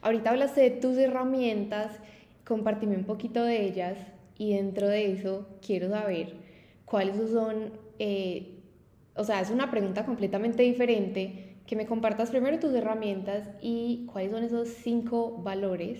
Ahorita 0.01 0.31
hablaste 0.31 0.61
de 0.61 0.71
tus 0.71 0.97
herramientas, 0.97 1.99
compartime 2.43 2.95
un 2.95 3.03
poquito 3.03 3.43
de 3.43 3.65
ellas 3.65 3.97
y 4.37 4.55
dentro 4.55 4.87
de 4.87 5.11
eso 5.11 5.45
quiero 5.63 5.89
saber 5.89 6.33
cuáles 6.85 7.17
son 7.29 7.73
eh, 7.99 8.50
o 9.21 9.23
sea, 9.23 9.39
es 9.39 9.51
una 9.51 9.69
pregunta 9.69 10.03
completamente 10.03 10.63
diferente, 10.63 11.57
que 11.67 11.75
me 11.75 11.85
compartas 11.85 12.31
primero 12.31 12.59
tus 12.59 12.73
herramientas 12.73 13.47
y 13.61 14.07
cuáles 14.11 14.31
son 14.31 14.43
esos 14.43 14.67
cinco 14.67 15.37
valores 15.43 15.99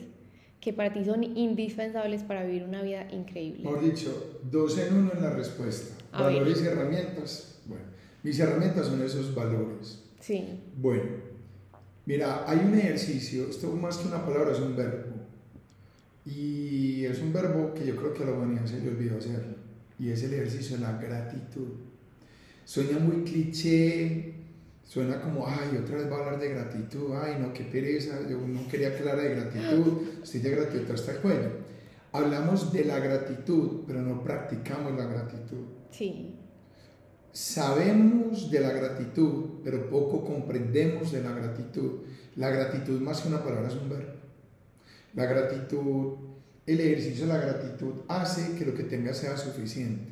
que 0.59 0.73
para 0.73 0.91
ti 0.91 1.05
son 1.05 1.23
indispensables 1.23 2.23
para 2.23 2.43
vivir 2.43 2.63
una 2.63 2.81
vida 2.81 3.07
increíble. 3.11 3.63
Por 3.63 3.79
dicho, 3.79 4.39
dos 4.49 4.77
en 4.79 4.93
uno 4.95 5.11
en 5.13 5.21
la 5.21 5.29
respuesta. 5.29 5.95
valores 6.11 6.63
y 6.63 6.65
herramientas. 6.65 7.61
Bueno, 7.67 7.85
mis 8.23 8.39
herramientas 8.39 8.87
son 8.87 9.03
esos 9.03 9.35
valores. 9.35 10.03
Sí. 10.19 10.59
Bueno, 10.77 11.03
mira, 12.07 12.43
hay 12.47 12.59
un 12.59 12.73
ejercicio, 12.73 13.47
esto 13.49 13.71
más 13.71 13.97
que 13.97 14.07
una 14.07 14.25
palabra 14.25 14.51
es 14.51 14.59
un 14.59 14.75
verbo. 14.75 15.15
Y 16.25 17.05
es 17.05 17.21
un 17.21 17.31
verbo 17.31 17.73
que 17.75 17.85
yo 17.85 17.95
creo 17.95 18.13
que 18.13 18.23
a 18.23 18.25
la 18.25 18.31
humanidad 18.33 18.65
se 18.65 18.79
le 18.79 18.89
olvidó 18.89 19.19
hacer. 19.19 19.57
Y 19.99 20.09
es 20.09 20.23
el 20.23 20.33
ejercicio 20.33 20.77
de 20.77 20.83
la 20.83 20.97
gratitud 20.97 21.90
suena 22.71 22.99
muy 22.99 23.25
cliché, 23.25 24.33
suena 24.81 25.19
como, 25.19 25.45
ay, 25.45 25.77
otra 25.83 25.97
vez 25.97 26.09
va 26.09 26.15
a 26.15 26.19
hablar 26.19 26.39
de 26.39 26.51
gratitud, 26.51 27.13
ay, 27.21 27.35
no, 27.37 27.51
qué 27.51 27.65
pereza, 27.65 28.25
yo 28.29 28.37
no 28.47 28.65
quería 28.69 28.95
que 28.95 28.99
hablara 28.99 29.23
de 29.23 29.35
gratitud, 29.35 29.97
estoy 30.23 30.39
de 30.39 30.51
gratitud 30.51 30.91
hasta 30.91 31.11
el 31.11 31.17
cuello. 31.17 31.49
Hablamos 32.13 32.71
de 32.71 32.85
la 32.85 32.99
gratitud, 32.99 33.81
pero 33.85 34.01
no 34.01 34.23
practicamos 34.23 34.97
la 34.97 35.03
gratitud. 35.03 35.65
Sí. 35.91 36.37
Sabemos 37.33 38.49
de 38.49 38.61
la 38.61 38.71
gratitud, 38.71 39.59
pero 39.65 39.89
poco 39.89 40.23
comprendemos 40.23 41.11
de 41.11 41.23
la 41.23 41.33
gratitud. 41.33 42.03
La 42.37 42.51
gratitud 42.51 43.01
más 43.01 43.19
que 43.19 43.27
una 43.27 43.43
palabra 43.43 43.67
es 43.67 43.75
un 43.75 43.89
verbo. 43.89 44.13
La 45.13 45.25
gratitud, 45.25 46.13
el 46.65 46.79
ejercicio 46.79 47.27
de 47.27 47.33
la 47.33 47.41
gratitud 47.41 47.95
hace 48.07 48.55
que 48.57 48.65
lo 48.65 48.73
que 48.73 48.83
tengas 48.83 49.17
sea 49.17 49.35
suficiente. 49.35 50.10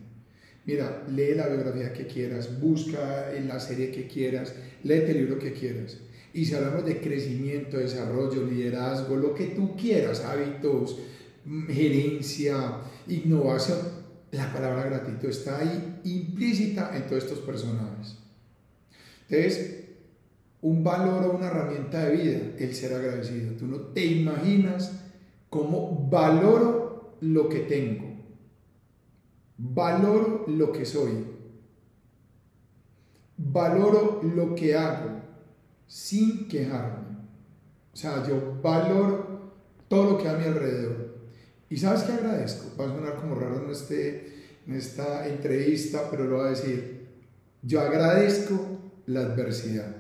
Mira, 0.70 1.04
lee 1.10 1.34
la 1.34 1.48
biografía 1.48 1.92
que 1.92 2.06
quieras, 2.06 2.62
busca 2.62 3.36
en 3.36 3.48
la 3.48 3.60
serie 3.60 3.90
que 3.90 4.06
quieras, 4.06 4.54
lee 4.84 5.02
el 5.08 5.18
libro 5.18 5.40
que 5.40 5.52
quieras. 5.52 5.98
Y 6.32 6.46
si 6.46 6.54
hablamos 6.54 6.86
de 6.86 7.02
crecimiento, 7.02 7.78
desarrollo, 7.78 8.46
liderazgo, 8.46 9.16
lo 9.16 9.34
que 9.34 9.48
tú 9.48 9.76
quieras, 9.76 10.24
hábitos, 10.24 11.00
mm, 11.44 11.70
gerencia, 11.70 12.82
innovación, 13.08 13.80
la 14.32 14.54
palabra 14.54 14.84
gratitud 14.84 15.30
está 15.30 15.58
ahí 15.58 16.02
implícita 16.04 16.96
en 16.96 17.08
todos 17.08 17.24
estos 17.24 17.40
personajes. 17.40 18.20
Entonces, 19.28 19.86
un 20.62 20.84
valor 20.84 21.24
o 21.24 21.38
una 21.38 21.48
herramienta 21.48 22.06
de 22.06 22.16
vida, 22.16 22.40
el 22.60 22.76
ser 22.76 22.94
agradecido. 22.94 23.54
Tú 23.54 23.66
no 23.66 23.78
te 23.78 24.06
imaginas 24.06 24.92
cómo 25.50 26.08
valoro 26.12 27.18
lo 27.22 27.50
que 27.50 27.62
tengo 27.62 28.09
Valoro 29.62 30.46
lo 30.48 30.72
que 30.72 30.86
soy. 30.86 31.26
Valoro 33.36 34.22
lo 34.24 34.56
que 34.56 34.74
hago 34.74 35.20
sin 35.86 36.48
quejarme. 36.48 37.18
O 37.94 37.98
sea, 37.98 38.26
yo 38.26 38.58
valoro 38.62 39.52
todo 39.90 40.12
lo 40.12 40.18
que 40.18 40.30
hay 40.30 40.36
a 40.36 40.38
mi 40.38 40.46
alrededor. 40.46 41.10
¿Y 41.70 41.76
sabes 41.78 42.04
qué 42.04 42.14
agradezco? 42.14 42.72
Va 42.80 42.86
a 42.86 42.96
sonar 42.96 43.16
como 43.18 43.36
raro 43.36 43.66
en, 43.66 43.70
este, 43.70 44.34
en 44.66 44.76
esta 44.76 45.28
entrevista, 45.28 46.08
pero 46.10 46.24
lo 46.24 46.38
voy 46.38 46.48
a 46.48 46.50
decir. 46.52 47.08
Yo 47.62 47.82
agradezco 47.82 48.80
la 49.08 49.22
adversidad. 49.22 49.94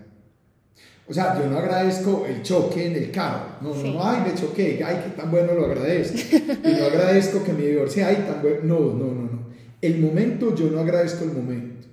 O 1.05 1.13
sea, 1.13 1.37
yo 1.37 1.49
no 1.49 1.57
agradezco 1.57 2.25
el 2.25 2.43
choque 2.43 2.85
en 2.85 2.95
el 2.95 3.11
carro. 3.11 3.57
No, 3.61 3.75
no, 3.75 3.93
no, 3.93 4.03
ay, 4.03 4.21
me 4.29 4.39
choqué, 4.39 4.81
ay, 4.85 5.01
qué 5.03 5.19
tan 5.19 5.31
bueno 5.31 5.53
lo 5.53 5.65
agradezco. 5.65 6.17
Y 6.37 6.71
no 6.71 6.85
agradezco 6.85 7.43
que 7.43 7.51
me 7.51 7.63
divorcie, 7.63 8.03
ay, 8.03 8.25
tan 8.27 8.41
bueno. 8.41 8.59
No, 8.63 8.79
no, 8.79 9.05
no, 9.05 9.21
no. 9.23 9.28
El 9.81 9.99
momento, 9.99 10.55
yo 10.55 10.69
no 10.69 10.79
agradezco 10.79 11.23
el 11.23 11.31
momento, 11.31 11.87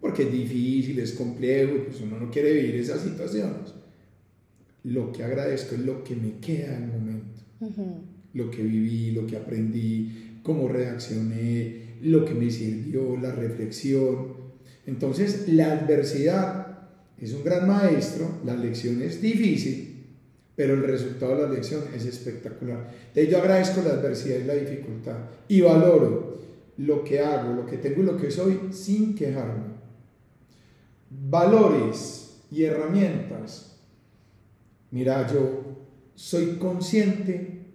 porque 0.00 0.24
es 0.24 0.32
difícil, 0.32 0.98
es 1.00 1.12
complejo, 1.12 1.74
y 1.76 1.80
pues 1.80 2.00
uno 2.00 2.18
no 2.20 2.30
quiere 2.30 2.52
vivir 2.52 2.76
esas 2.76 3.00
situaciones. 3.00 3.74
Lo 4.84 5.12
que 5.12 5.24
agradezco 5.24 5.74
es 5.74 5.80
lo 5.80 6.04
que 6.04 6.14
me 6.14 6.38
queda 6.38 6.76
en 6.76 6.84
el 6.84 6.90
momento, 6.90 7.40
lo 8.34 8.50
que 8.50 8.62
viví, 8.62 9.12
lo 9.12 9.26
que 9.26 9.36
aprendí, 9.36 10.38
cómo 10.42 10.68
reaccioné, 10.68 11.96
lo 12.02 12.24
que 12.24 12.34
me 12.34 12.50
sirvió, 12.50 13.16
la 13.16 13.32
reflexión. 13.32 14.34
Entonces, 14.86 15.48
la 15.48 15.72
adversidad 15.72 16.78
es 17.20 17.32
un 17.32 17.44
gran 17.44 17.68
maestro, 17.68 18.40
la 18.44 18.56
lección 18.56 19.00
es 19.02 19.22
difícil, 19.22 20.06
pero 20.56 20.74
el 20.74 20.82
resultado 20.82 21.36
de 21.36 21.42
la 21.42 21.54
lección 21.54 21.82
es 21.94 22.04
espectacular. 22.04 22.90
Entonces, 23.08 23.30
yo 23.30 23.38
agradezco 23.38 23.82
la 23.82 23.94
adversidad 23.94 24.38
y 24.40 24.44
la 24.44 24.54
dificultad 24.54 25.16
y 25.48 25.60
valoro 25.60 26.32
lo 26.78 27.04
que 27.04 27.20
hago, 27.20 27.54
lo 27.54 27.66
que 27.66 27.78
tengo 27.78 28.02
y 28.02 28.04
lo 28.06 28.16
que 28.16 28.30
soy 28.30 28.68
sin 28.72 29.14
quejarme. 29.14 29.72
Valores 31.10 32.42
y 32.50 32.64
herramientas. 32.64 33.78
Mira, 34.90 35.26
yo 35.32 35.62
soy 36.14 36.56
consciente 36.56 37.66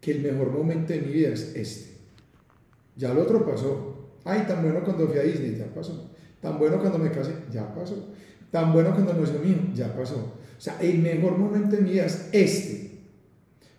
que 0.00 0.12
el 0.12 0.22
mejor 0.22 0.50
momento 0.50 0.92
de 0.92 1.00
mi 1.00 1.12
vida 1.12 1.30
es 1.30 1.54
este. 1.54 1.94
Ya 2.96 3.12
el 3.12 3.18
otro 3.18 3.44
pasó. 3.44 3.94
Ay, 4.24 4.44
tan 4.46 4.62
bueno 4.62 4.82
cuando 4.84 5.08
fui 5.08 5.18
a 5.18 5.22
Disney, 5.22 5.56
ya 5.56 5.72
pasó. 5.72 6.10
Tan 6.40 6.58
bueno 6.58 6.78
cuando 6.78 6.98
me 6.98 7.10
casé, 7.10 7.32
ya 7.50 7.74
pasó. 7.74 8.12
Tan 8.50 8.72
bueno 8.72 8.92
cuando 8.92 9.14
no 9.14 9.24
es 9.24 9.32
mío, 9.32 9.56
ya 9.74 9.96
pasó. 9.96 10.16
O 10.16 10.60
sea, 10.60 10.78
el 10.80 10.98
mejor 10.98 11.36
momento 11.38 11.74
de 11.74 11.82
mi 11.82 11.90
vida 11.90 12.06
es 12.06 12.28
este. 12.32 13.00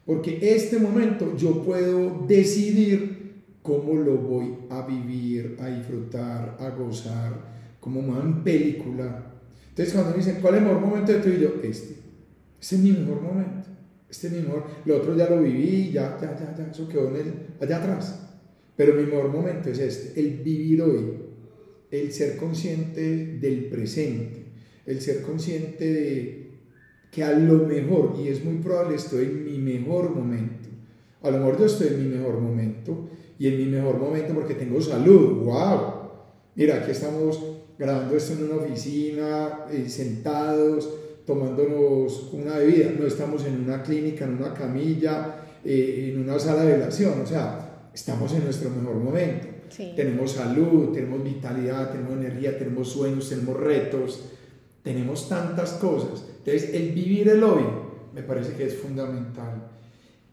Porque 0.05 0.39
este 0.41 0.79
momento 0.79 1.35
yo 1.37 1.63
puedo 1.63 2.25
decidir 2.27 3.14
cómo 3.65 3.95
lo 3.95 4.17
voy 4.17 4.55
a 4.69 4.85
vivir, 4.85 5.57
a 5.59 5.67
disfrutar, 5.67 6.55
a 6.59 6.69
gozar, 6.69 7.77
como 7.79 7.99
una 7.99 8.43
película. 8.43 9.33
Entonces 9.69 9.93
cuando 9.93 10.11
me 10.11 10.17
dicen, 10.17 10.37
¿cuál 10.41 10.55
es 10.55 10.61
el 10.61 10.67
mejor 10.67 10.81
momento 10.81 11.11
de 11.11 11.19
tu 11.19 11.29
vida? 11.29 11.49
Este. 11.63 11.95
Este 12.61 12.75
es 12.75 12.81
mi 12.81 12.91
mejor 12.91 13.21
momento. 13.21 13.69
Este 14.09 14.27
es 14.27 14.33
mi 14.33 14.39
mejor. 14.39 14.65
Lo 14.85 14.97
otro 14.97 15.17
ya 15.17 15.29
lo 15.29 15.41
viví, 15.41 15.91
ya, 15.91 16.17
ya, 16.21 16.37
ya, 16.37 16.55
ya, 16.55 16.71
eso 16.71 16.87
quedó 16.87 17.09
en 17.09 17.15
el, 17.15 17.33
allá 17.59 17.77
atrás. 17.77 18.21
Pero 18.77 18.93
mi 18.93 19.03
mejor 19.03 19.29
momento 19.29 19.69
es 19.69 19.79
este, 19.79 20.19
el 20.19 20.43
vivir 20.43 20.81
hoy, 20.81 21.13
el 21.89 22.11
ser 22.11 22.37
consciente 22.37 23.37
del 23.37 23.65
presente, 23.65 24.45
el 24.85 25.01
ser 25.01 25.23
consciente 25.23 25.91
de 25.91 26.45
que 27.11 27.23
a 27.23 27.31
lo 27.31 27.65
mejor, 27.65 28.15
y 28.19 28.27
es 28.27 28.43
muy 28.43 28.57
probable, 28.57 28.95
estoy 28.95 29.25
en 29.25 29.45
mi 29.45 29.57
mejor 29.57 30.13
momento. 30.13 30.69
A 31.23 31.31
lo 31.31 31.37
mejor 31.37 31.59
yo 31.59 31.65
estoy 31.65 31.87
en 31.87 32.03
mi 32.03 32.15
mejor 32.15 32.39
momento, 32.39 33.09
y 33.37 33.47
en 33.47 33.57
mi 33.57 33.65
mejor 33.65 33.97
momento 33.97 34.33
porque 34.33 34.55
tengo 34.55 34.81
salud, 34.81 35.43
wow. 35.43 35.93
Mira, 36.55 36.75
aquí 36.77 36.91
estamos 36.91 37.39
grabando 37.77 38.15
esto 38.15 38.33
en 38.33 38.45
una 38.45 38.63
oficina, 38.63 39.65
eh, 39.71 39.89
sentados, 39.89 40.89
tomándonos 41.25 42.29
una 42.31 42.57
bebida, 42.57 42.91
no 42.97 43.05
estamos 43.05 43.45
en 43.45 43.63
una 43.63 43.83
clínica, 43.83 44.25
en 44.25 44.35
una 44.35 44.53
camilla, 44.53 45.35
eh, 45.63 46.11
en 46.13 46.21
una 46.21 46.39
sala 46.39 46.63
de 46.63 46.73
velación, 46.73 47.21
o 47.21 47.25
sea, 47.25 47.89
estamos 47.93 48.31
en 48.33 48.45
nuestro 48.45 48.69
mejor 48.69 48.95
momento. 48.95 49.47
Tenemos 49.95 50.31
salud, 50.31 50.93
tenemos 50.93 51.23
vitalidad, 51.23 51.91
tenemos 51.91 52.13
energía, 52.13 52.57
tenemos 52.57 52.87
sueños, 52.87 53.27
tenemos 53.27 53.57
retos, 53.57 54.23
tenemos 54.83 55.27
tantas 55.27 55.71
cosas. 55.73 56.23
Entonces, 56.37 56.73
el 56.73 56.91
vivir 56.91 57.27
el 57.29 57.43
hoy 57.43 57.63
me 58.13 58.21
parece 58.21 58.53
que 58.53 58.65
es 58.65 58.75
fundamental. 58.75 59.71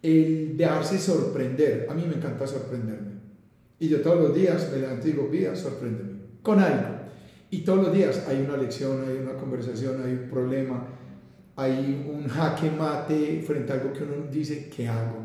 El 0.03 0.57
dejarse 0.57 0.99
sorprender, 0.99 1.87
a 1.89 1.95
mí 1.95 2.05
me 2.07 2.17
encanta 2.17 2.47
sorprenderme. 2.47 3.13
Y 3.79 3.89
yo 3.89 4.01
todos 4.01 4.21
los 4.21 4.35
días 4.35 4.71
me 4.73 4.79
levanto 4.79 5.09
y 5.09 5.13
digo, 5.13 5.29
vida, 5.29 5.55
sorpréndeme, 5.57 6.13
con 6.43 6.59
algo. 6.59 7.03
Y 7.51 7.59
todos 7.63 7.85
los 7.85 7.93
días 7.95 8.25
hay 8.29 8.41
una 8.41 8.57
lección, 8.57 9.05
hay 9.07 9.17
una 9.17 9.35
conversación, 9.35 10.03
hay 10.03 10.13
un 10.13 10.31
problema, 10.31 10.87
hay 11.57 12.09
un 12.11 12.27
jaque 12.27 12.71
mate 12.71 13.43
frente 13.47 13.73
a 13.73 13.77
algo 13.77 13.93
que 13.93 14.05
uno 14.05 14.27
dice, 14.31 14.71
¿qué 14.75 14.89
hago? 14.89 15.19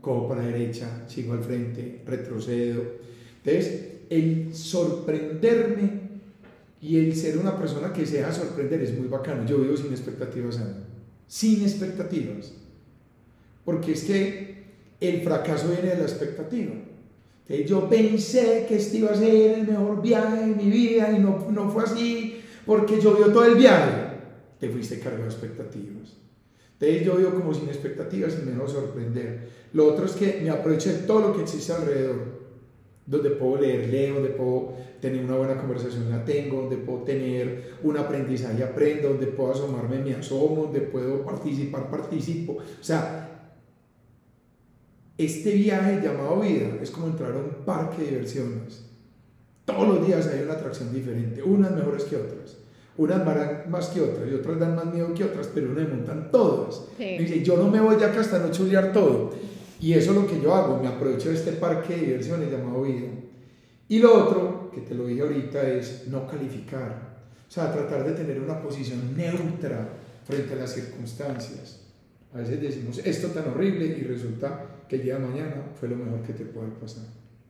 Cojo 0.00 0.28
para 0.28 0.42
la 0.42 0.48
derecha, 0.48 1.04
sigo 1.06 1.34
al 1.34 1.42
frente, 1.42 2.02
retrocedo. 2.04 2.82
Entonces, 3.44 3.92
el 4.10 4.54
sorprenderme 4.54 6.02
y 6.80 6.98
el 6.98 7.14
ser 7.14 7.38
una 7.38 7.56
persona 7.56 7.92
que 7.92 8.04
se 8.04 8.16
deja 8.16 8.32
sorprender 8.32 8.82
es 8.82 8.98
muy 8.98 9.06
bacano. 9.06 9.46
Yo 9.46 9.58
vivo 9.58 9.76
sin 9.76 9.92
expectativas, 9.92 10.60
sin 11.28 11.62
expectativas. 11.62 12.54
Porque 13.64 13.92
es 13.92 14.04
que 14.04 14.64
el 15.00 15.22
fracaso 15.22 15.68
viene 15.68 15.90
de 15.90 15.96
la 15.96 16.04
expectativa. 16.04 16.72
yo 17.66 17.88
pensé 17.88 18.66
que 18.68 18.76
este 18.76 18.98
iba 18.98 19.10
a 19.10 19.16
ser 19.16 19.58
el 19.58 19.66
mejor 19.66 20.00
viaje 20.00 20.46
de 20.46 20.54
mi 20.54 20.70
vida 20.70 21.12
y 21.12 21.18
no, 21.18 21.48
no 21.50 21.70
fue 21.70 21.84
así 21.84 22.40
porque 22.64 23.00
llovió 23.00 23.26
todo 23.32 23.44
el 23.44 23.56
viaje. 23.56 24.12
Te 24.58 24.68
fuiste 24.68 25.00
cargado 25.00 25.24
de 25.24 25.30
expectativas. 25.30 26.16
Entonces 26.78 27.06
yo 27.06 27.16
vivo 27.16 27.30
como 27.30 27.52
sin 27.52 27.68
expectativas 27.68 28.36
y 28.40 28.46
me 28.46 28.52
dejo 28.52 28.68
sorprender. 28.68 29.48
Lo 29.72 29.86
otro 29.86 30.06
es 30.06 30.12
que 30.12 30.40
me 30.42 30.50
aprovecho 30.50 30.90
de 30.90 30.98
todo 30.98 31.28
lo 31.28 31.36
que 31.36 31.42
existe 31.42 31.72
alrededor 31.72 32.42
donde 33.04 33.30
puedo 33.30 33.60
leer, 33.60 33.88
leo, 33.88 34.14
donde 34.14 34.30
puedo 34.30 34.74
tener 35.00 35.24
una 35.24 35.36
buena 35.36 35.58
conversación, 35.58 36.08
la 36.08 36.24
tengo, 36.24 36.62
donde 36.62 36.76
puedo 36.76 37.02
tener 37.02 37.72
un 37.82 37.96
aprendizaje, 37.96 38.62
aprendo, 38.62 39.08
donde 39.08 39.26
puedo 39.26 39.52
asomarme, 39.52 39.98
me 39.98 40.14
asomo, 40.14 40.64
donde 40.64 40.82
puedo 40.82 41.24
participar, 41.24 41.90
participo. 41.90 42.54
O 42.54 42.84
sea, 42.84 43.31
este 45.26 45.52
viaje 45.52 46.00
llamado 46.02 46.40
vida 46.40 46.76
es 46.82 46.90
como 46.90 47.08
entrar 47.08 47.32
a 47.32 47.36
un 47.36 47.64
parque 47.64 48.02
de 48.02 48.10
diversiones. 48.10 48.84
Todos 49.64 49.88
los 49.88 50.06
días 50.06 50.26
hay 50.26 50.42
una 50.44 50.54
atracción 50.54 50.92
diferente, 50.92 51.42
unas 51.42 51.72
mejores 51.72 52.04
que 52.04 52.16
otras. 52.16 52.56
Unas 52.96 53.24
van 53.24 53.64
más 53.70 53.88
que 53.88 54.00
otras 54.00 54.30
y 54.30 54.34
otras 54.34 54.58
dan 54.58 54.76
más 54.76 54.86
miedo 54.86 55.14
que 55.14 55.24
otras, 55.24 55.48
pero 55.54 55.70
uno 55.70 55.80
montan 55.88 56.30
todas. 56.30 56.82
dice, 56.98 57.42
yo 57.42 57.56
no 57.56 57.70
me 57.70 57.80
voy 57.80 57.96
acá 57.96 58.20
hasta 58.20 58.38
no 58.38 58.50
chulear 58.50 58.92
todo. 58.92 59.30
Y 59.80 59.94
eso 59.94 60.12
es 60.12 60.16
lo 60.16 60.26
que 60.26 60.40
yo 60.40 60.54
hago, 60.54 60.80
me 60.80 60.88
aprovecho 60.88 61.30
de 61.30 61.34
este 61.34 61.52
parque 61.52 61.94
de 61.94 62.00
diversiones 62.02 62.50
llamado 62.50 62.82
vida. 62.82 63.08
Y 63.88 63.98
lo 63.98 64.24
otro, 64.24 64.70
que 64.72 64.82
te 64.82 64.94
lo 64.94 65.06
dije 65.06 65.22
ahorita, 65.22 65.68
es 65.68 66.06
no 66.08 66.26
calificar. 66.26 67.12
O 67.48 67.50
sea, 67.50 67.72
tratar 67.72 68.04
de 68.04 68.12
tener 68.12 68.40
una 68.40 68.60
posición 68.60 69.16
neutra 69.16 69.88
frente 70.24 70.54
a 70.54 70.56
las 70.56 70.72
circunstancias. 70.72 71.81
A 72.34 72.38
veces 72.38 72.60
decimos 72.60 72.98
esto 72.98 73.28
tan 73.28 73.50
horrible 73.50 73.86
y 73.86 74.02
resulta 74.04 74.66
que 74.88 74.96
el 74.96 75.02
día 75.02 75.14
de 75.14 75.26
mañana 75.26 75.70
fue 75.74 75.88
lo 75.88 75.96
mejor 75.96 76.22
que 76.22 76.32
te 76.32 76.44
puede 76.44 76.68
pasar. 76.70 77.04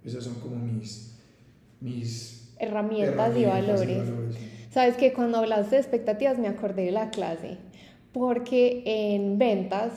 Esas 0.04 0.24
son 0.24 0.34
como 0.34 0.56
mis, 0.56 1.20
mis 1.80 2.54
herramientas, 2.58 3.36
y 3.36 3.44
valores. 3.44 4.02
Sabes 4.70 4.96
que 4.96 5.12
cuando 5.12 5.38
hablas 5.38 5.70
de 5.70 5.78
expectativas 5.78 6.38
me 6.38 6.48
acordé 6.48 6.86
de 6.86 6.90
la 6.90 7.10
clase, 7.10 7.58
porque 8.12 8.82
en 8.84 9.38
ventas 9.38 9.92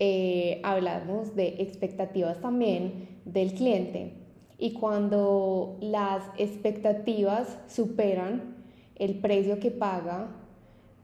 eh, 0.00 0.60
hablamos 0.64 1.36
de 1.36 1.56
expectativas 1.60 2.40
también 2.40 3.20
del 3.24 3.54
cliente. 3.54 4.14
Y 4.58 4.72
cuando 4.72 5.78
las 5.80 6.22
expectativas 6.38 7.58
superan 7.68 8.56
el 8.96 9.20
precio 9.20 9.60
que 9.60 9.70
paga, 9.70 10.28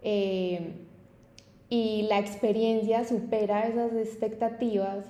eh, 0.03 0.87
y 1.71 2.03
la 2.03 2.19
experiencia 2.19 3.05
supera 3.05 3.69
esas 3.69 3.93
expectativas, 3.95 5.07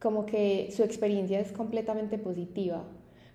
como 0.00 0.26
que 0.26 0.70
su 0.76 0.82
experiencia 0.82 1.40
es 1.40 1.52
completamente 1.52 2.18
positiva. 2.18 2.84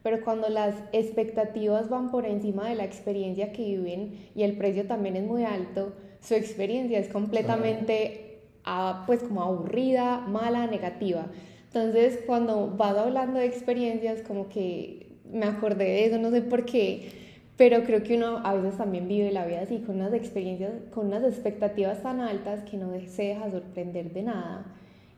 Pero 0.03 0.21
cuando 0.23 0.49
las 0.49 0.75
expectativas 0.91 1.89
van 1.89 2.11
por 2.11 2.25
encima 2.25 2.69
de 2.69 2.75
la 2.75 2.83
experiencia 2.83 3.53
que 3.53 3.63
viven 3.63 4.29
y 4.35 4.43
el 4.43 4.57
precio 4.57 4.85
también 4.85 5.15
es 5.15 5.23
muy 5.23 5.45
alto, 5.45 5.93
su 6.19 6.33
experiencia 6.33 6.99
es 6.99 7.07
completamente 7.07 8.41
ah, 8.65 9.03
pues 9.07 9.23
como 9.23 9.41
aburrida, 9.41 10.19
mala, 10.19 10.67
negativa. 10.67 11.27
Entonces, 11.67 12.19
cuando 12.25 12.67
vas 12.75 12.97
hablando 12.97 13.39
de 13.39 13.45
experiencias, 13.45 14.21
como 14.23 14.49
que 14.49 15.15
me 15.31 15.45
acordé 15.45 15.85
de 15.85 16.05
eso, 16.05 16.17
no 16.17 16.31
sé 16.31 16.41
por 16.41 16.65
qué, 16.65 17.20
pero 17.61 17.83
creo 17.83 18.01
que 18.01 18.17
uno 18.17 18.39
a 18.43 18.55
veces 18.55 18.75
también 18.75 19.07
vive 19.07 19.31
la 19.31 19.45
vida 19.45 19.61
así, 19.61 19.83
con 19.85 19.97
unas 19.97 20.15
experiencias, 20.15 20.71
con 20.91 21.05
unas 21.05 21.23
expectativas 21.23 22.01
tan 22.01 22.19
altas 22.19 22.63
que 22.63 22.75
no 22.75 22.91
se 23.05 23.21
deja 23.21 23.51
sorprender 23.51 24.11
de 24.13 24.23
nada. 24.23 24.65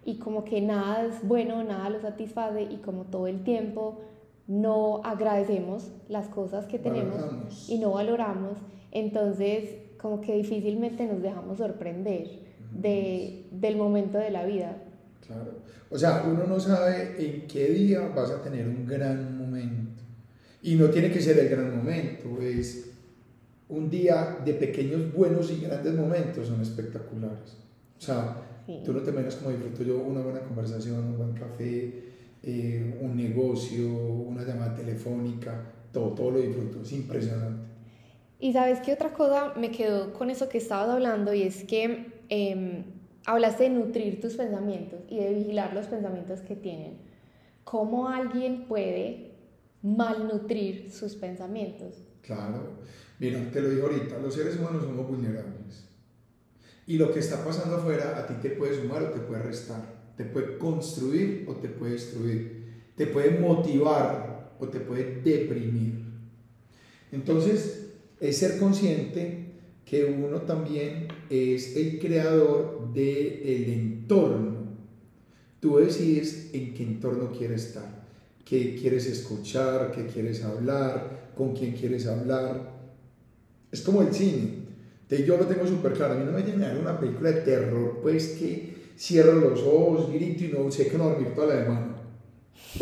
Y 0.04 0.18
como 0.18 0.44
que 0.44 0.60
nada 0.60 1.06
es 1.06 1.26
bueno, 1.26 1.64
nada 1.64 1.90
lo 1.90 2.02
satisface 2.02 2.64
y 2.64 2.80
como 2.80 3.06
todo 3.06 3.28
el 3.28 3.46
tiempo 3.46 4.02
no 4.46 5.00
agradecemos 5.06 5.94
las 6.10 6.28
cosas 6.28 6.66
que 6.66 6.80
tenemos 6.80 7.70
y 7.70 7.80
no 7.80 7.92
valoramos, 7.92 8.58
entonces 8.92 9.78
como 9.98 10.20
que 10.20 10.36
difícilmente 10.36 11.08
nos 11.08 11.22
dejamos 11.22 11.60
sorprender 11.60 12.28
de, 12.74 13.46
del 13.52 13.78
momento 13.78 14.18
de 14.18 14.32
la 14.32 14.44
vida. 14.44 14.84
Claro, 15.26 15.54
o 15.90 15.98
sea, 15.98 16.26
uno 16.30 16.44
no 16.46 16.60
sabe 16.60 17.16
en 17.26 17.48
qué 17.48 17.70
día 17.70 18.02
vas 18.14 18.32
a 18.32 18.42
tener 18.44 18.68
un 18.68 18.86
gran 18.86 19.38
momento 19.38 19.83
y 20.64 20.76
no 20.76 20.90
tiene 20.90 21.12
que 21.12 21.22
ser 21.22 21.38
el 21.38 21.50
gran 21.50 21.76
momento, 21.76 22.42
es 22.42 22.90
un 23.68 23.90
día 23.90 24.38
de 24.46 24.54
pequeños 24.54 25.14
buenos 25.14 25.52
y 25.52 25.62
grandes 25.62 25.94
momentos, 25.94 26.48
son 26.48 26.62
espectaculares. 26.62 27.58
O 27.98 28.02
sea, 28.02 28.38
tú 28.86 28.94
no 28.94 29.02
te 29.02 29.12
imaginas 29.12 29.36
como 29.36 29.52
disfruto 29.52 29.84
yo 29.84 29.98
una 29.98 30.22
buena 30.22 30.40
conversación, 30.40 31.04
un 31.04 31.18
buen 31.18 31.34
café, 31.34 31.94
eh, 32.42 32.98
un 33.02 33.16
negocio, 33.18 33.88
una 33.88 34.44
llamada 34.44 34.74
telefónica, 34.74 35.62
todo, 35.92 36.14
todo 36.14 36.32
lo 36.32 36.40
disfruto, 36.40 36.82
es 36.82 36.94
impresionante. 36.94 37.64
Y 38.40 38.54
sabes 38.54 38.80
qué 38.80 38.94
otra 38.94 39.14
cosa 39.14 39.54
me 39.58 39.70
quedó 39.70 40.14
con 40.14 40.30
eso 40.30 40.48
que 40.48 40.60
estabas 40.60 40.90
hablando 40.90 41.34
y 41.34 41.44
es 41.44 41.66
que 41.66 42.08
eh, 42.30 42.84
hablaste 43.26 43.64
de 43.64 43.70
nutrir 43.70 44.22
tus 44.22 44.36
pensamientos 44.36 45.02
y 45.10 45.20
de 45.20 45.34
vigilar 45.34 45.74
los 45.74 45.88
pensamientos 45.88 46.40
que 46.40 46.56
tienen. 46.56 46.98
¿Cómo 47.66 48.08
alguien 48.10 48.66
puede 48.66 49.33
malnutrir 49.84 50.90
sus 50.90 51.16
pensamientos. 51.16 51.96
Claro, 52.22 52.80
mira, 53.20 53.52
te 53.52 53.62
lo 53.62 53.70
digo 53.70 53.88
ahorita, 53.88 54.18
los 54.18 54.34
seres 54.34 54.58
humanos 54.58 54.84
somos 54.84 55.08
vulnerables. 55.08 55.86
Y 56.88 56.98
lo 56.98 57.14
que 57.14 57.20
está 57.20 57.44
pasando 57.46 57.76
afuera 57.76 58.18
a 58.18 58.26
ti 58.26 58.34
te 58.42 58.56
puede 58.56 58.82
sumar 58.82 59.04
o 59.04 59.10
te 59.10 59.20
puede 59.20 59.44
restar, 59.44 60.14
te 60.18 60.24
puede 60.24 60.58
construir 60.58 61.46
o 61.48 61.56
te 61.56 61.68
puede 61.68 61.94
destruir, 61.94 62.64
te 62.96 63.08
puede 63.08 63.40
motivar 63.40 64.56
o 64.60 64.68
te 64.68 64.80
puede 64.80 65.22
deprimir. 65.22 66.02
Entonces, 67.12 67.92
es 68.20 68.38
ser 68.38 68.58
consciente 68.58 69.52
que 69.86 70.06
uno 70.06 70.42
también 70.42 71.10
es 71.30 71.76
el 71.76 72.00
creador 72.00 72.94
del 72.94 73.70
entorno. 73.70 74.64
Tú 75.60 75.78
decides 75.78 76.52
en 76.54 76.74
qué 76.74 76.84
entorno 76.84 77.32
quieres 77.32 77.66
estar 77.66 78.03
qué 78.46 78.76
quieres 78.76 79.08
escuchar, 79.08 79.92
qué 79.92 80.06
quieres 80.08 80.44
hablar, 80.44 81.32
con 81.36 81.56
quién 81.56 81.74
quieres 81.74 82.08
hablar. 82.08 82.74
Es 83.72 83.82
como 83.82 84.02
el 84.02 84.14
cine. 84.14 84.64
yo 85.26 85.38
lo 85.38 85.46
tengo 85.46 85.66
súper 85.66 85.94
claro. 85.94 86.14
A 86.14 86.18
mí 86.18 86.26
no 86.26 86.32
me 86.32 86.42
viene 86.42 86.66
a 86.66 86.78
una 86.80 87.00
película 87.00 87.32
de 87.32 87.42
terror, 87.42 88.00
pues 88.02 88.30
que 88.40 88.74
cierro 88.98 89.36
los 89.36 89.62
ojos, 89.62 90.12
grito 90.12 90.44
y 90.44 90.48
no 90.50 90.70
sé 90.72 90.88
que 90.88 90.98
no 90.98 91.10
dormir 91.10 91.34
toda 91.34 91.56
la 91.56 91.64
semana. 91.64 91.96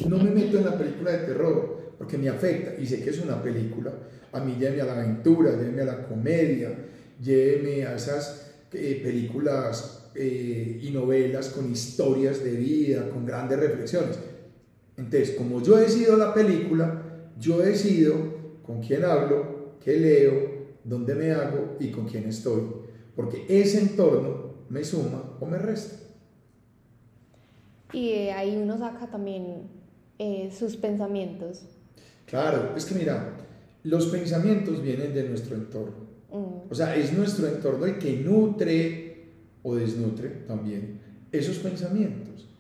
No 0.08 0.18
me 0.18 0.32
meto 0.32 0.58
en 0.58 0.66
la 0.66 0.78
película 0.78 1.12
de 1.12 1.26
terror 1.26 1.94
porque 1.98 2.18
me 2.18 2.30
afecta 2.30 2.82
y 2.82 2.86
sé 2.86 3.02
que 3.02 3.12
es 3.12 3.20
una 3.20 3.42
película. 3.42 3.94
A 4.32 4.40
mí 4.40 4.56
lléveme 4.60 4.82
a 4.82 4.86
la 4.86 4.94
aventura, 4.94 5.52
lléveme 5.52 5.82
a 5.82 5.86
la 5.86 6.08
comedia, 6.08 6.74
lléveme 7.22 7.86
a 7.86 7.96
esas 7.96 8.54
eh, 8.72 9.02
películas 9.04 10.10
eh, 10.16 10.80
y 10.82 10.90
novelas 10.92 11.50
con 11.50 11.70
historias 11.70 12.44
de 12.44 12.52
vida, 12.52 13.10
con 13.10 13.26
grandes 13.26 13.60
reflexiones 13.60 14.18
Entonces, 15.02 15.36
como 15.36 15.64
yo 15.64 15.78
decido 15.78 16.16
la 16.16 16.32
película, 16.32 17.02
yo 17.40 17.58
decido 17.58 18.16
con 18.64 18.82
quién 18.82 19.04
hablo, 19.04 19.74
qué 19.84 19.98
leo, 19.98 20.34
dónde 20.84 21.16
me 21.16 21.32
hago 21.32 21.76
y 21.80 21.90
con 21.90 22.06
quién 22.08 22.26
estoy. 22.26 22.62
Porque 23.16 23.46
ese 23.50 23.80
entorno 23.80 24.54
me 24.70 24.84
suma 24.84 25.24
o 25.40 25.46
me 25.48 25.58
resta. 25.58 25.98
Y 27.92 28.12
ahí 28.30 28.56
uno 28.56 28.78
saca 28.78 29.10
también 29.10 29.64
eh, 30.20 30.52
sus 30.56 30.78
pensamientos. 30.78 31.64
Claro, 32.28 32.76
es 32.78 32.86
que 32.86 32.94
mira, 32.94 33.38
los 33.84 34.06
pensamientos 34.06 34.84
vienen 34.84 35.16
de 35.16 35.28
nuestro 35.28 35.56
entorno. 35.56 36.12
Mm. 36.30 36.70
O 36.72 36.76
sea, 36.76 36.96
es 36.96 37.12
nuestro 37.12 37.48
entorno 37.48 37.88
el 37.88 37.98
que 37.98 38.18
nutre 38.18 39.32
o 39.64 39.76
desnutre 39.76 40.30
también 40.48 41.02
esos 41.32 41.58
pensamientos. 41.58 42.51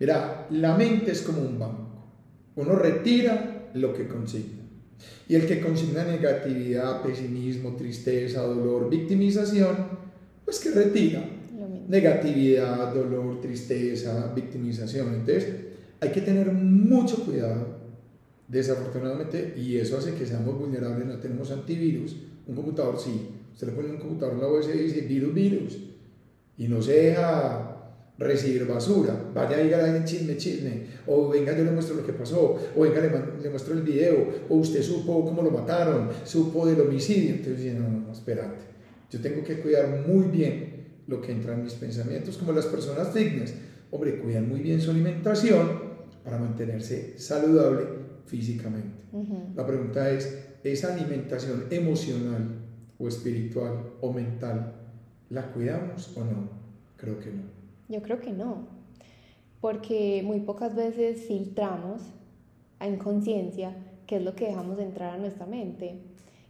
Mira, 0.00 0.48
la 0.50 0.76
mente 0.76 1.12
es 1.12 1.22
como 1.22 1.42
un 1.42 1.58
banco. 1.58 1.88
Uno 2.56 2.74
retira 2.74 3.70
lo 3.74 3.94
que 3.94 4.08
consigna. 4.08 4.62
Y 5.28 5.34
el 5.34 5.46
que 5.46 5.60
consigna 5.60 6.04
negatividad, 6.04 7.02
pesimismo, 7.02 7.76
tristeza, 7.76 8.42
dolor, 8.42 8.90
victimización, 8.90 9.76
pues 10.44 10.58
que 10.58 10.70
retira 10.70 11.22
negatividad, 11.88 12.94
dolor, 12.94 13.40
tristeza, 13.40 14.32
victimización. 14.34 15.14
Entonces, 15.14 15.48
hay 16.00 16.10
que 16.10 16.20
tener 16.20 16.52
mucho 16.52 17.24
cuidado, 17.24 17.80
desafortunadamente, 18.48 19.54
y 19.56 19.76
eso 19.76 19.98
hace 19.98 20.14
que 20.14 20.26
seamos 20.26 20.58
vulnerables, 20.58 21.06
no 21.06 21.18
tenemos 21.18 21.50
antivirus. 21.50 22.16
Un 22.46 22.54
computador 22.54 22.98
sí, 22.98 23.28
usted 23.52 23.68
le 23.68 23.72
pone 23.74 23.90
un 23.90 23.98
computador 23.98 24.34
en 24.34 24.40
la 24.40 24.48
USB 24.48 24.74
y 24.74 24.84
dice 24.84 25.00
virus, 25.02 25.34
virus, 25.34 25.78
y 26.56 26.68
no 26.68 26.80
se 26.80 26.92
deja 26.92 27.69
recibir 28.20 28.66
basura. 28.66 29.30
Vaya 29.34 29.56
a 29.56 29.60
diga 29.60 29.82
alguien 29.82 30.04
chisme, 30.04 30.36
chisme. 30.36 30.84
O 31.06 31.28
venga, 31.28 31.56
yo 31.56 31.64
le 31.64 31.72
muestro 31.72 31.96
lo 31.96 32.06
que 32.06 32.12
pasó. 32.12 32.56
O 32.76 32.82
venga, 32.82 33.00
le, 33.00 33.10
le, 33.42 33.50
muestro 33.50 33.74
el 33.74 33.82
video. 33.82 34.28
O 34.48 34.56
usted 34.56 34.82
supo 34.82 35.24
cómo 35.24 35.42
lo 35.42 35.50
mataron. 35.50 36.10
Supo 36.24 36.66
del 36.66 36.80
homicidio. 36.82 37.30
Entonces, 37.34 37.74
no, 37.74 37.88
no, 37.88 38.00
no, 38.00 38.12
espérate. 38.12 38.70
Yo 39.10 39.20
tengo 39.20 39.42
que 39.42 39.58
cuidar 39.60 40.04
muy 40.06 40.26
bien 40.26 40.70
lo 41.08 41.20
que 41.20 41.32
entra 41.32 41.54
en 41.54 41.64
mis 41.64 41.74
pensamientos, 41.74 42.36
como 42.36 42.52
las 42.52 42.66
personas 42.66 43.12
dignas. 43.12 43.52
Hombre, 43.90 44.20
cuidan 44.20 44.48
muy 44.48 44.60
bien 44.60 44.80
su 44.80 44.92
alimentación 44.92 45.90
para 46.22 46.38
mantenerse 46.38 47.18
saludable 47.18 47.86
físicamente. 48.26 49.00
La 49.56 49.66
pregunta 49.66 50.08
es, 50.10 50.38
¿esa 50.62 50.94
alimentación 50.94 51.64
emocional 51.70 52.60
o 52.98 53.08
espiritual 53.08 53.94
o 54.00 54.12
mental 54.12 54.74
la 55.30 55.50
cuidamos 55.52 56.16
o 56.16 56.24
no? 56.24 56.50
Creo 56.96 57.18
que 57.18 57.30
no. 57.30 57.59
Yo 57.90 58.02
creo 58.02 58.20
que 58.20 58.32
no, 58.32 58.68
porque 59.60 60.22
muy 60.24 60.40
pocas 60.40 60.74
veces 60.74 61.26
filtramos 61.26 62.00
en 62.78 62.96
conciencia 62.96 63.76
qué 64.06 64.16
es 64.16 64.22
lo 64.22 64.34
que 64.34 64.46
dejamos 64.46 64.78
entrar 64.78 65.14
a 65.14 65.18
nuestra 65.18 65.44
mente. 65.44 66.00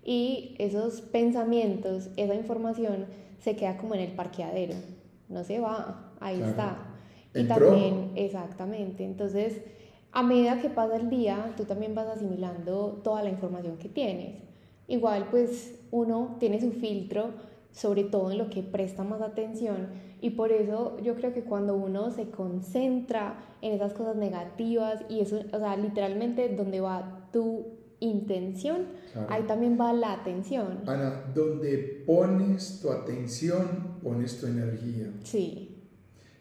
Y 0.04 0.54
esos 0.58 1.00
pensamientos, 1.00 2.10
esa 2.16 2.34
información 2.34 3.06
se 3.38 3.56
queda 3.56 3.78
como 3.78 3.94
en 3.94 4.02
el 4.02 4.12
parqueadero, 4.12 4.74
no 5.28 5.42
se 5.42 5.60
va, 5.60 6.12
ahí 6.20 6.40
está. 6.40 6.76
Y 7.34 7.44
también, 7.44 8.12
exactamente, 8.16 9.04
entonces 9.04 9.62
a 10.12 10.22
medida 10.22 10.60
que 10.60 10.68
pasa 10.68 10.96
el 10.96 11.08
día, 11.08 11.54
tú 11.56 11.64
también 11.64 11.94
vas 11.94 12.08
asimilando 12.08 13.00
toda 13.02 13.22
la 13.22 13.30
información 13.30 13.78
que 13.78 13.88
tienes. 13.88 14.42
Igual 14.88 15.28
pues 15.30 15.78
uno 15.90 16.36
tiene 16.38 16.60
su 16.60 16.72
filtro, 16.72 17.30
sobre 17.72 18.04
todo 18.04 18.30
en 18.30 18.38
lo 18.38 18.50
que 18.50 18.62
presta 18.62 19.04
más 19.04 19.22
atención 19.22 19.88
y 20.20 20.30
por 20.30 20.52
eso 20.52 20.98
yo 21.02 21.14
creo 21.14 21.32
que 21.32 21.42
cuando 21.42 21.74
uno 21.74 22.10
se 22.10 22.30
concentra 22.30 23.56
en 23.62 23.72
esas 23.72 23.94
cosas 23.94 24.16
negativas 24.16 25.02
y 25.08 25.20
eso, 25.20 25.40
o 25.52 25.58
sea, 25.58 25.76
literalmente 25.76 26.54
donde 26.54 26.80
va 26.80 27.28
tu 27.32 27.78
intención, 28.00 28.86
ahí 29.28 29.42
también 29.44 29.78
va 29.78 29.92
la 29.92 30.12
atención. 30.12 30.80
Ana, 30.86 31.24
donde 31.34 32.02
pones 32.06 32.80
tu 32.80 32.90
atención, 32.90 33.98
pones 34.02 34.40
tu 34.40 34.46
energía. 34.46 35.10
Sí. 35.24 35.76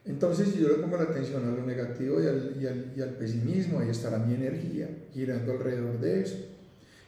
Entonces, 0.05 0.49
si 0.49 0.59
yo 0.59 0.69
le 0.69 0.75
pongo 0.75 0.97
la 0.97 1.03
atención 1.03 1.45
a 1.45 1.51
lo 1.51 1.65
negativo 1.65 2.21
y 2.21 2.27
al, 2.27 2.57
y 2.59 2.65
al, 2.65 2.93
y 2.95 3.01
al 3.01 3.11
pesimismo, 3.11 3.79
ahí 3.79 3.89
estará 3.89 4.17
mi 4.17 4.33
energía 4.33 4.89
girando 5.13 5.51
alrededor 5.51 5.99
de 5.99 6.21
eso. 6.21 6.37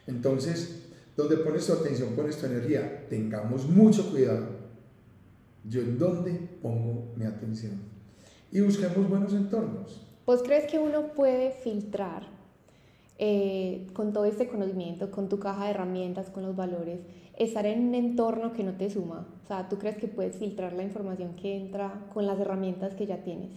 Entonces, 0.07 0.90
donde 1.15 1.37
pones 1.37 1.65
tu 1.67 1.73
atención, 1.73 2.09
pones 2.15 2.37
tu 2.37 2.45
energía. 2.45 3.05
Tengamos 3.09 3.65
mucho 3.67 4.09
cuidado 4.11 4.61
yo 5.63 5.81
en 5.81 5.97
dónde 5.97 6.31
pongo 6.61 7.11
mi 7.15 7.25
atención. 7.25 7.81
Y 8.51 8.61
busquemos 8.61 9.09
buenos 9.09 9.33
entornos. 9.33 10.05
¿Pues 10.25 10.41
crees 10.43 10.69
que 10.69 10.79
uno 10.79 11.13
puede 11.13 11.51
filtrar 11.51 12.23
eh, 13.17 13.87
con 13.93 14.13
todo 14.13 14.25
este 14.25 14.47
conocimiento, 14.47 15.11
con 15.11 15.29
tu 15.29 15.39
caja 15.39 15.65
de 15.65 15.71
herramientas, 15.71 16.29
con 16.29 16.43
los 16.43 16.55
valores, 16.55 16.99
estar 17.37 17.65
en 17.65 17.87
un 17.87 17.95
entorno 17.95 18.53
que 18.53 18.63
no 18.63 18.73
te 18.73 18.89
suma? 18.89 19.27
O 19.43 19.47
sea, 19.47 19.69
¿tú 19.69 19.77
crees 19.77 19.97
que 19.97 20.07
puedes 20.07 20.35
filtrar 20.35 20.73
la 20.73 20.83
información 20.83 21.35
que 21.35 21.55
entra 21.55 22.07
con 22.13 22.25
las 22.25 22.39
herramientas 22.39 22.95
que 22.95 23.05
ya 23.05 23.23
tienes? 23.23 23.51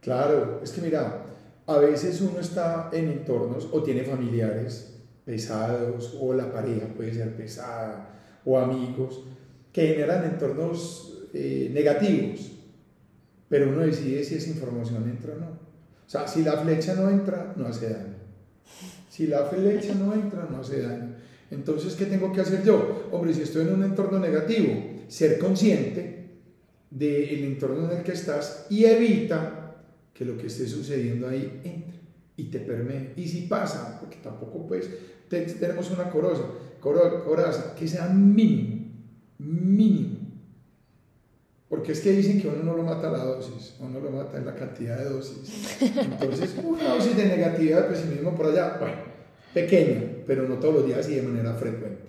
Claro, 0.00 0.60
es 0.62 0.72
que 0.72 0.80
mira, 0.80 1.24
a 1.66 1.78
veces 1.78 2.20
uno 2.20 2.40
está 2.40 2.88
en 2.92 3.08
entornos 3.08 3.68
o 3.72 3.82
tiene 3.82 4.02
familiares 4.02 4.97
pesados 5.28 6.16
o 6.18 6.32
la 6.32 6.50
pareja 6.50 6.86
puede 6.96 7.12
ser 7.12 7.36
pesada 7.36 8.40
o 8.46 8.58
amigos 8.58 9.24
que 9.70 9.88
generan 9.88 10.24
entornos 10.24 11.18
eh, 11.34 11.70
negativos, 11.70 12.52
pero 13.46 13.68
uno 13.68 13.80
decide 13.82 14.24
si 14.24 14.36
esa 14.36 14.48
información 14.48 15.04
entra 15.04 15.34
o 15.34 15.38
no. 15.38 15.48
O 15.48 16.10
sea, 16.10 16.26
si 16.26 16.42
la 16.42 16.56
flecha 16.56 16.94
no 16.94 17.10
entra, 17.10 17.52
no 17.56 17.66
hace 17.66 17.90
daño. 17.90 18.16
Si 19.10 19.26
la 19.26 19.44
flecha 19.44 19.94
no 19.96 20.14
entra, 20.14 20.48
no 20.50 20.60
hace 20.60 20.80
daño. 20.80 21.16
Entonces, 21.50 21.92
¿qué 21.92 22.06
tengo 22.06 22.32
que 22.32 22.40
hacer 22.40 22.64
yo? 22.64 23.10
Hombre, 23.12 23.34
si 23.34 23.42
estoy 23.42 23.66
en 23.66 23.74
un 23.74 23.84
entorno 23.84 24.18
negativo, 24.18 24.72
ser 25.08 25.38
consciente 25.38 26.30
del 26.90 27.44
entorno 27.44 27.90
en 27.90 27.98
el 27.98 28.02
que 28.02 28.12
estás 28.12 28.66
y 28.70 28.86
evita 28.86 29.76
que 30.14 30.24
lo 30.24 30.38
que 30.38 30.46
esté 30.46 30.66
sucediendo 30.66 31.28
ahí 31.28 31.60
entre 31.64 31.97
y 32.38 32.44
te 32.44 32.60
permee. 32.60 33.12
Y 33.16 33.28
si 33.28 33.42
pasa, 33.42 33.98
porque 34.00 34.16
tampoco 34.22 34.66
pues 34.66 34.88
tenemos 35.28 35.90
una 35.90 36.08
corosa, 36.08 36.44
coraza, 36.80 37.74
que 37.74 37.86
sea 37.86 38.08
mínimo, 38.08 38.86
mínimo 39.38 40.18
porque 41.68 41.92
es 41.92 42.00
que 42.00 42.12
dicen 42.12 42.40
que 42.40 42.48
uno 42.48 42.62
no 42.62 42.76
lo 42.76 42.82
mata 42.82 43.10
la 43.10 43.18
dosis, 43.18 43.74
uno 43.78 44.00
lo 44.00 44.10
mata 44.10 44.38
en 44.38 44.46
la 44.46 44.54
cantidad 44.54 44.96
de 44.96 45.04
dosis. 45.04 45.78
Entonces, 45.82 46.54
una 46.64 46.94
dosis 46.94 47.16
de 47.16 47.26
negatividad, 47.26 47.88
pesimismo 47.88 48.34
por 48.34 48.46
allá, 48.46 48.78
bueno, 48.80 48.96
pequeña, 49.52 50.02
pero 50.26 50.48
no 50.48 50.54
todos 50.56 50.76
los 50.76 50.86
días 50.86 51.06
y 51.10 51.16
de 51.16 51.22
manera 51.22 51.52
frecuente. 51.54 52.02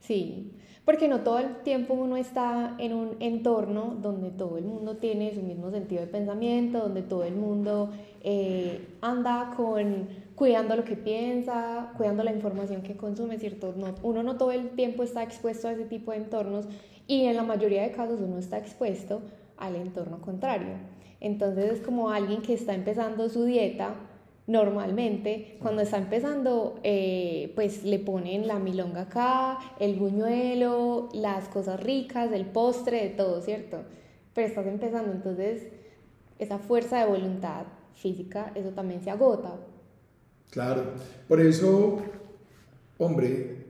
Sí, 0.00 0.52
porque 0.88 1.06
no 1.06 1.20
todo 1.20 1.38
el 1.38 1.56
tiempo 1.56 1.92
uno 1.92 2.16
está 2.16 2.74
en 2.78 2.94
un 2.94 3.16
entorno 3.20 3.98
donde 4.00 4.30
todo 4.30 4.56
el 4.56 4.64
mundo 4.64 4.96
tiene 4.96 5.34
su 5.34 5.42
mismo 5.42 5.70
sentido 5.70 6.00
de 6.00 6.06
pensamiento, 6.06 6.78
donde 6.78 7.02
todo 7.02 7.24
el 7.24 7.34
mundo 7.34 7.90
eh, 8.22 8.88
anda 9.02 9.52
con 9.54 10.08
cuidando 10.34 10.76
lo 10.76 10.84
que 10.84 10.96
piensa, 10.96 11.92
cuidando 11.98 12.24
la 12.24 12.32
información 12.32 12.80
que 12.80 12.96
consume, 12.96 13.38
¿cierto? 13.38 13.74
No, 13.76 13.94
uno 14.02 14.22
no 14.22 14.38
todo 14.38 14.50
el 14.50 14.70
tiempo 14.70 15.02
está 15.02 15.22
expuesto 15.22 15.68
a 15.68 15.72
ese 15.72 15.84
tipo 15.84 16.12
de 16.12 16.16
entornos 16.16 16.64
y 17.06 17.26
en 17.26 17.36
la 17.36 17.42
mayoría 17.42 17.82
de 17.82 17.90
casos 17.92 18.18
uno 18.22 18.38
está 18.38 18.56
expuesto 18.56 19.20
al 19.58 19.76
entorno 19.76 20.22
contrario. 20.22 20.76
Entonces 21.20 21.70
es 21.70 21.80
como 21.82 22.08
alguien 22.08 22.40
que 22.40 22.54
está 22.54 22.72
empezando 22.72 23.28
su 23.28 23.44
dieta, 23.44 23.92
normalmente 24.48 25.58
cuando 25.60 25.82
está 25.82 25.98
empezando 25.98 26.80
eh, 26.82 27.52
pues 27.54 27.84
le 27.84 27.98
ponen 28.00 28.48
la 28.48 28.58
milonga 28.58 29.02
acá, 29.02 29.58
el 29.78 29.94
buñuelo, 29.94 31.10
las 31.12 31.48
cosas 31.48 31.78
ricas, 31.80 32.32
el 32.32 32.46
postre, 32.46 33.02
de 33.02 33.10
todo, 33.10 33.40
¿cierto? 33.42 33.82
Pero 34.34 34.48
estás 34.48 34.66
empezando, 34.66 35.12
entonces 35.12 35.68
esa 36.38 36.58
fuerza 36.58 36.98
de 36.98 37.06
voluntad 37.06 37.66
física, 37.94 38.50
eso 38.54 38.70
también 38.70 39.02
se 39.02 39.10
agota. 39.10 39.54
Claro, 40.50 40.82
por 41.28 41.40
eso, 41.40 41.98
hombre, 42.96 43.66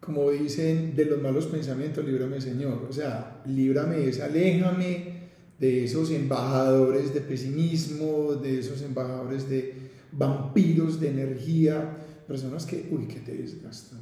como 0.00 0.30
dicen, 0.30 0.96
de 0.96 1.04
los 1.04 1.20
malos 1.20 1.46
pensamientos, 1.46 2.02
líbrame 2.06 2.40
Señor. 2.40 2.86
O 2.88 2.92
sea, 2.92 3.42
líbrame, 3.44 4.08
es, 4.08 4.18
aléjame 4.20 5.20
de 5.58 5.84
esos 5.84 6.10
embajadores 6.10 7.12
de 7.12 7.20
pesimismo, 7.20 8.32
de 8.32 8.60
esos 8.60 8.80
embajadores 8.80 9.46
de 9.50 9.89
vampiros 10.12 11.00
de 11.00 11.08
energía, 11.10 11.96
personas 12.26 12.66
que, 12.66 12.88
uy, 12.90 13.06
que 13.06 13.20
te 13.20 13.34
desgastan. 13.34 14.00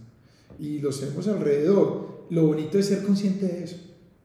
Y 0.58 0.78
los 0.80 1.00
tenemos 1.00 1.26
alrededor. 1.28 2.26
Lo 2.30 2.46
bonito 2.46 2.78
es 2.78 2.86
ser 2.86 3.02
consciente 3.02 3.46
de 3.46 3.64
eso. 3.64 3.76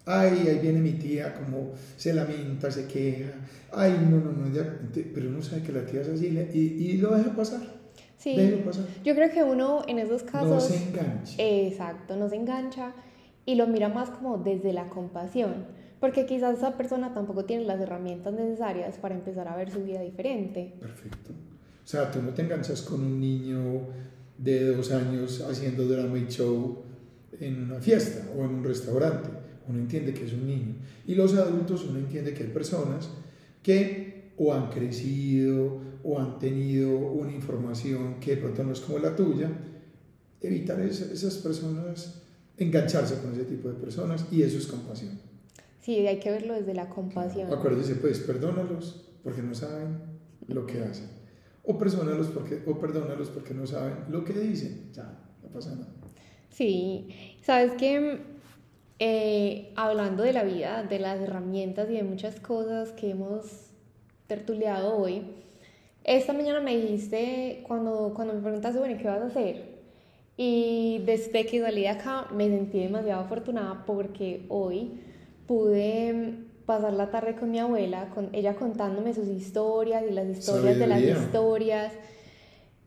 Ay, 0.05 0.47
ahí 0.47 0.59
viene 0.61 0.79
mi 0.81 0.93
tía, 0.93 1.33
como 1.33 1.71
se 1.95 2.13
lamenta, 2.13 2.69
se 2.69 2.87
queja. 2.87 3.31
Ay, 3.71 4.05
no, 4.09 4.17
no, 4.17 4.31
no, 4.31 4.51
pero 5.13 5.29
uno 5.29 5.41
sabe 5.41 5.63
que 5.63 5.71
la 5.71 5.85
tía 5.85 6.01
es 6.01 6.09
así 6.09 6.27
y, 6.53 6.59
y 6.59 6.97
lo 6.97 7.15
deja 7.15 7.35
pasar. 7.35 7.61
Sí, 8.17 8.35
yo 9.03 9.15
creo 9.15 9.31
que 9.31 9.43
uno 9.43 9.83
en 9.87 9.99
esos 9.99 10.23
casos... 10.23 10.49
No 10.49 10.59
se 10.61 10.77
engancha. 10.77 11.35
Exacto, 11.37 12.15
no 12.15 12.29
se 12.29 12.37
engancha 12.37 12.93
y 13.45 13.55
lo 13.55 13.67
mira 13.67 13.89
más 13.89 14.09
como 14.09 14.37
desde 14.37 14.71
la 14.71 14.89
compasión, 14.89 15.65
porque 15.99 16.25
quizás 16.25 16.57
esa 16.57 16.77
persona 16.77 17.13
tampoco 17.13 17.45
tiene 17.45 17.65
las 17.65 17.81
herramientas 17.81 18.33
necesarias 18.33 18.97
para 18.97 19.15
empezar 19.15 19.47
a 19.47 19.55
ver 19.55 19.71
su 19.71 19.83
vida 19.83 20.01
diferente. 20.01 20.73
Perfecto. 20.79 21.31
O 21.83 21.87
sea, 21.87 22.11
tú 22.11 22.21
no 22.21 22.29
te 22.29 22.43
enganchas 22.43 22.81
con 22.81 23.01
un 23.01 23.19
niño 23.19 23.87
de 24.37 24.67
dos 24.67 24.91
años 24.91 25.41
haciendo 25.41 25.87
drama 25.87 26.17
y 26.17 26.27
show 26.27 26.83
en 27.39 27.63
una 27.63 27.79
fiesta 27.79 28.29
o 28.35 28.43
en 28.43 28.51
un 28.51 28.63
restaurante. 28.63 29.29
Uno 29.67 29.79
entiende 29.79 30.13
que 30.13 30.25
es 30.25 30.33
un 30.33 30.47
niño. 30.47 30.75
Y 31.07 31.15
los 31.15 31.33
adultos, 31.35 31.85
uno 31.89 31.99
entiende 31.99 32.33
que 32.33 32.43
hay 32.43 32.49
personas 32.49 33.09
que 33.61 34.31
o 34.37 34.53
han 34.53 34.69
crecido 34.69 35.81
o 36.03 36.19
han 36.19 36.39
tenido 36.39 36.97
una 36.97 37.31
información 37.31 38.19
que 38.19 38.35
de 38.35 38.41
pronto 38.41 38.63
no 38.63 38.73
es 38.73 38.79
como 38.79 38.99
la 38.99 39.15
tuya. 39.15 39.49
Evitar 40.41 40.81
esas 40.81 41.37
personas, 41.37 42.21
engancharse 42.57 43.19
con 43.19 43.33
ese 43.33 43.45
tipo 43.45 43.69
de 43.69 43.75
personas 43.75 44.25
y 44.31 44.43
eso 44.43 44.57
es 44.57 44.67
compasión. 44.67 45.19
Sí, 45.81 45.95
hay 46.07 46.19
que 46.19 46.31
verlo 46.31 46.53
desde 46.53 46.73
la 46.73 46.89
compasión. 46.89 47.51
Acuérdese, 47.51 47.95
pues, 47.95 48.19
perdónalos 48.19 49.09
porque 49.23 49.41
no 49.41 49.53
saben 49.53 49.99
lo 50.47 50.65
que 50.65 50.81
hacen. 50.81 51.22
O, 51.63 51.77
perdónalos 51.77 52.27
porque, 52.27 52.61
o 52.67 52.77
perdónalos 52.77 53.29
porque 53.29 53.53
no 53.53 53.65
saben 53.65 54.05
lo 54.09 54.23
que 54.23 54.33
dicen. 54.33 54.91
Ya, 54.91 55.17
no 55.41 55.49
pasa 55.49 55.75
nada. 55.75 55.87
Sí, 56.49 57.09
sabes 57.41 57.73
que 57.73 58.19
eh, 58.99 59.71
hablando 59.75 60.23
de 60.23 60.33
la 60.33 60.43
vida, 60.43 60.83
de 60.83 60.99
las 60.99 61.19
herramientas 61.19 61.89
y 61.89 61.93
de 61.93 62.03
muchas 62.03 62.39
cosas 62.39 62.91
que 62.91 63.11
hemos 63.11 63.71
tertuleado 64.27 64.95
hoy, 64.95 65.23
esta 66.03 66.33
mañana 66.33 66.59
me 66.59 66.75
dijiste, 66.75 67.63
cuando, 67.65 68.11
cuando 68.13 68.33
me 68.33 68.41
preguntaste, 68.41 68.77
bueno, 68.77 68.97
¿qué 68.97 69.07
vas 69.07 69.21
a 69.21 69.27
hacer? 69.27 69.73
Y 70.35 71.01
desde 71.05 71.45
que 71.45 71.61
salí 71.61 71.81
de 71.81 71.89
acá 71.89 72.27
me 72.33 72.49
sentí 72.49 72.79
demasiado 72.79 73.21
afortunada 73.21 73.85
porque 73.85 74.45
hoy 74.49 74.99
pude 75.47 76.39
pasar 76.65 76.93
la 76.93 77.11
tarde 77.11 77.35
con 77.35 77.51
mi 77.51 77.59
abuela, 77.59 78.09
con 78.13 78.29
ella 78.33 78.55
contándome 78.55 79.13
sus 79.13 79.27
historias 79.27 80.03
y 80.09 80.11
las 80.11 80.27
historias 80.27 80.77
de 80.77 80.87
las 80.87 81.01
historias. 81.01 81.93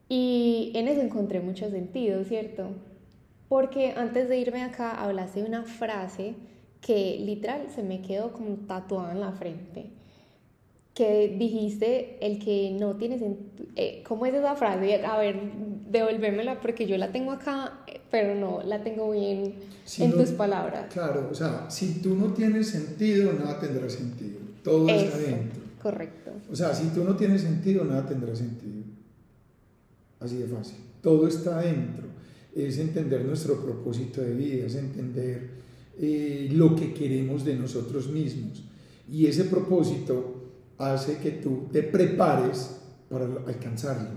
Y 0.09 0.73
en 0.75 0.89
eso 0.89 1.01
encontré 1.01 1.41
mucho 1.41 1.69
sentido, 1.71 2.25
¿cierto? 2.25 2.69
Porque 3.49 3.93
antes 3.97 4.29
de 4.29 4.39
irme 4.39 4.63
acá 4.63 4.93
hablaste 5.03 5.43
de 5.43 5.49
una 5.49 5.65
frase 5.65 6.35
que 6.81 7.19
literal 7.19 7.67
se 7.75 7.83
me 7.83 8.03
quedó 8.03 8.33
como 8.33 8.57
tatuada 8.67 9.13
en 9.13 9.21
la 9.21 9.33
frente. 9.33 9.96
Que 10.97 11.37
dijiste, 11.39 12.17
el 12.27 12.39
que 12.43 12.75
no 12.81 12.97
tiene 12.97 13.19
sentido. 13.19 13.69
Eh, 13.77 14.03
¿Cómo 14.09 14.25
es 14.25 14.33
esa 14.33 14.57
frase? 14.57 15.05
A 15.05 15.19
ver, 15.19 15.39
devolvémela 15.91 16.59
porque 16.63 16.87
yo 16.87 16.97
la 16.97 17.13
tengo 17.13 17.33
acá, 17.33 17.85
pero 18.11 18.35
no 18.35 18.63
la 18.63 18.83
tengo 18.83 19.11
bien 19.11 19.57
en 19.99 20.13
tus 20.13 20.31
palabras. 20.31 20.91
Claro, 20.91 21.29
o 21.31 21.35
sea, 21.35 21.71
si 21.71 22.01
tú 22.01 22.17
no 22.17 22.33
tienes 22.33 22.69
sentido, 22.69 23.35
nada 23.35 23.61
tendrá 23.61 23.91
sentido. 23.91 24.39
Todo 24.65 24.89
está 24.89 25.17
adentro. 25.17 25.61
Correcto. 25.83 26.33
O 26.51 26.57
sea, 26.57 26.75
si 26.75 26.89
tú 26.89 27.05
no 27.05 27.15
tienes 27.15 27.43
sentido, 27.43 27.85
nada 27.85 28.07
tendrá 28.07 28.35
sentido. 28.35 28.83
Así 30.19 30.39
de 30.39 30.47
fácil. 30.47 30.79
Todo 31.03 31.29
está 31.29 31.59
adentro. 31.59 32.07
Es 32.55 32.79
entender 32.79 33.23
nuestro 33.25 33.63
propósito 33.63 34.23
de 34.23 34.33
vida, 34.33 34.67
es 34.67 34.75
entender 34.77 35.51
eh, 36.01 36.49
lo 36.53 36.75
que 36.75 36.95
queremos 36.95 37.45
de 37.45 37.55
nosotros 37.55 38.09
mismos. 38.09 38.65
Y 39.13 39.27
ese 39.27 39.45
propósito 39.45 40.36
hace 40.79 41.19
que 41.19 41.33
tú 41.33 41.69
te 41.73 41.83
prepares 41.83 42.81
para 43.09 43.27
alcanzarlo, 43.47 44.09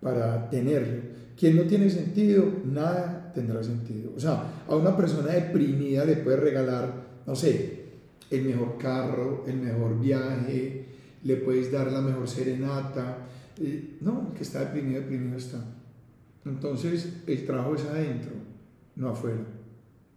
para 0.00 0.48
tenerlo. 0.50 1.02
Quien 1.36 1.56
no 1.56 1.64
tiene 1.64 1.90
sentido, 1.90 2.44
nada 2.64 3.32
tendrá 3.34 3.62
sentido. 3.62 4.12
O 4.16 4.20
sea, 4.20 4.64
a 4.66 4.74
una 4.74 4.96
persona 4.96 5.32
deprimida 5.32 6.04
le 6.04 6.16
puede 6.16 6.38
regalar, 6.38 6.92
no 7.26 7.36
sé, 7.36 7.84
el 8.30 8.44
mejor 8.44 8.78
carro, 8.78 9.44
el 9.46 9.56
mejor 9.56 10.00
viaje, 10.00 10.86
le 11.22 11.36
puedes 11.36 11.70
dar 11.70 11.92
la 11.92 12.00
mejor 12.00 12.28
serenata. 12.28 13.18
Eh, 13.60 13.98
no, 14.00 14.28
el 14.30 14.36
que 14.36 14.44
está 14.44 14.60
deprimido, 14.60 15.00
deprimido 15.00 15.36
está. 15.36 15.62
Entonces, 16.44 17.12
el 17.26 17.44
trabajo 17.44 17.74
es 17.74 17.84
adentro, 17.84 18.32
no 18.94 19.10
afuera. 19.10 19.44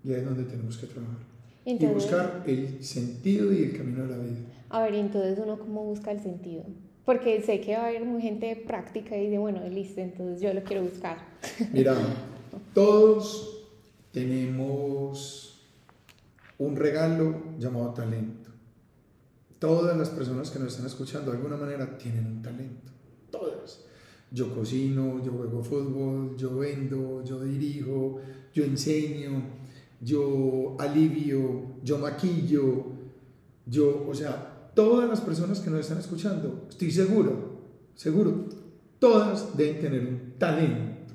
Y 0.04 0.14
ahí 0.14 0.20
es 0.20 0.26
donde 0.26 0.44
tenemos 0.44 0.78
que 0.78 0.88
trabajar. 0.88 1.18
y 1.66 1.86
buscar 1.88 2.44
el 2.48 2.84
sentido 2.84 3.52
y 3.52 3.64
el 3.64 3.78
camino 3.78 4.04
de 4.04 4.10
la 4.10 4.18
vida. 4.18 4.38
A 4.70 4.82
ver, 4.84 4.94
entonces 4.96 5.40
uno 5.40 5.58
cómo 5.58 5.84
busca 5.84 6.12
el 6.12 6.22
sentido. 6.22 6.64
Porque 7.06 7.42
sé 7.42 7.60
que 7.60 7.76
va 7.76 7.86
a 7.86 7.88
haber 7.88 8.06
gente 8.22 8.56
práctica 8.56 9.18
y 9.18 9.26
dice, 9.26 9.40
bueno, 9.40 9.68
listo, 9.68 10.00
entonces 10.00 10.42
yo 10.42 10.54
lo 10.54 10.64
quiero 10.64 10.84
buscar. 10.84 11.18
Mira, 11.74 11.96
todos 12.74 13.66
tenemos 14.12 15.60
un 16.60 16.76
regalo 16.76 17.36
llamado 17.58 17.94
talento. 17.94 18.52
Todas 19.58 19.98
las 19.98 20.10
personas 20.10 20.52
que 20.52 20.60
nos 20.60 20.74
están 20.74 20.86
escuchando 20.86 21.32
de 21.32 21.38
alguna 21.38 21.58
manera 21.58 21.98
tienen 21.98 22.28
un 22.28 22.42
talento. 22.42 22.92
Todas. 23.32 23.86
Yo 24.32 24.54
cocino, 24.54 25.24
yo 25.24 25.32
juego 25.32 25.64
fútbol, 25.64 26.38
yo 26.38 26.58
vendo, 26.58 27.24
yo 27.24 27.42
dirijo, 27.42 28.20
yo 28.54 28.64
enseño, 28.64 29.42
yo 30.00 30.76
alivio, 30.80 31.78
yo 31.84 31.98
maquillo, 31.98 32.86
yo, 33.66 34.06
o 34.08 34.14
sea, 34.14 34.49
todas 34.80 35.10
las 35.10 35.20
personas 35.20 35.60
que 35.60 35.70
nos 35.70 35.82
están 35.82 35.98
escuchando, 35.98 36.68
estoy 36.70 36.90
seguro, 36.90 37.64
seguro, 37.96 38.46
todas 38.98 39.58
deben 39.58 39.82
tener 39.82 40.00
un 40.08 40.36
talento. 40.38 41.14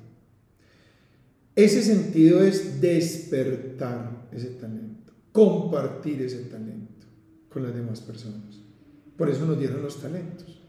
Ese 1.55 1.81
sentido 1.81 2.43
es 2.43 2.79
despertar 2.79 4.27
ese 4.31 4.51
talento, 4.51 5.13
compartir 5.31 6.21
ese 6.21 6.43
talento 6.43 7.07
con 7.49 7.63
las 7.63 7.73
demás 7.73 8.01
personas. 8.01 8.61
Por 9.17 9.31
eso 9.31 9.47
nos 9.47 9.57
dieron 9.57 9.81
los 9.81 9.99
talentos. 9.99 10.61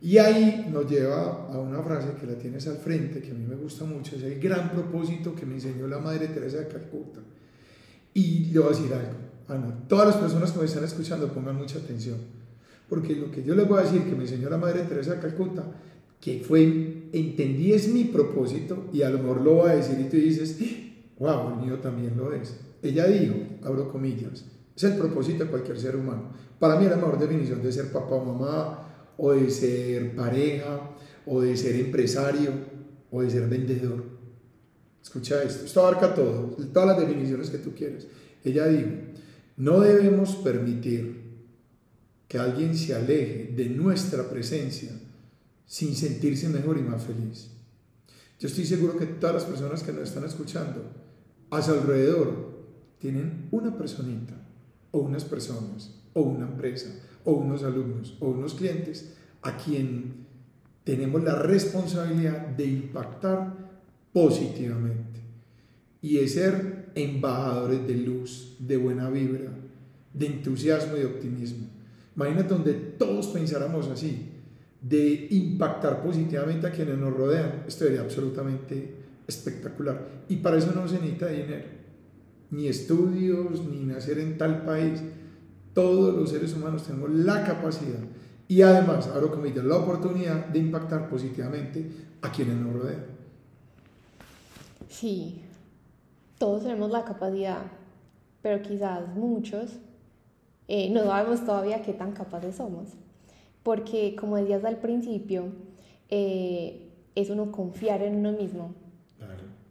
Y 0.00 0.18
ahí 0.18 0.68
nos 0.70 0.88
lleva 0.88 1.48
a 1.52 1.58
una 1.58 1.82
frase 1.82 2.12
que 2.20 2.28
la 2.28 2.38
tienes 2.38 2.68
al 2.68 2.76
frente, 2.76 3.20
que 3.20 3.32
a 3.32 3.34
mí 3.34 3.44
me 3.44 3.56
gusta 3.56 3.84
mucho, 3.84 4.14
es 4.14 4.22
el 4.22 4.38
gran 4.38 4.70
propósito 4.70 5.34
que 5.34 5.44
me 5.44 5.54
enseñó 5.54 5.88
la 5.88 5.98
Madre 5.98 6.28
Teresa 6.28 6.58
de 6.58 6.68
Calcuta. 6.68 7.18
Y 8.14 8.44
le 8.52 8.60
voy 8.60 8.68
a 8.68 8.76
decir 8.76 8.94
algo, 8.94 9.27
todas 9.88 10.08
las 10.08 10.16
personas 10.16 10.52
que 10.52 10.58
me 10.58 10.66
están 10.66 10.84
escuchando 10.84 11.32
pongan 11.32 11.56
mucha 11.56 11.78
atención, 11.78 12.18
porque 12.88 13.16
lo 13.16 13.30
que 13.30 13.42
yo 13.42 13.54
les 13.54 13.66
voy 13.66 13.78
a 13.78 13.82
decir 13.82 14.02
que 14.04 14.14
me 14.14 14.22
enseñó 14.22 14.50
la 14.50 14.58
Madre 14.58 14.82
Teresa 14.82 15.14
de 15.14 15.20
Calcuta, 15.20 15.64
que 16.20 16.40
fue, 16.40 17.08
entendí 17.12 17.72
es 17.72 17.88
mi 17.88 18.04
propósito, 18.04 18.86
y 18.92 19.02
a 19.02 19.10
lo 19.10 19.18
mejor 19.18 19.40
lo 19.40 19.54
voy 19.54 19.70
a 19.70 19.76
decir 19.76 19.98
y 20.00 20.08
tú 20.08 20.16
dices, 20.16 20.58
wow, 21.18 21.54
el 21.54 21.66
mío 21.66 21.78
también 21.78 22.16
lo 22.16 22.32
es. 22.32 22.56
Ella 22.82 23.06
dijo, 23.06 23.34
abro 23.62 23.90
comillas, 23.90 24.44
es 24.76 24.84
el 24.84 24.96
propósito 24.96 25.44
de 25.44 25.50
cualquier 25.50 25.78
ser 25.78 25.96
humano. 25.96 26.32
Para 26.58 26.78
mí 26.78 26.86
la 26.86 26.96
mejor 26.96 27.18
definición 27.18 27.62
de 27.62 27.72
ser 27.72 27.90
papá 27.92 28.16
o 28.16 28.24
mamá, 28.24 29.14
o 29.16 29.32
de 29.32 29.50
ser 29.50 30.14
pareja, 30.14 30.90
o 31.26 31.40
de 31.40 31.56
ser 31.56 31.76
empresario, 31.76 32.50
o 33.10 33.22
de 33.22 33.30
ser 33.30 33.48
vendedor. 33.48 34.04
Escucha 35.02 35.42
esto, 35.42 35.64
esto 35.64 35.80
abarca 35.80 36.14
todo, 36.14 36.56
todas 36.72 36.88
las 36.88 36.98
definiciones 37.00 37.50
que 37.50 37.58
tú 37.58 37.72
quieres. 37.74 38.06
Ella 38.44 38.66
dijo, 38.66 38.88
no 39.58 39.80
debemos 39.80 40.36
permitir 40.36 41.18
que 42.28 42.38
alguien 42.38 42.76
se 42.76 42.94
aleje 42.94 43.52
de 43.56 43.68
nuestra 43.68 44.30
presencia 44.30 44.92
sin 45.66 45.96
sentirse 45.96 46.48
mejor 46.48 46.78
y 46.78 46.82
más 46.82 47.04
feliz. 47.04 47.50
Yo 48.38 48.46
estoy 48.46 48.64
seguro 48.64 48.96
que 48.96 49.06
todas 49.06 49.34
las 49.34 49.44
personas 49.44 49.82
que 49.82 49.92
nos 49.92 50.08
están 50.08 50.24
escuchando 50.24 50.84
a 51.50 51.60
su 51.60 51.72
alrededor 51.72 52.56
tienen 53.00 53.48
una 53.50 53.76
personita 53.76 54.34
o 54.92 55.00
unas 55.00 55.24
personas 55.24 55.92
o 56.14 56.22
una 56.22 56.46
empresa 56.46 56.94
o 57.24 57.32
unos 57.32 57.64
alumnos 57.64 58.16
o 58.20 58.28
unos 58.28 58.54
clientes 58.54 59.14
a 59.42 59.56
quien 59.56 60.26
tenemos 60.84 61.22
la 61.24 61.34
responsabilidad 61.34 62.46
de 62.48 62.64
impactar 62.64 63.56
positivamente 64.12 65.20
y 66.00 66.18
es 66.18 66.34
ser 66.34 66.90
embajadores 66.94 67.86
de 67.86 67.94
luz, 67.94 68.56
de 68.58 68.76
buena 68.76 69.10
vibra, 69.10 69.50
de 70.14 70.26
entusiasmo 70.26 70.96
y 70.96 71.00
de 71.00 71.06
optimismo. 71.06 71.66
Imagínate 72.16 72.54
donde 72.54 72.74
todos 72.74 73.28
pensáramos 73.28 73.88
así, 73.88 74.32
de 74.80 75.28
impactar 75.30 76.02
positivamente 76.02 76.66
a 76.66 76.72
quienes 76.72 76.98
nos 76.98 77.16
rodean. 77.16 77.64
Esto 77.66 77.84
sería 77.84 78.00
absolutamente 78.00 78.94
espectacular. 79.26 80.24
Y 80.28 80.36
para 80.36 80.56
eso 80.56 80.72
no 80.74 80.88
se 80.88 80.96
necesita 80.96 81.28
dinero, 81.28 81.66
ni 82.50 82.68
estudios, 82.68 83.64
ni 83.66 83.84
nacer 83.84 84.18
en 84.18 84.38
tal 84.38 84.64
país. 84.64 85.00
Todos 85.74 86.14
los 86.16 86.30
seres 86.30 86.54
humanos 86.54 86.84
tenemos 86.84 87.10
la 87.10 87.44
capacidad 87.44 88.00
y 88.48 88.62
además, 88.62 89.06
ahora 89.08 89.28
como 89.28 89.44
la 89.44 89.76
oportunidad 89.76 90.46
de 90.46 90.58
impactar 90.58 91.10
positivamente 91.10 91.86
a 92.22 92.32
quienes 92.32 92.56
nos 92.56 92.72
rodean. 92.72 93.04
Sí, 94.88 95.42
todos 96.38 96.62
tenemos 96.62 96.90
la 96.90 97.04
capacidad, 97.04 97.62
pero 98.42 98.62
quizás 98.62 99.08
muchos 99.16 99.80
eh, 100.68 100.90
no 100.90 101.04
sabemos 101.04 101.44
todavía 101.44 101.82
qué 101.82 101.92
tan 101.92 102.12
capaces 102.12 102.56
somos. 102.56 102.90
Porque, 103.62 104.14
como 104.16 104.36
decías 104.36 104.64
al 104.64 104.76
principio, 104.76 105.52
eh, 106.08 106.92
es 107.14 107.30
uno 107.30 107.50
confiar 107.50 108.02
en 108.02 108.16
uno 108.16 108.32
mismo. 108.32 108.74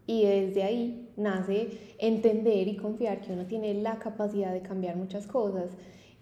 Y 0.05 0.23
desde 0.23 0.63
ahí 0.63 1.09
nace 1.17 1.95
entender 1.99 2.67
y 2.67 2.77
confiar 2.77 3.21
que 3.21 3.33
uno 3.33 3.45
tiene 3.45 3.73
la 3.73 3.99
capacidad 3.99 4.53
de 4.53 4.61
cambiar 4.61 4.95
muchas 4.95 5.27
cosas 5.27 5.71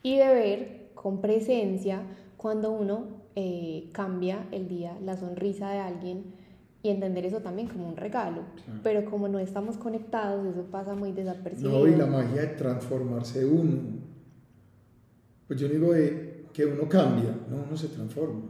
y 0.02 0.18
de 0.18 0.28
ver 0.28 0.92
con 0.96 1.22
presencia 1.22 2.02
cuando 2.38 2.72
uno 2.72 3.26
eh, 3.36 3.90
cambia 3.92 4.48
el 4.52 4.68
día, 4.68 4.98
la 5.04 5.18
sonrisa 5.18 5.70
de 5.70 5.80
alguien 5.80 6.35
y 6.86 6.90
entender 6.90 7.26
eso 7.26 7.40
también 7.40 7.68
como 7.68 7.90
un 7.90 7.98
regalo. 7.98 8.44
Pero 8.84 9.10
como 9.10 9.28
no 9.28 9.40
estamos 9.40 9.76
conectados, 9.76 10.46
eso 10.46 10.66
pasa 10.70 10.94
muy 10.94 11.14
desapercibido. 11.14 11.80
No, 11.80 11.88
y 11.88 11.96
la 11.96 12.06
magia 12.06 12.42
de 12.42 12.48
transformarse 12.50 13.44
uno. 13.44 13.80
Pues 15.48 15.60
yo 15.60 15.68
digo 15.68 15.94
de 15.94 16.46
que 16.54 16.64
uno 16.64 16.88
cambia, 16.88 17.36
no, 17.50 17.64
uno 17.68 17.76
se 17.76 17.88
transforma. 17.88 18.42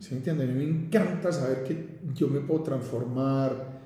¿Sí 0.00 0.10
me 0.10 0.18
entienden? 0.18 0.50
A 0.50 0.52
mí 0.52 0.66
me 0.66 0.70
encanta 0.70 1.32
saber 1.32 1.64
que 1.64 2.00
yo 2.14 2.28
me 2.28 2.40
puedo 2.40 2.62
transformar, 2.62 3.80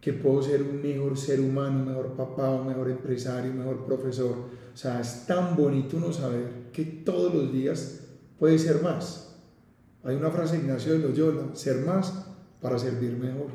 que 0.00 0.12
puedo 0.14 0.42
ser 0.42 0.60
un 0.60 0.82
mejor 0.82 1.16
ser 1.16 1.38
humano, 1.38 1.78
un 1.78 1.86
mejor 1.86 2.16
papá, 2.16 2.50
un 2.50 2.66
mejor 2.66 2.90
empresario, 2.90 3.52
un 3.52 3.58
mejor 3.58 3.84
profesor. 3.86 4.34
O 4.74 4.76
sea, 4.76 5.00
es 5.00 5.26
tan 5.26 5.54
bonito 5.54 5.96
uno 5.96 6.12
saber 6.12 6.70
que 6.72 6.84
todos 6.84 7.32
los 7.32 7.52
días 7.52 8.00
puede 8.36 8.58
ser 8.58 8.82
más. 8.82 9.38
Hay 10.02 10.16
una 10.16 10.30
frase 10.30 10.56
de 10.56 10.64
Ignacio 10.64 10.94
de 10.94 10.98
Loyola, 10.98 11.54
ser 11.54 11.84
más 11.86 12.31
para 12.62 12.78
servir 12.78 13.12
mejor. 13.18 13.50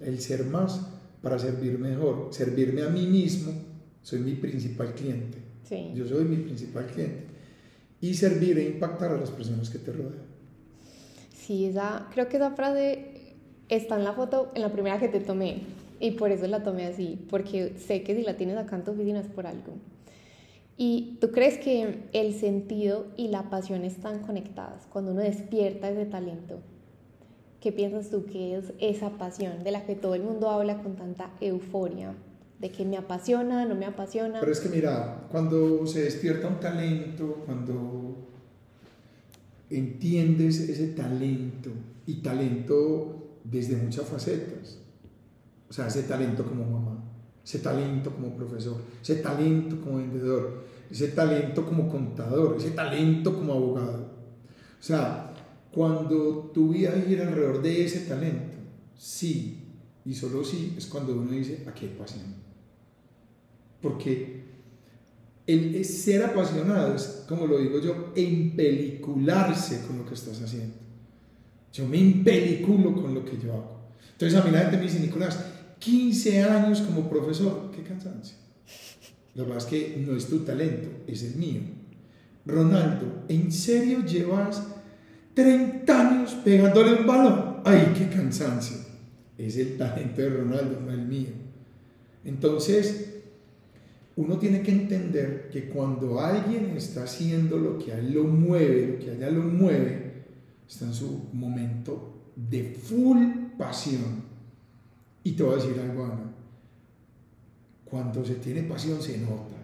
El 0.00 0.18
ser 0.20 0.44
más 0.46 0.80
para 1.22 1.38
servir 1.38 1.78
mejor. 1.78 2.28
Servirme 2.32 2.82
a 2.82 2.88
mí 2.88 3.06
mismo, 3.06 3.52
soy 4.02 4.20
mi 4.20 4.32
principal 4.32 4.94
cliente. 4.94 5.38
Yo 5.94 6.06
soy 6.06 6.24
mi 6.24 6.36
principal 6.36 6.86
cliente. 6.86 7.24
Y 8.00 8.14
servir 8.14 8.58
e 8.58 8.64
impactar 8.64 9.12
a 9.12 9.18
las 9.18 9.30
personas 9.30 9.68
que 9.70 9.78
te 9.78 9.92
rodean. 9.92 10.24
Sí, 11.34 11.66
esa, 11.66 12.08
creo 12.12 12.28
que 12.28 12.36
esa 12.36 12.52
frase 12.52 13.34
está 13.68 13.96
en 13.96 14.04
la 14.04 14.12
foto, 14.12 14.50
en 14.54 14.62
la 14.62 14.72
primera 14.72 14.98
que 14.98 15.08
te 15.08 15.20
tomé. 15.20 15.62
Y 15.98 16.12
por 16.12 16.30
eso 16.30 16.46
la 16.46 16.62
tomé 16.62 16.86
así, 16.86 17.18
porque 17.30 17.74
sé 17.78 18.02
que 18.02 18.14
si 18.14 18.22
la 18.22 18.36
tienes 18.36 18.56
acá 18.56 18.76
en 18.76 18.84
tu 18.84 18.92
oficina 18.92 19.20
es 19.20 19.28
por 19.28 19.46
algo. 19.46 19.74
¿Y 20.76 21.16
tú 21.20 21.30
crees 21.30 21.56
que 21.56 22.04
el 22.12 22.34
sentido 22.34 23.06
y 23.16 23.28
la 23.28 23.48
pasión 23.48 23.82
están 23.84 24.20
conectadas 24.20 24.86
cuando 24.90 25.12
uno 25.12 25.22
despierta 25.22 25.90
ese 25.90 26.04
talento? 26.04 26.60
¿Qué 27.60 27.72
piensas 27.72 28.10
tú 28.10 28.26
que 28.26 28.56
es 28.56 28.72
esa 28.80 29.10
pasión 29.10 29.64
de 29.64 29.70
la 29.70 29.84
que 29.86 29.94
todo 29.94 30.14
el 30.14 30.22
mundo 30.22 30.50
habla 30.50 30.82
con 30.82 30.96
tanta 30.96 31.30
euforia? 31.40 32.14
De 32.60 32.70
que 32.70 32.84
me 32.84 32.96
apasiona, 32.96 33.64
no 33.64 33.74
me 33.74 33.86
apasiona. 33.86 34.40
Pero 34.40 34.52
es 34.52 34.60
que 34.60 34.68
mira, 34.68 35.26
cuando 35.30 35.86
se 35.86 36.02
despierta 36.02 36.48
un 36.48 36.60
talento, 36.60 37.42
cuando 37.44 38.16
entiendes 39.68 40.60
ese 40.60 40.88
talento 40.88 41.70
y 42.06 42.14
talento 42.22 43.38
desde 43.44 43.76
muchas 43.76 44.06
facetas, 44.06 44.78
o 45.68 45.72
sea, 45.72 45.88
ese 45.88 46.04
talento 46.04 46.44
como 46.44 46.64
mamá, 46.64 47.04
ese 47.44 47.58
talento 47.58 48.10
como 48.10 48.34
profesor, 48.34 48.76
ese 49.02 49.16
talento 49.16 49.80
como 49.80 49.98
vendedor, 49.98 50.64
ese 50.90 51.08
talento 51.08 51.64
como 51.64 51.88
contador, 51.88 52.56
ese 52.56 52.70
talento 52.70 53.34
como 53.34 53.52
abogado. 53.52 54.10
O 54.78 54.82
sea, 54.82 55.32
cuando 55.76 56.50
tu 56.54 56.70
vida 56.72 56.90
gira 57.06 57.28
alrededor 57.28 57.60
de 57.60 57.84
ese 57.84 58.00
talento, 58.00 58.56
sí, 58.96 59.58
y 60.06 60.14
solo 60.14 60.42
sí, 60.42 60.72
es 60.74 60.86
cuando 60.86 61.12
uno 61.12 61.30
dice, 61.30 61.64
aquí 61.66 61.84
hay 61.84 61.94
pasión. 61.98 62.24
Porque 63.82 64.40
el 65.46 65.84
ser 65.84 66.24
apasionado 66.24 66.94
es, 66.94 67.26
como 67.28 67.46
lo 67.46 67.58
digo 67.58 67.78
yo, 67.78 68.14
empelicularse 68.16 69.86
con 69.86 69.98
lo 69.98 70.06
que 70.06 70.14
estás 70.14 70.40
haciendo. 70.40 70.76
Yo 71.74 71.86
me 71.86 71.98
empeliculo 71.98 72.94
con 72.94 73.12
lo 73.12 73.22
que 73.22 73.36
yo 73.36 73.52
hago. 73.52 73.80
Entonces 74.12 74.40
a 74.40 74.44
mí 74.44 74.50
la 74.50 74.60
gente 74.60 74.78
me 74.78 74.84
dice, 74.84 74.98
Nicolás, 74.98 75.44
15 75.78 76.42
años 76.42 76.80
como 76.80 77.06
profesor, 77.10 77.70
qué 77.76 77.82
cansancio. 77.82 78.38
Que 79.34 79.42
pasa 79.42 79.58
es 79.58 79.64
que 79.66 80.04
no 80.06 80.16
es 80.16 80.26
tu 80.26 80.38
talento, 80.38 80.88
es 81.06 81.22
el 81.22 81.36
mío. 81.36 81.60
Ronaldo, 82.46 83.24
¿en 83.28 83.52
serio 83.52 84.02
llevas 84.06 84.62
30 85.36 86.00
años 86.00 86.34
pegándole 86.42 86.94
un 86.94 87.06
balón? 87.06 87.56
¡Ay, 87.62 87.92
qué 87.94 88.08
cansancio! 88.08 88.78
Es 89.36 89.58
el 89.58 89.76
talento 89.76 90.22
de 90.22 90.30
Ronaldo, 90.30 90.80
no 90.80 90.90
el 90.90 91.06
mío. 91.06 91.28
Entonces, 92.24 93.22
uno 94.16 94.38
tiene 94.38 94.62
que 94.62 94.72
entender 94.72 95.50
que 95.52 95.68
cuando 95.68 96.20
alguien 96.20 96.74
está 96.74 97.04
haciendo 97.04 97.58
lo 97.58 97.78
que 97.78 97.92
a 97.92 97.98
él 97.98 98.14
lo 98.14 98.24
mueve, 98.24 98.86
lo 98.86 98.98
que 98.98 99.10
a 99.10 99.14
ella 99.14 99.30
lo 99.30 99.42
mueve, 99.42 100.24
está 100.66 100.86
en 100.86 100.94
su 100.94 101.28
momento 101.34 102.30
de 102.34 102.64
full 102.64 103.18
pasión. 103.58 104.24
Y 105.22 105.32
te 105.32 105.42
voy 105.42 105.52
a 105.52 105.62
decir 105.62 105.78
algo, 105.78 106.06
Ana. 106.06 106.32
Cuando 107.84 108.24
se 108.24 108.36
tiene 108.36 108.62
pasión 108.62 109.02
se 109.02 109.18
nota. 109.18 109.54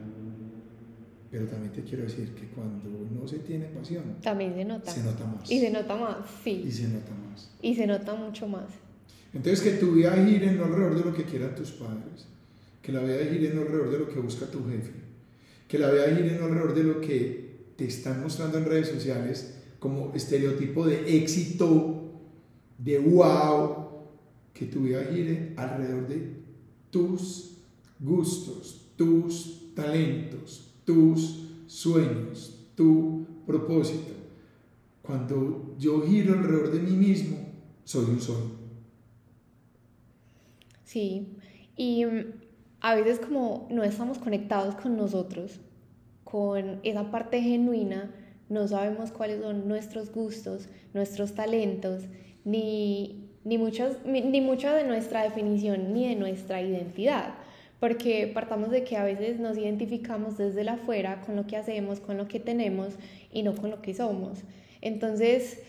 Pero 1.32 1.46
también 1.46 1.72
te 1.72 1.82
quiero 1.82 2.04
decir 2.04 2.34
que 2.34 2.48
cuando 2.48 2.90
no 3.10 3.26
se 3.26 3.38
tiene 3.38 3.64
pasión, 3.64 4.18
también 4.22 4.54
se 4.54 4.66
nota. 4.66 4.92
Se 4.92 5.02
nota 5.02 5.24
más. 5.24 5.50
Y 5.50 5.60
se 5.60 5.70
nota 5.70 5.96
más, 5.96 6.18
sí. 6.44 6.62
Y 6.66 6.70
se 6.70 6.88
nota 6.88 7.10
más. 7.26 7.50
Y 7.62 7.74
se 7.74 7.86
nota 7.86 8.14
mucho 8.14 8.46
más. 8.46 8.66
Entonces 9.32 9.62
que 9.62 9.78
tu 9.78 9.92
vida 9.92 10.12
gire 10.12 10.52
no 10.52 10.66
alrededor 10.66 10.94
de 10.94 11.04
lo 11.10 11.16
que 11.16 11.24
quieran 11.24 11.54
tus 11.54 11.70
padres, 11.70 12.26
que 12.82 12.92
la 12.92 13.00
vida 13.00 13.16
gire 13.32 13.54
no 13.54 13.62
alrededor 13.62 13.90
de 13.92 13.98
lo 14.00 14.08
que 14.10 14.20
busca 14.20 14.44
tu 14.44 14.68
jefe, 14.68 14.92
que 15.68 15.78
la 15.78 15.90
vida 15.90 16.14
gire 16.14 16.36
no 16.36 16.44
alrededor 16.44 16.74
de 16.74 16.84
lo 16.84 17.00
que 17.00 17.72
te 17.76 17.86
están 17.86 18.22
mostrando 18.22 18.58
en 18.58 18.66
redes 18.66 18.88
sociales 18.88 19.54
como 19.78 20.12
estereotipo 20.14 20.84
de 20.84 21.16
éxito, 21.16 22.12
de 22.76 22.98
wow, 22.98 23.86
que 24.52 24.66
tu 24.66 24.82
vida 24.82 25.02
gire 25.10 25.54
alrededor 25.56 26.08
de 26.08 26.42
tus 26.90 27.56
gustos, 27.98 28.92
tus 28.96 29.74
talentos, 29.74 30.71
tus 30.84 31.48
sueños, 31.66 32.58
tu 32.76 33.26
propósito. 33.46 34.12
Cuando 35.02 35.74
yo 35.78 36.02
giro 36.02 36.34
alrededor 36.34 36.72
de 36.72 36.80
mí 36.80 36.92
mismo, 36.92 37.38
soy 37.84 38.04
un 38.04 38.20
sol. 38.20 38.58
Sí, 40.84 41.36
y 41.76 42.04
mm, 42.04 42.24
a 42.80 42.94
veces 42.94 43.18
como 43.18 43.66
no 43.70 43.82
estamos 43.82 44.18
conectados 44.18 44.74
con 44.76 44.96
nosotros, 44.96 45.60
con 46.24 46.80
esa 46.82 47.10
parte 47.10 47.40
genuina, 47.40 48.14
no 48.48 48.68
sabemos 48.68 49.10
cuáles 49.10 49.40
son 49.40 49.66
nuestros 49.66 50.12
gustos, 50.12 50.68
nuestros 50.92 51.34
talentos, 51.34 52.04
ni 52.44 53.22
ni, 53.44 53.56
ni 53.56 54.40
mucha 54.40 54.74
de 54.74 54.84
nuestra 54.84 55.24
definición 55.24 55.92
ni 55.92 56.08
de 56.08 56.16
nuestra 56.16 56.62
identidad, 56.62 57.34
porque 57.82 58.30
partamos 58.32 58.70
de 58.70 58.84
que 58.84 58.96
a 58.96 59.02
veces 59.02 59.40
nos 59.40 59.58
identificamos 59.58 60.38
desde 60.38 60.62
la 60.62 60.74
afuera 60.74 61.20
con 61.26 61.34
lo 61.34 61.48
que 61.48 61.56
hacemos, 61.56 61.98
con 61.98 62.16
lo 62.16 62.28
que 62.28 62.38
tenemos 62.38 62.94
y 63.32 63.42
no 63.42 63.56
con 63.56 63.70
lo 63.70 63.82
que 63.82 63.92
somos. 63.92 64.44
Entonces, 64.80 65.60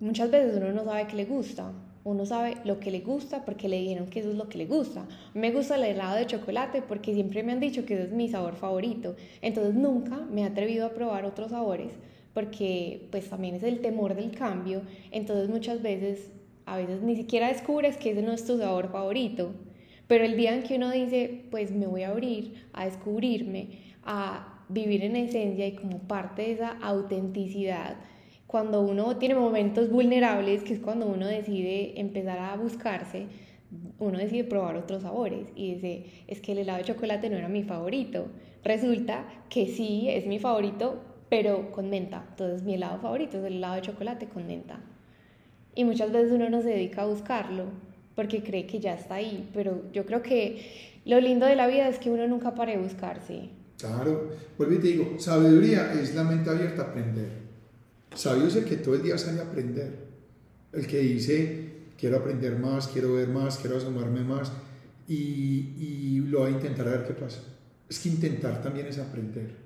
muchas 0.00 0.32
veces 0.32 0.56
uno 0.56 0.72
no 0.72 0.84
sabe 0.84 1.06
qué 1.06 1.14
le 1.14 1.26
gusta, 1.26 1.70
uno 2.02 2.26
sabe 2.26 2.56
lo 2.64 2.80
que 2.80 2.90
le 2.90 3.02
gusta 3.02 3.44
porque 3.44 3.68
le 3.68 3.78
dijeron 3.78 4.08
que 4.08 4.18
eso 4.18 4.32
es 4.32 4.36
lo 4.36 4.48
que 4.48 4.58
le 4.58 4.66
gusta. 4.66 5.06
Me 5.32 5.52
gusta 5.52 5.76
el 5.76 5.84
helado 5.84 6.16
de 6.16 6.26
chocolate 6.26 6.82
porque 6.82 7.14
siempre 7.14 7.44
me 7.44 7.52
han 7.52 7.60
dicho 7.60 7.86
que 7.86 7.94
ese 7.94 8.02
es 8.06 8.10
mi 8.10 8.28
sabor 8.28 8.56
favorito. 8.56 9.14
Entonces 9.40 9.76
nunca 9.76 10.16
me 10.32 10.40
he 10.40 10.44
atrevido 10.46 10.86
a 10.86 10.92
probar 10.92 11.24
otros 11.24 11.52
sabores 11.52 11.92
porque 12.32 13.06
pues 13.12 13.30
también 13.30 13.54
es 13.54 13.62
el 13.62 13.80
temor 13.80 14.16
del 14.16 14.32
cambio. 14.32 14.82
Entonces 15.12 15.48
muchas 15.48 15.82
veces 15.82 16.32
a 16.66 16.78
veces 16.78 17.00
ni 17.02 17.14
siquiera 17.14 17.46
descubres 17.46 17.96
que 17.96 18.10
ese 18.10 18.22
no 18.22 18.32
es 18.32 18.44
tu 18.44 18.58
sabor 18.58 18.90
favorito, 18.90 19.52
pero 20.06 20.24
el 20.24 20.36
día 20.36 20.54
en 20.54 20.62
que 20.62 20.76
uno 20.76 20.90
dice, 20.90 21.44
pues 21.50 21.72
me 21.72 21.86
voy 21.86 22.02
a 22.02 22.10
abrir 22.10 22.66
a 22.72 22.84
descubrirme, 22.84 23.78
a 24.04 24.64
vivir 24.68 25.04
en 25.04 25.16
esencia 25.16 25.66
y 25.66 25.76
como 25.76 25.98
parte 26.00 26.42
de 26.42 26.52
esa 26.52 26.78
autenticidad, 26.82 27.96
cuando 28.46 28.82
uno 28.82 29.16
tiene 29.16 29.34
momentos 29.34 29.90
vulnerables, 29.90 30.62
que 30.62 30.74
es 30.74 30.80
cuando 30.80 31.06
uno 31.06 31.26
decide 31.26 31.98
empezar 32.00 32.38
a 32.38 32.56
buscarse, 32.56 33.26
uno 33.98 34.18
decide 34.18 34.44
probar 34.44 34.76
otros 34.76 35.02
sabores 35.02 35.48
y 35.56 35.74
dice, 35.74 36.04
es 36.28 36.40
que 36.40 36.52
el 36.52 36.58
helado 36.58 36.78
de 36.78 36.84
chocolate 36.84 37.30
no 37.30 37.36
era 37.36 37.48
mi 37.48 37.64
favorito. 37.64 38.26
Resulta 38.62 39.24
que 39.48 39.66
sí, 39.66 40.08
es 40.08 40.26
mi 40.26 40.38
favorito, 40.38 41.02
pero 41.28 41.72
con 41.72 41.90
menta. 41.90 42.24
Entonces 42.30 42.62
mi 42.62 42.74
helado 42.74 43.00
favorito 43.00 43.38
es 43.38 43.44
el 43.44 43.54
helado 43.54 43.74
de 43.74 43.82
chocolate 43.82 44.26
con 44.26 44.46
menta. 44.46 44.80
Y 45.74 45.84
muchas 45.84 46.12
veces 46.12 46.30
uno 46.30 46.48
no 46.48 46.62
se 46.62 46.68
dedica 46.68 47.02
a 47.02 47.06
buscarlo 47.06 47.64
porque 48.14 48.42
cree 48.42 48.66
que 48.66 48.80
ya 48.80 48.94
está 48.94 49.16
ahí, 49.16 49.48
pero 49.52 49.82
yo 49.92 50.06
creo 50.06 50.22
que 50.22 51.00
lo 51.04 51.20
lindo 51.20 51.46
de 51.46 51.56
la 51.56 51.66
vida 51.66 51.88
es 51.88 51.98
que 51.98 52.10
uno 52.10 52.26
nunca 52.26 52.54
pare 52.54 52.76
de 52.76 52.82
buscarse. 52.82 53.48
Claro, 53.78 54.30
vuelvo 54.56 54.74
y 54.74 54.78
te 54.78 54.86
digo, 54.88 55.18
sabiduría 55.18 55.92
es 55.94 56.14
la 56.14 56.24
mente 56.24 56.50
abierta 56.50 56.82
a 56.82 56.84
aprender. 56.86 57.28
Sabio 58.14 58.46
es 58.46 58.56
el 58.56 58.64
que 58.64 58.76
todo 58.76 58.94
el 58.94 59.02
día 59.02 59.18
sale 59.18 59.40
a 59.40 59.44
aprender. 59.44 59.92
El 60.72 60.86
que 60.86 60.98
dice, 61.00 61.68
quiero 61.98 62.18
aprender 62.18 62.58
más, 62.58 62.88
quiero 62.88 63.14
ver 63.14 63.28
más, 63.28 63.58
quiero 63.58 63.76
asomarme 63.76 64.20
más 64.20 64.52
y, 65.08 65.74
y 65.78 66.24
lo 66.28 66.40
va 66.40 66.46
a 66.46 66.50
intentar 66.50 66.86
a 66.88 66.92
ver 66.92 67.04
qué 67.04 67.14
pasa. 67.14 67.42
Es 67.88 67.98
que 67.98 68.08
intentar 68.08 68.62
también 68.62 68.86
es 68.86 68.98
aprender 68.98 69.64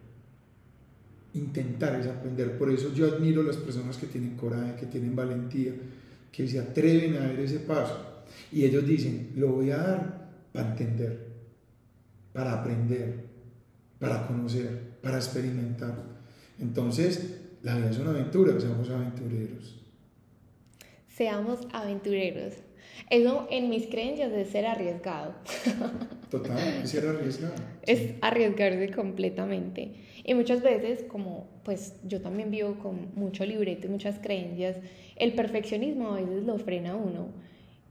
intentar 1.35 1.99
es 2.01 2.07
aprender. 2.07 2.57
Por 2.59 2.71
eso 2.71 2.93
yo 2.93 3.07
admiro 3.07 3.43
las 3.43 3.57
personas 3.57 3.97
que 3.97 4.07
tienen 4.07 4.37
coraje, 4.37 4.75
que 4.81 4.87
tienen 4.87 5.15
valentía, 5.15 5.73
que 6.31 6.47
se 6.47 6.59
atreven 6.59 7.15
a 7.17 7.21
dar 7.21 7.39
ese 7.41 7.61
paso. 7.61 8.18
Y 8.53 8.65
ellos 8.65 8.87
dicen, 8.87 9.33
lo 9.37 9.53
voy 9.53 9.71
a 9.71 9.77
dar 9.79 10.31
para 10.53 10.71
entender, 10.71 11.27
para 12.33 12.61
aprender, 12.61 13.25
para 13.99 14.27
conocer, 14.27 14.99
para 15.03 15.17
experimentar. 15.17 15.95
Entonces, 16.59 17.41
la 17.63 17.77
vida 17.77 17.91
es 17.91 17.99
una 17.99 18.11
aventura, 18.11 18.59
seamos 18.61 18.89
aventureros. 18.91 19.77
Seamos 21.09 21.67
aventureros. 21.73 22.55
Eso 23.11 23.47
en 23.51 23.71
mis 23.71 23.87
creencias 23.87 24.33
es 24.33 24.49
ser 24.51 24.67
arriesgado. 24.67 25.35
Total, 26.31 26.59
es 26.83 26.91
ser 26.91 27.07
arriesgado. 27.07 27.55
Es 27.87 28.15
arriesgarse 28.21 28.91
completamente. 28.91 29.95
Y 30.25 30.35
muchas 30.35 30.63
veces, 30.63 31.05
como 31.05 31.49
pues 31.65 31.95
yo 32.05 32.21
también 32.21 32.51
vivo 32.51 32.79
con 32.79 33.15
mucho 33.15 33.45
libreto 33.45 33.87
y 33.87 33.91
muchas 33.91 34.19
creencias, 34.19 34.77
el 35.17 35.33
perfeccionismo 35.33 36.15
a 36.15 36.21
veces 36.21 36.45
lo 36.45 36.59
frena 36.59 36.93
a 36.93 36.97
uno. 36.97 37.29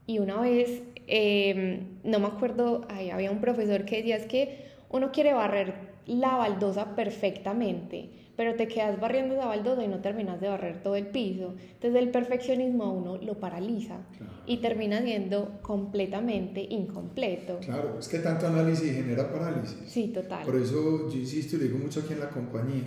Y 0.08 0.20
una 0.20 0.39
vez, 0.39 0.82
em, 1.05 1.99
no 2.03 2.20
me 2.20 2.28
acuerdo, 2.28 2.88
había 2.89 3.30
un 3.30 3.41
profesor 3.41 3.86
que 3.86 3.97
decía 3.97 4.16
es 4.16 4.26
que 4.26 4.66
uno 4.89 5.12
quiere 5.12 5.34
barrer 5.34 5.74
la 6.05 6.36
baldosa 6.36 6.95
perfectamente, 6.95 8.10
pero 8.38 8.55
te 8.55 8.70
quedas 8.70 8.99
barriendo 9.01 9.36
esa 9.36 9.47
baldosa 9.47 9.84
y 9.84 9.89
no 9.89 9.99
terminas 9.99 10.39
de 10.39 10.47
barrer 10.47 10.82
todo 10.82 10.95
el 10.95 11.08
piso. 11.08 11.55
Entonces 11.74 12.01
el 12.01 12.10
perfeccionismo 12.12 12.86
a 12.86 12.91
uno 12.91 13.18
lo 13.18 13.39
paraliza 13.39 13.97
y 14.45 14.58
termina 14.58 15.01
siendo 15.01 15.60
completamente 15.62 16.62
incompleto. 16.62 17.60
Claro, 17.60 17.97
es 17.99 18.08
que 18.08 18.20
tanto 18.20 18.47
análisis 18.47 18.93
genera 18.93 19.30
parálisis. 19.30 19.78
Sí, 19.88 20.08
total. 20.14 20.45
Por 20.45 20.55
eso 20.55 21.10
yo 21.10 21.18
insisto 21.18 21.58
y 21.58 21.60
digo 21.60 21.78
mucho 21.78 21.99
aquí 21.99 22.14
en 22.14 22.22
la 22.22 22.30
compañía, 22.30 22.86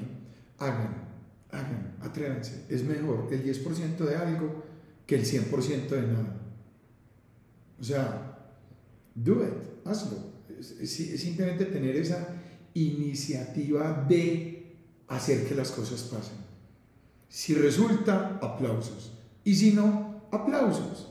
hagan, 0.59 1.09
hagan, 1.51 1.97
atrévanse. 2.01 2.65
Es 2.71 2.83
mejor 2.85 3.29
el 3.31 3.45
10% 3.45 3.97
de 3.97 4.17
algo 4.17 4.65
que 5.05 5.17
el 5.17 5.25
100% 5.27 5.89
de 5.89 6.03
nada. 6.03 6.50
O 7.81 7.85
sea, 7.85 8.39
do 9.15 9.43
it, 9.45 9.87
hazlo. 9.87 10.19
es 10.59 11.21
simplemente 11.21 11.67
tener 11.67 11.97
esa 11.97 12.37
iniciativa 12.75 14.05
de 14.09 14.77
hacer 15.09 15.47
que 15.47 15.55
las 15.55 15.71
cosas 15.71 16.03
pasen. 16.03 16.37
Si 17.29 17.55
resulta, 17.55 18.39
aplausos. 18.43 19.13
Y 19.45 19.55
si 19.55 19.73
no, 19.73 20.23
aplausos. 20.31 21.09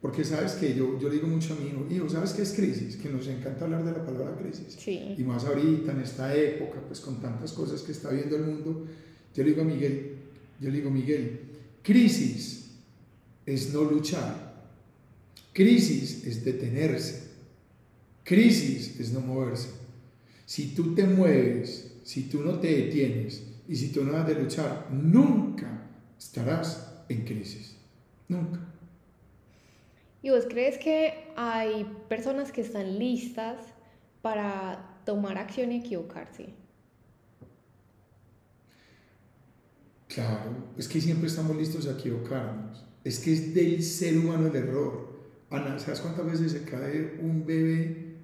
Porque 0.00 0.22
sabes 0.22 0.52
que 0.52 0.74
yo, 0.74 0.98
yo 0.98 1.08
le 1.08 1.14
digo 1.14 1.26
mucho 1.26 1.54
a 1.54 1.56
mi 1.56 1.68
hijo, 1.68 1.86
hijo, 1.90 2.08
¿sabes 2.10 2.34
qué 2.34 2.42
es 2.42 2.52
crisis? 2.52 2.96
Que 2.96 3.08
nos 3.08 3.26
encanta 3.26 3.64
hablar 3.64 3.84
de 3.84 3.92
la 3.92 4.04
palabra 4.04 4.36
crisis. 4.36 4.76
Sí. 4.78 5.14
Y 5.16 5.22
más 5.24 5.44
ahorita, 5.44 5.92
en 5.92 6.00
esta 6.00 6.34
época, 6.34 6.80
pues 6.86 7.00
con 7.00 7.20
tantas 7.20 7.52
cosas 7.52 7.80
que 7.80 7.92
está 7.92 8.10
viendo 8.10 8.36
el 8.36 8.42
mundo, 8.42 8.86
yo 9.34 9.42
le 9.42 9.50
digo 9.50 9.62
a 9.62 9.64
Miguel, 9.64 10.16
yo 10.60 10.70
le 10.70 10.76
digo, 10.76 10.90
Miguel, 10.90 11.40
crisis 11.82 12.72
es 13.46 13.72
no 13.72 13.84
luchar. 13.84 14.43
Crisis 15.54 16.26
es 16.26 16.44
detenerse. 16.44 17.30
Crisis 18.22 19.00
es 19.00 19.12
no 19.12 19.20
moverse. 19.20 19.70
Si 20.44 20.74
tú 20.74 20.94
te 20.94 21.04
mueves 21.04 21.94
si 22.04 22.24
tú 22.24 22.42
no 22.42 22.60
te 22.60 22.68
detienes 22.68 23.42
y 23.66 23.74
si 23.74 23.90
tú 23.90 24.04
no 24.04 24.16
has 24.16 24.26
de 24.26 24.34
luchar, 24.34 24.88
nunca 24.90 25.88
estarás 26.18 27.02
en 27.08 27.24
crisis. 27.24 27.76
Nunca. 28.28 28.60
¿Y 30.22 30.30
vos 30.30 30.44
crees 30.48 30.78
que 30.78 31.32
hay 31.36 31.84
personas 32.08 32.52
que 32.52 32.60
están 32.60 32.98
listas 32.98 33.58
para 34.22 35.00
tomar 35.04 35.38
acción 35.38 35.72
y 35.72 35.78
equivocarse? 35.78 36.48
Claro, 40.08 40.68
es 40.76 40.86
que 40.86 41.00
siempre 41.00 41.26
estamos 41.26 41.56
listos 41.56 41.86
a 41.86 41.92
equivocarnos. 41.92 42.84
Es 43.02 43.18
que 43.18 43.32
es 43.32 43.54
del 43.54 43.82
ser 43.82 44.16
humano 44.16 44.46
el 44.46 44.56
error. 44.56 45.03
Ana, 45.54 45.78
¿sabes 45.78 46.00
cuántas 46.00 46.26
veces 46.26 46.52
se 46.52 46.64
cae 46.64 47.18
un 47.20 47.46
bebé 47.46 48.16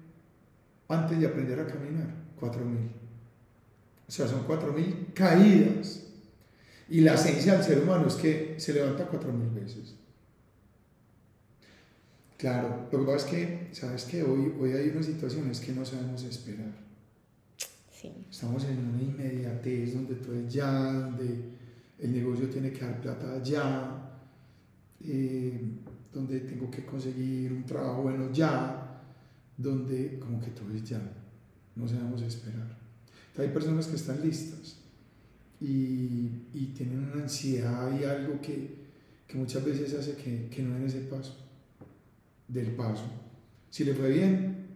antes 0.87 1.19
de 1.19 1.27
aprender 1.27 1.59
a 1.59 1.67
caminar? 1.67 2.13
Cuatro 2.39 2.65
mil. 2.65 3.01
O 4.11 4.13
sea, 4.13 4.27
son 4.27 4.45
4.000 4.45 5.13
caídas. 5.13 6.03
Y 6.89 6.99
la 6.99 7.13
esencia 7.13 7.53
del 7.53 7.63
ser 7.63 7.79
humano 7.79 8.07
es 8.07 8.15
que 8.15 8.55
se 8.57 8.73
levanta 8.73 9.09
4.000 9.09 9.53
veces. 9.53 9.95
Claro, 12.35 12.89
lo 12.91 12.99
que 12.99 13.05
pasa 13.05 13.25
es 13.25 13.31
que, 13.31 13.67
¿sabes 13.71 14.03
qué? 14.03 14.23
Hoy, 14.23 14.53
hoy 14.59 14.73
hay 14.73 14.89
unas 14.89 15.05
situaciones 15.05 15.61
que 15.61 15.71
no 15.71 15.85
sabemos 15.85 16.23
esperar. 16.23 16.73
Sí. 17.89 18.11
Estamos 18.29 18.65
en 18.65 18.79
una 18.79 19.01
inmediatez 19.01 19.93
donde 19.93 20.15
todo 20.15 20.35
es 20.35 20.51
ya, 20.51 20.91
donde 20.91 21.51
el 21.99 22.11
negocio 22.11 22.49
tiene 22.49 22.73
que 22.73 22.83
dar 22.83 22.99
plata 22.99 23.41
ya, 23.41 24.19
eh, 25.05 25.61
donde 26.13 26.41
tengo 26.41 26.69
que 26.69 26.85
conseguir 26.85 27.53
un 27.53 27.65
trabajo 27.65 28.03
bueno 28.03 28.31
ya, 28.31 29.01
donde 29.57 30.19
como 30.19 30.41
que 30.41 30.51
todo 30.51 30.71
es 30.73 30.83
ya, 30.83 31.01
no 31.75 31.87
sabemos 31.87 32.21
esperar. 32.21 32.77
Hay 33.37 33.47
personas 33.49 33.87
que 33.87 33.95
están 33.95 34.21
listas 34.21 34.77
y, 35.59 36.29
y 36.53 36.73
tienen 36.75 37.11
una 37.11 37.23
ansiedad 37.23 37.97
y 37.97 38.03
algo 38.03 38.41
que, 38.41 38.81
que 39.27 39.37
muchas 39.37 39.63
veces 39.63 39.93
hace 39.93 40.15
que, 40.15 40.49
que, 40.49 40.61
no 40.63 40.73
den 40.73 40.87
ese 40.87 41.01
paso, 41.01 41.37
del 42.47 42.71
paso. 42.75 43.05
Si 43.69 43.85
le 43.85 43.93
fue 43.93 44.09
bien, 44.09 44.67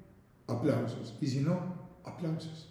aplausos. 0.47 1.17
Y 1.19 1.27
si 1.27 1.41
no, 1.41 1.75
aplausos. 2.03 2.69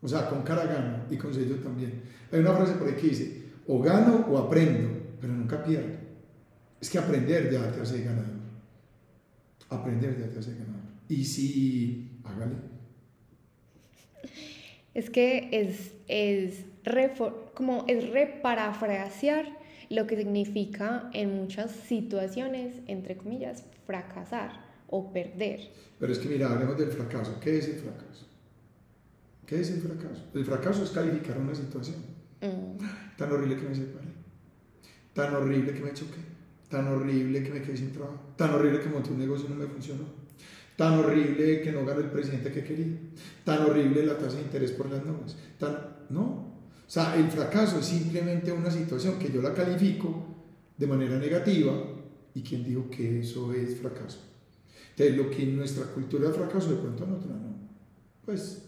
O 0.00 0.08
sea, 0.08 0.28
con 0.28 0.42
cara 0.42 0.64
gano 0.64 1.04
y 1.10 1.16
con 1.16 1.32
sello 1.32 1.56
también. 1.56 2.02
Hay 2.32 2.40
una 2.40 2.54
frase 2.54 2.74
por 2.74 2.88
ahí 2.88 2.94
que 2.94 3.08
dice, 3.08 3.44
o 3.66 3.80
gano 3.80 4.26
o 4.28 4.38
aprendo, 4.38 4.88
pero 5.20 5.32
nunca 5.32 5.62
pierdo. 5.62 6.07
Es 6.80 6.90
que 6.90 6.98
aprender 6.98 7.50
ya 7.50 7.72
te 7.72 7.80
hace 7.80 8.02
ganador. 8.02 8.38
Aprender 9.68 10.18
ya 10.18 10.28
te 10.30 10.38
hace 10.38 10.52
ganador. 10.52 10.82
Y 11.08 11.24
si, 11.24 12.20
hágale 12.24 12.54
es 14.98 15.10
que 15.10 15.48
es, 15.52 15.92
es, 16.08 16.64
como 17.54 17.84
es 17.86 18.10
reparafrasear 18.10 19.46
lo 19.90 20.08
que 20.08 20.16
significa 20.16 21.08
en 21.14 21.36
muchas 21.36 21.70
situaciones, 21.70 22.80
entre 22.88 23.16
comillas, 23.16 23.62
fracasar 23.86 24.50
o 24.88 25.12
perder. 25.12 25.70
Pero 26.00 26.12
es 26.12 26.18
que 26.18 26.28
mira, 26.28 26.50
hablemos 26.50 26.76
del 26.78 26.90
fracaso. 26.90 27.38
¿Qué 27.40 27.58
es 27.58 27.68
el 27.68 27.76
fracaso? 27.76 28.26
¿Qué 29.46 29.60
es 29.60 29.70
el 29.70 29.80
fracaso? 29.82 30.24
El 30.34 30.44
fracaso 30.44 30.82
es 30.82 30.90
calificar 30.90 31.38
una 31.38 31.54
situación. 31.54 31.98
Mm. 32.40 33.16
Tan 33.16 33.30
horrible 33.30 33.56
que 33.56 33.68
me 33.68 33.74
separé. 33.76 34.08
Tan 35.14 35.32
horrible 35.32 35.74
que 35.74 35.80
me 35.80 35.92
choqué. 35.92 36.27
Tan 36.68 36.88
horrible 36.88 37.42
que 37.42 37.50
me 37.50 37.62
quedé 37.62 37.76
sin 37.76 37.92
trabajo. 37.92 38.20
Tan 38.36 38.54
horrible 38.54 38.80
que 38.80 38.88
monté 38.88 39.10
un 39.10 39.18
negocio 39.18 39.46
y 39.46 39.50
no 39.50 39.56
me 39.56 39.66
funcionó 39.66 40.28
tan 40.78 40.96
horrible 40.96 41.60
que 41.60 41.72
no 41.72 41.84
gane 41.84 42.02
el 42.02 42.10
presidente 42.10 42.52
que 42.52 42.62
quería, 42.62 42.86
tan 43.44 43.64
horrible 43.64 44.06
la 44.06 44.16
tasa 44.16 44.36
de 44.36 44.42
interés 44.42 44.70
por 44.70 44.88
las 44.88 45.04
nubes, 45.04 45.36
tan, 45.58 45.76
no. 46.08 46.22
O 46.22 46.90
sea, 46.90 47.16
el 47.16 47.28
fracaso 47.32 47.80
es 47.80 47.86
simplemente 47.86 48.52
una 48.52 48.70
situación 48.70 49.18
que 49.18 49.32
yo 49.32 49.42
la 49.42 49.52
califico 49.52 50.24
de 50.76 50.86
manera 50.86 51.18
negativa 51.18 51.72
y 52.32 52.42
quien 52.42 52.62
dijo 52.62 52.88
que 52.88 53.18
eso 53.18 53.52
es 53.52 53.76
fracaso. 53.76 54.20
Entonces, 54.90 55.16
lo 55.16 55.28
que 55.28 55.42
en 55.42 55.56
nuestra 55.56 55.84
cultura 55.86 56.28
es 56.28 56.36
fracaso, 56.36 56.70
de 56.70 56.76
pronto 56.76 57.04
en 57.04 57.12
otra 57.12 57.32
no. 57.32 57.58
Pues, 58.24 58.62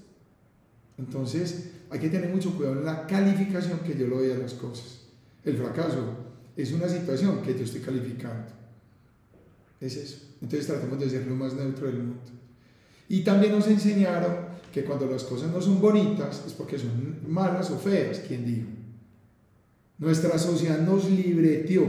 entonces, 0.98 1.74
hay 1.90 2.00
que 2.00 2.08
tener 2.08 2.28
mucho 2.28 2.56
cuidado 2.56 2.80
en 2.80 2.86
la 2.86 3.06
calificación 3.06 3.78
que 3.86 3.96
yo 3.96 4.08
le 4.08 4.16
doy 4.16 4.30
a 4.32 4.38
las 4.38 4.54
cosas. 4.54 5.06
El 5.44 5.56
fracaso 5.56 6.19
es 6.56 6.72
una 6.72 6.88
situación 6.88 7.42
que 7.42 7.54
yo 7.54 7.64
estoy 7.64 7.80
calificando. 7.80 8.52
Es 9.80 9.96
eso. 9.96 10.18
Entonces 10.42 10.66
tratemos 10.66 10.98
de 11.00 11.10
ser 11.10 11.26
lo 11.26 11.34
más 11.34 11.54
neutro 11.54 11.86
del 11.86 11.98
mundo. 11.98 12.20
Y 13.08 13.22
también 13.22 13.52
nos 13.52 13.66
enseñaron 13.66 14.50
que 14.72 14.84
cuando 14.84 15.06
las 15.06 15.24
cosas 15.24 15.50
no 15.50 15.60
son 15.60 15.80
bonitas 15.80 16.44
es 16.46 16.52
porque 16.52 16.78
son 16.78 17.20
malas 17.26 17.70
o 17.70 17.78
feas, 17.78 18.20
¿quién 18.20 18.44
dijo? 18.44 18.68
Nuestra 19.98 20.38
sociedad 20.38 20.80
nos 20.80 21.10
libreteó 21.10 21.84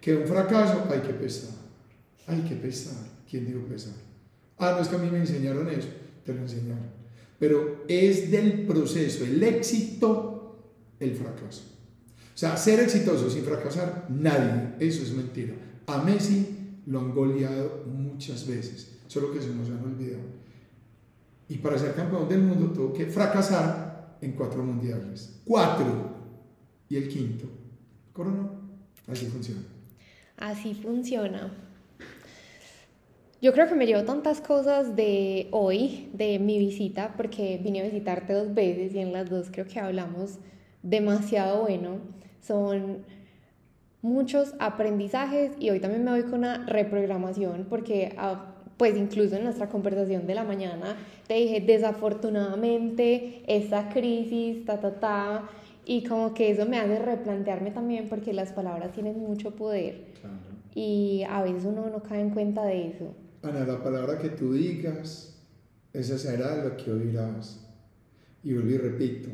que 0.00 0.16
un 0.16 0.26
fracaso 0.26 0.86
hay 0.90 1.00
que 1.00 1.14
pesar. 1.14 1.54
Hay 2.26 2.40
que 2.42 2.54
pesar. 2.54 2.96
¿Quién 3.28 3.46
dijo 3.46 3.60
pesar? 3.60 3.94
Ah, 4.58 4.72
no 4.76 4.82
es 4.82 4.88
que 4.88 4.96
a 4.96 4.98
mí 4.98 5.10
me 5.10 5.18
enseñaron 5.18 5.68
eso, 5.68 5.88
te 6.24 6.32
lo 6.32 6.42
enseñaron. 6.42 7.02
Pero 7.38 7.84
es 7.88 8.30
del 8.30 8.66
proceso, 8.66 9.24
el 9.24 9.42
éxito, 9.42 10.56
el 11.00 11.14
fracaso. 11.14 11.64
O 12.34 12.38
sea, 12.38 12.56
ser 12.56 12.80
exitoso 12.80 13.28
sin 13.28 13.44
fracasar, 13.44 14.06
nadie. 14.08 14.74
Eso 14.80 15.02
es 15.02 15.12
mentira. 15.12 15.54
A 15.86 16.02
Messi 16.02 16.80
lo 16.86 17.00
han 17.00 17.14
goleado 17.14 17.84
muchas 17.86 18.46
veces, 18.46 18.98
solo 19.06 19.32
que 19.32 19.40
se 19.40 19.54
nos 19.54 19.68
han 19.68 19.84
olvidado. 19.84 20.22
Y 21.48 21.58
para 21.58 21.78
ser 21.78 21.94
campeón 21.94 22.28
del 22.28 22.40
mundo 22.40 22.72
tuvo 22.72 22.92
que 22.92 23.06
fracasar 23.06 24.16
en 24.22 24.32
cuatro 24.32 24.62
mundiales. 24.62 25.40
Cuatro. 25.44 26.16
Y 26.88 26.96
el 26.96 27.08
quinto. 27.08 27.44
Coronó. 28.12 28.62
Así 29.06 29.26
funciona. 29.26 29.60
Así 30.38 30.74
funciona. 30.74 31.52
Yo 33.42 33.52
creo 33.52 33.68
que 33.68 33.74
me 33.74 33.86
llevo 33.86 34.04
tantas 34.04 34.40
cosas 34.40 34.94
de 34.94 35.48
hoy, 35.50 36.08
de 36.12 36.38
mi 36.38 36.58
visita, 36.58 37.14
porque 37.16 37.60
vine 37.62 37.80
a 37.80 37.84
visitarte 37.84 38.32
dos 38.32 38.54
veces 38.54 38.94
y 38.94 39.00
en 39.00 39.12
las 39.12 39.28
dos 39.28 39.48
creo 39.50 39.66
que 39.66 39.80
hablamos 39.80 40.38
demasiado 40.82 41.62
bueno. 41.62 41.98
Son 42.40 43.04
muchos 44.02 44.54
aprendizajes 44.58 45.52
y 45.58 45.70
hoy 45.70 45.80
también 45.80 46.04
me 46.04 46.10
voy 46.10 46.22
con 46.24 46.40
una 46.40 46.66
reprogramación 46.66 47.66
porque 47.68 48.14
ah, 48.18 48.52
pues 48.76 48.96
incluso 48.96 49.36
en 49.36 49.44
nuestra 49.44 49.68
conversación 49.68 50.26
de 50.26 50.34
la 50.34 50.42
mañana 50.44 50.96
te 51.28 51.34
dije 51.34 51.60
desafortunadamente 51.60 53.42
esta 53.46 53.88
crisis, 53.90 54.64
ta, 54.64 54.80
ta, 54.80 54.98
ta, 54.98 55.48
Y 55.84 56.04
como 56.04 56.34
que 56.34 56.50
eso 56.50 56.66
me 56.66 56.78
hace 56.78 56.98
replantearme 56.98 57.70
también 57.70 58.08
porque 58.08 58.32
las 58.32 58.52
palabras 58.52 58.92
tienen 58.92 59.20
mucho 59.20 59.52
poder. 59.52 60.06
Y 60.74 61.22
a 61.28 61.42
veces 61.42 61.64
uno 61.64 61.90
no 61.90 62.02
cae 62.02 62.20
en 62.20 62.30
cuenta 62.30 62.64
de 62.64 62.88
eso. 62.88 63.14
Ana, 63.42 63.66
la 63.66 63.82
palabra 63.82 64.18
que 64.18 64.30
tú 64.30 64.52
digas, 64.52 65.40
esa 65.92 66.18
será 66.18 66.64
lo 66.64 66.76
que 66.76 66.90
oirás. 66.90 67.60
Y 68.42 68.54
vuelvo 68.54 68.70
y 68.70 68.78
repito, 68.78 69.28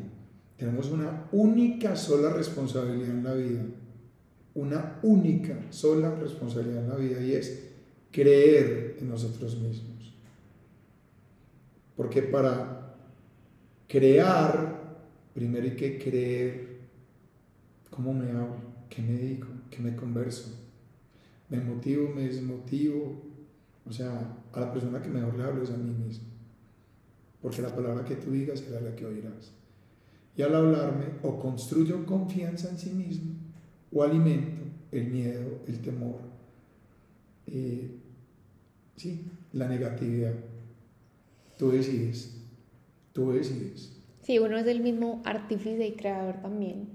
tenemos 0.59 0.91
una 0.91 1.29
única 1.31 1.95
sola 1.95 2.33
responsabilidad 2.33 3.11
en 3.11 3.23
la 3.23 3.33
vida. 3.33 3.65
Una 4.55 4.99
única 5.03 5.57
sola 5.69 6.13
responsabilidad 6.15 6.83
en 6.83 6.89
la 6.89 6.95
vida 6.97 7.21
y 7.23 7.31
es 7.31 7.69
creer 8.11 8.97
en 8.99 9.07
nosotros 9.07 9.57
mismos. 9.57 10.13
Porque 11.95 12.23
para 12.23 12.97
crear, 13.87 14.97
primero 15.33 15.63
hay 15.63 15.77
que 15.77 15.97
creer 15.97 16.79
cómo 17.89 18.13
me 18.13 18.29
hablo, 18.31 18.57
qué 18.89 19.01
me 19.01 19.17
digo, 19.17 19.47
qué 19.71 19.79
me 19.79 19.95
converso. 19.95 20.59
Me 21.47 21.61
motivo, 21.61 22.09
me 22.13 22.23
desmotivo. 22.23 23.23
O 23.87 23.93
sea, 23.93 24.35
a 24.51 24.59
la 24.59 24.73
persona 24.73 25.01
que 25.01 25.07
mejor 25.07 25.37
le 25.37 25.43
hablo 25.45 25.63
es 25.63 25.69
a 25.69 25.77
mí 25.77 25.89
mismo. 25.89 26.27
Porque 27.41 27.61
la 27.61 27.73
palabra 27.73 28.03
que 28.03 28.17
tú 28.17 28.31
digas 28.31 28.59
será 28.59 28.81
la 28.81 28.93
que 28.93 29.05
oirás. 29.05 29.53
Y 30.39 30.41
al 30.41 30.55
hablarme, 30.55 31.03
o 31.21 31.37
construyo 31.37 32.05
confianza 32.05 32.69
en 32.69 32.77
sí 32.77 32.91
mismo, 32.91 33.33
o 33.91 34.03
alimento 34.03 34.61
el 34.89 35.07
miedo, 35.07 35.59
el 35.67 35.81
temor, 35.81 36.15
eh, 37.45 37.91
sí, 38.95 39.25
la 39.51 39.67
negatividad. 39.67 40.35
Tú 41.57 41.71
decides, 41.71 42.37
tú 43.11 43.33
decides. 43.33 44.01
Sí, 44.21 44.39
uno 44.39 44.57
es 44.57 44.65
el 44.67 44.79
mismo 44.79 45.21
artífice 45.25 45.85
y 45.85 45.97
creador 45.97 46.35
también. 46.41 46.87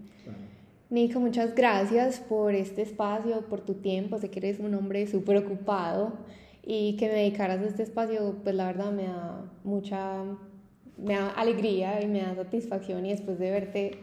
Nico, 0.88 1.20
muchas 1.20 1.55
gracias 1.55 2.20
por 2.20 2.55
este 2.55 2.80
espacio, 2.80 3.42
por 3.51 3.61
tu 3.61 3.74
tiempo. 3.74 4.18
Sé 4.18 4.30
que 4.30 4.38
eres 4.38 4.59
un 4.59 4.72
hombre 4.72 5.07
súper 5.07 5.36
ocupado 5.36 6.14
y 6.62 6.97
que 6.97 7.09
me 7.09 7.14
dedicaras 7.16 7.61
a 7.61 7.66
este 7.66 7.82
espacio, 7.82 8.36
pues 8.42 8.55
la 8.55 8.68
verdad 8.68 8.90
me 8.90 9.05
da 9.05 9.53
mucha 9.64 10.24
me 10.97 11.14
da 11.14 11.30
alegría 11.30 12.03
y 12.03 12.07
me 12.07 12.22
da 12.22 12.34
satisfacción 12.34 13.05
y 13.07 13.11
después 13.11 13.38
de 13.38 13.51
verte 13.51 13.99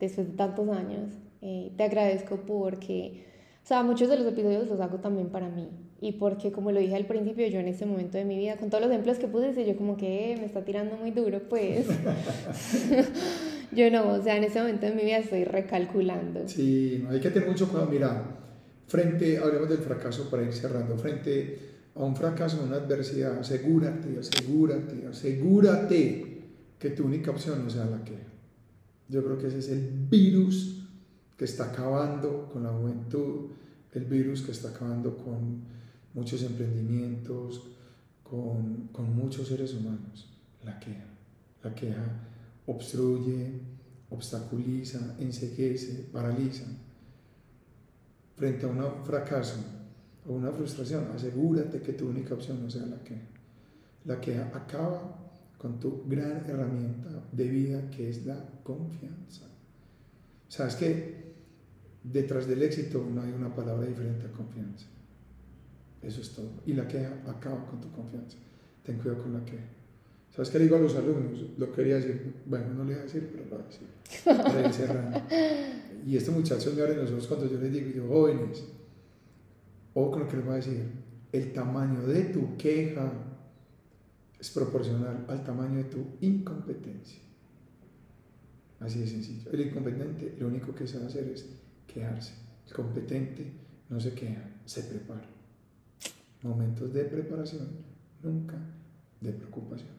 después 0.00 0.28
de 0.28 0.34
tantos 0.34 0.68
años, 0.70 1.12
eh, 1.42 1.72
te 1.76 1.84
agradezco 1.84 2.38
porque, 2.46 3.24
o 3.62 3.66
sea, 3.66 3.82
muchos 3.82 4.08
de 4.08 4.18
los 4.18 4.26
episodios 4.26 4.66
los 4.66 4.80
hago 4.80 4.98
también 4.98 5.28
para 5.28 5.48
mí. 5.48 5.68
Y 6.00 6.12
porque 6.12 6.50
como 6.50 6.72
lo 6.72 6.80
dije 6.80 6.96
al 6.96 7.04
principio, 7.04 7.46
yo 7.48 7.60
en 7.60 7.68
este 7.68 7.84
momento 7.84 8.16
de 8.16 8.24
mi 8.24 8.38
vida, 8.38 8.56
con 8.56 8.70
todos 8.70 8.82
los 8.82 8.90
ejemplos 8.90 9.18
que 9.18 9.28
puse, 9.28 9.66
yo 9.66 9.76
como 9.76 9.98
que 9.98 10.32
eh, 10.32 10.36
me 10.38 10.46
está 10.46 10.64
tirando 10.64 10.96
muy 10.96 11.10
duro, 11.10 11.42
pues. 11.48 11.86
Yo 13.72 13.88
no, 13.88 14.14
o 14.14 14.22
sea, 14.22 14.36
en 14.36 14.42
este 14.42 14.58
momento 14.58 14.86
de 14.86 14.94
mi 14.94 15.04
vida 15.04 15.18
estoy 15.18 15.44
recalculando. 15.44 16.48
Sí, 16.48 17.06
hay 17.08 17.20
que 17.20 17.30
tener 17.30 17.48
mucho 17.48 17.68
cuidado, 17.68 17.88
mira, 17.88 18.24
frente, 18.88 19.38
hablemos 19.38 19.68
del 19.68 19.78
fracaso 19.78 20.28
para 20.28 20.42
ir 20.42 20.52
cerrando, 20.52 20.96
frente 20.98 21.69
a 21.94 22.04
un 22.04 22.16
fracaso, 22.16 22.60
a 22.60 22.64
una 22.64 22.76
adversidad, 22.76 23.38
asegúrate, 23.38 24.18
asegúrate, 24.18 25.06
asegúrate 25.06 26.42
que 26.78 26.90
tu 26.90 27.04
única 27.04 27.30
opción 27.30 27.64
no 27.64 27.70
sea 27.70 27.84
la 27.86 28.02
que. 28.04 28.18
Yo 29.08 29.24
creo 29.24 29.38
que 29.38 29.48
ese 29.48 29.58
es 29.58 29.68
el 29.68 30.06
virus 30.08 30.84
que 31.36 31.44
está 31.44 31.72
acabando 31.72 32.48
con 32.52 32.62
la 32.62 32.70
juventud, 32.70 33.50
el 33.92 34.04
virus 34.04 34.42
que 34.42 34.52
está 34.52 34.68
acabando 34.68 35.16
con 35.16 35.62
muchos 36.14 36.42
emprendimientos, 36.42 37.66
con, 38.22 38.88
con 38.92 39.14
muchos 39.14 39.48
seres 39.48 39.74
humanos. 39.74 40.28
La 40.64 40.78
queja. 40.78 41.06
La 41.62 41.74
queja 41.74 42.04
obstruye, 42.66 43.60
obstaculiza, 44.10 45.16
enseguece, 45.18 46.08
paraliza. 46.12 46.64
Frente 48.36 48.64
a 48.64 48.68
un 48.68 49.04
fracaso, 49.04 49.56
o 50.26 50.32
una 50.32 50.50
frustración, 50.50 51.08
asegúrate 51.14 51.80
que 51.80 51.92
tu 51.92 52.08
única 52.08 52.34
opción 52.34 52.62
no 52.62 52.70
sea 52.70 52.86
la 52.86 53.02
que, 53.02 53.16
la 54.04 54.20
que 54.20 54.36
acaba 54.38 55.16
con 55.58 55.78
tu 55.78 56.04
gran 56.06 56.44
herramienta 56.48 57.08
de 57.32 57.48
vida 57.48 57.90
que 57.90 58.08
es 58.08 58.24
la 58.26 58.42
confianza. 58.62 59.46
Sabes 60.48 60.76
que 60.76 61.20
detrás 62.02 62.46
del 62.46 62.62
éxito 62.62 63.06
no 63.12 63.22
hay 63.22 63.32
una 63.32 63.54
palabra 63.54 63.86
diferente 63.86 64.26
a 64.26 64.32
confianza. 64.32 64.86
Eso 66.02 66.20
es 66.20 66.30
todo. 66.30 66.50
Y 66.66 66.72
la 66.72 66.88
que 66.88 67.04
acaba 67.04 67.66
con 67.66 67.80
tu 67.80 67.90
confianza. 67.92 68.38
Ten 68.84 68.96
cuidado 68.98 69.22
con 69.22 69.34
la 69.34 69.44
que. 69.44 69.58
¿Sabes 70.34 70.48
qué 70.48 70.58
le 70.58 70.64
digo 70.64 70.76
a 70.76 70.80
los 70.80 70.94
alumnos? 70.96 71.44
Lo 71.58 71.70
quería 71.72 71.96
decir. 71.96 72.34
Bueno, 72.46 72.72
no 72.72 72.84
le 72.84 72.94
voy 72.94 73.00
a 73.00 73.04
decir, 73.04 73.28
pero 73.30 73.44
lo 73.44 73.50
voy 73.50 74.64
a 74.64 74.68
decir. 74.68 74.88
Y 76.06 76.16
este 76.16 76.30
muchacho 76.30 76.72
me 76.74 76.80
abre 76.80 76.96
los 76.96 77.10
ojos 77.10 77.26
cuando 77.26 77.46
yo 77.46 77.60
les 77.60 77.70
digo, 77.70 77.90
yo, 77.90 78.08
jóvenes, 78.08 78.64
o 79.94 80.10
con 80.10 80.20
lo 80.20 80.28
que 80.28 80.36
les 80.36 80.44
voy 80.44 80.54
a 80.54 80.56
decir, 80.56 80.90
el 81.32 81.52
tamaño 81.52 82.02
de 82.02 82.24
tu 82.24 82.56
queja 82.56 83.12
es 84.38 84.50
proporcional 84.50 85.24
al 85.28 85.44
tamaño 85.44 85.78
de 85.78 85.84
tu 85.84 86.04
incompetencia. 86.20 87.20
Así 88.80 89.00
de 89.00 89.06
sencillo. 89.06 89.50
El 89.52 89.60
incompetente 89.60 90.34
lo 90.38 90.48
único 90.48 90.74
que 90.74 90.86
sabe 90.86 91.06
hacer 91.06 91.28
es 91.28 91.46
quejarse. 91.86 92.32
El 92.66 92.72
competente 92.72 93.44
no 93.90 94.00
se 94.00 94.14
queja, 94.14 94.42
se 94.64 94.82
prepara. 94.84 95.28
Momentos 96.42 96.92
de 96.94 97.04
preparación, 97.04 97.68
nunca 98.22 98.56
de 99.20 99.32
preocupación. 99.32 99.90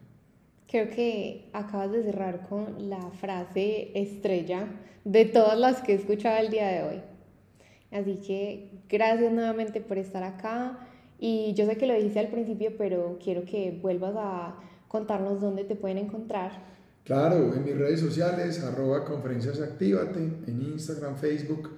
Creo 0.68 0.90
que 0.90 1.50
acabas 1.54 1.92
de 1.92 2.04
cerrar 2.04 2.48
con 2.48 2.90
la 2.90 3.12
frase 3.12 3.92
estrella 3.94 4.68
de 5.04 5.26
todas 5.26 5.60
las 5.60 5.82
que 5.82 5.92
he 5.92 5.96
escuchado 5.96 6.40
el 6.40 6.50
día 6.50 6.68
de 6.68 6.84
hoy. 6.84 7.02
Así 7.92 8.16
que 8.26 8.72
gracias 8.90 9.34
nuevamente 9.34 9.82
por 9.82 9.98
estar 9.98 10.24
acá. 10.24 10.88
Y 11.20 11.54
yo 11.54 11.66
sé 11.66 11.78
que 11.78 11.86
lo 11.86 11.94
dije 11.94 12.20
al 12.20 12.30
principio, 12.30 12.72
pero 12.78 13.20
quiero 13.24 13.44
que 13.44 13.78
vuelvas 13.82 14.16
a 14.18 14.56
contarnos 14.88 15.40
dónde 15.40 15.66
te 15.66 15.76
pueden 15.76 15.98
encontrar. 15.98 16.72
Claro, 17.04 17.54
en 17.54 17.64
mis 17.64 17.78
redes 17.78 18.00
sociales, 18.00 18.64
arroba 18.64 19.06
conferencias 19.06 19.60
actívate, 19.60 20.20
en 20.20 20.62
Instagram, 20.74 21.16
Facebook 21.16 21.72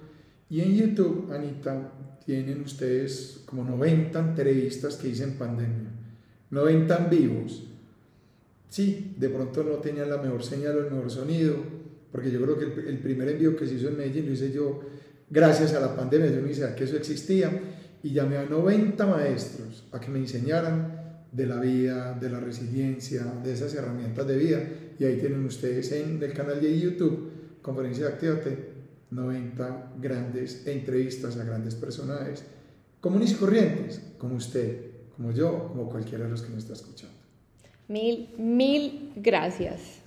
y 0.48 0.60
en 0.60 0.74
YouTube, 0.74 1.32
Anita, 1.32 1.92
tienen 2.24 2.62
ustedes 2.62 3.42
como 3.46 3.64
90 3.64 4.18
entrevistas 4.18 4.96
que 4.96 5.08
hice 5.08 5.24
en 5.24 5.34
pandemia, 5.38 5.90
90 6.50 6.98
vivos. 7.08 7.64
Sí, 8.68 9.14
de 9.18 9.28
pronto 9.28 9.62
no 9.62 9.76
tenían 9.76 10.10
la 10.10 10.18
mejor 10.18 10.42
señal 10.42 10.76
o 10.76 10.80
el 10.80 10.90
mejor 10.90 11.10
sonido, 11.10 11.56
porque 12.12 12.30
yo 12.30 12.40
creo 12.42 12.58
que 12.58 12.64
el, 12.64 12.88
el 12.88 12.98
primer 12.98 13.28
envío 13.28 13.56
que 13.56 13.66
se 13.66 13.74
hizo 13.74 13.88
en 13.88 13.96
Medellín 13.96 14.26
lo 14.26 14.32
hice 14.32 14.52
yo 14.52 14.80
gracias 15.30 15.74
a 15.74 15.80
la 15.80 15.94
pandemia, 15.94 16.30
yo 16.30 16.40
no 16.40 16.52
sabía 16.52 16.74
que 16.74 16.84
eso 16.84 16.96
existía 16.96 17.50
y 18.02 18.12
llamé 18.12 18.36
a 18.36 18.44
90 18.44 19.06
maestros 19.06 19.84
a 19.92 20.00
que 20.00 20.10
me 20.10 20.18
enseñaran 20.18 21.04
de 21.32 21.46
la 21.46 21.58
vida, 21.58 22.12
de 22.12 22.30
la 22.30 22.38
resiliencia, 22.38 23.24
de 23.42 23.52
esas 23.52 23.74
herramientas 23.74 24.26
de 24.26 24.36
vida. 24.36 24.60
Y 24.98 25.04
ahí 25.04 25.18
tienen 25.18 25.44
ustedes 25.44 25.90
en 25.92 26.22
el 26.22 26.32
canal 26.32 26.60
de 26.60 26.78
YouTube, 26.78 27.30
Conferencia 27.60 28.06
de 28.06 28.12
Actívate, 28.12 28.68
90 29.10 29.94
grandes 30.00 30.66
entrevistas 30.66 31.36
a 31.36 31.44
grandes 31.44 31.74
personajes, 31.74 32.44
comunes 33.00 33.32
y 33.32 33.34
corrientes, 33.34 34.00
como 34.18 34.36
usted, 34.36 34.78
como 35.16 35.32
yo, 35.32 35.68
como 35.68 35.88
cualquiera 35.88 36.24
de 36.24 36.30
los 36.30 36.42
que 36.42 36.50
nos 36.50 36.58
está 36.58 36.74
escuchando. 36.74 37.16
Mil, 37.88 38.30
mil 38.38 39.12
gracias. 39.16 40.03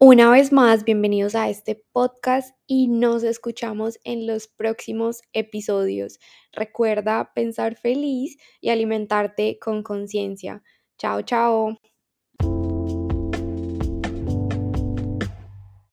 Una 0.00 0.30
vez 0.30 0.52
más, 0.52 0.84
bienvenidos 0.84 1.34
a 1.34 1.48
este 1.48 1.74
podcast 1.92 2.56
y 2.68 2.86
nos 2.86 3.24
escuchamos 3.24 3.98
en 4.04 4.28
los 4.28 4.46
próximos 4.46 5.22
episodios. 5.32 6.20
Recuerda 6.52 7.32
pensar 7.34 7.74
feliz 7.76 8.36
y 8.60 8.70
alimentarte 8.70 9.58
con 9.60 9.82
conciencia. 9.82 10.62
Chao, 10.98 11.22
chao. 11.22 11.78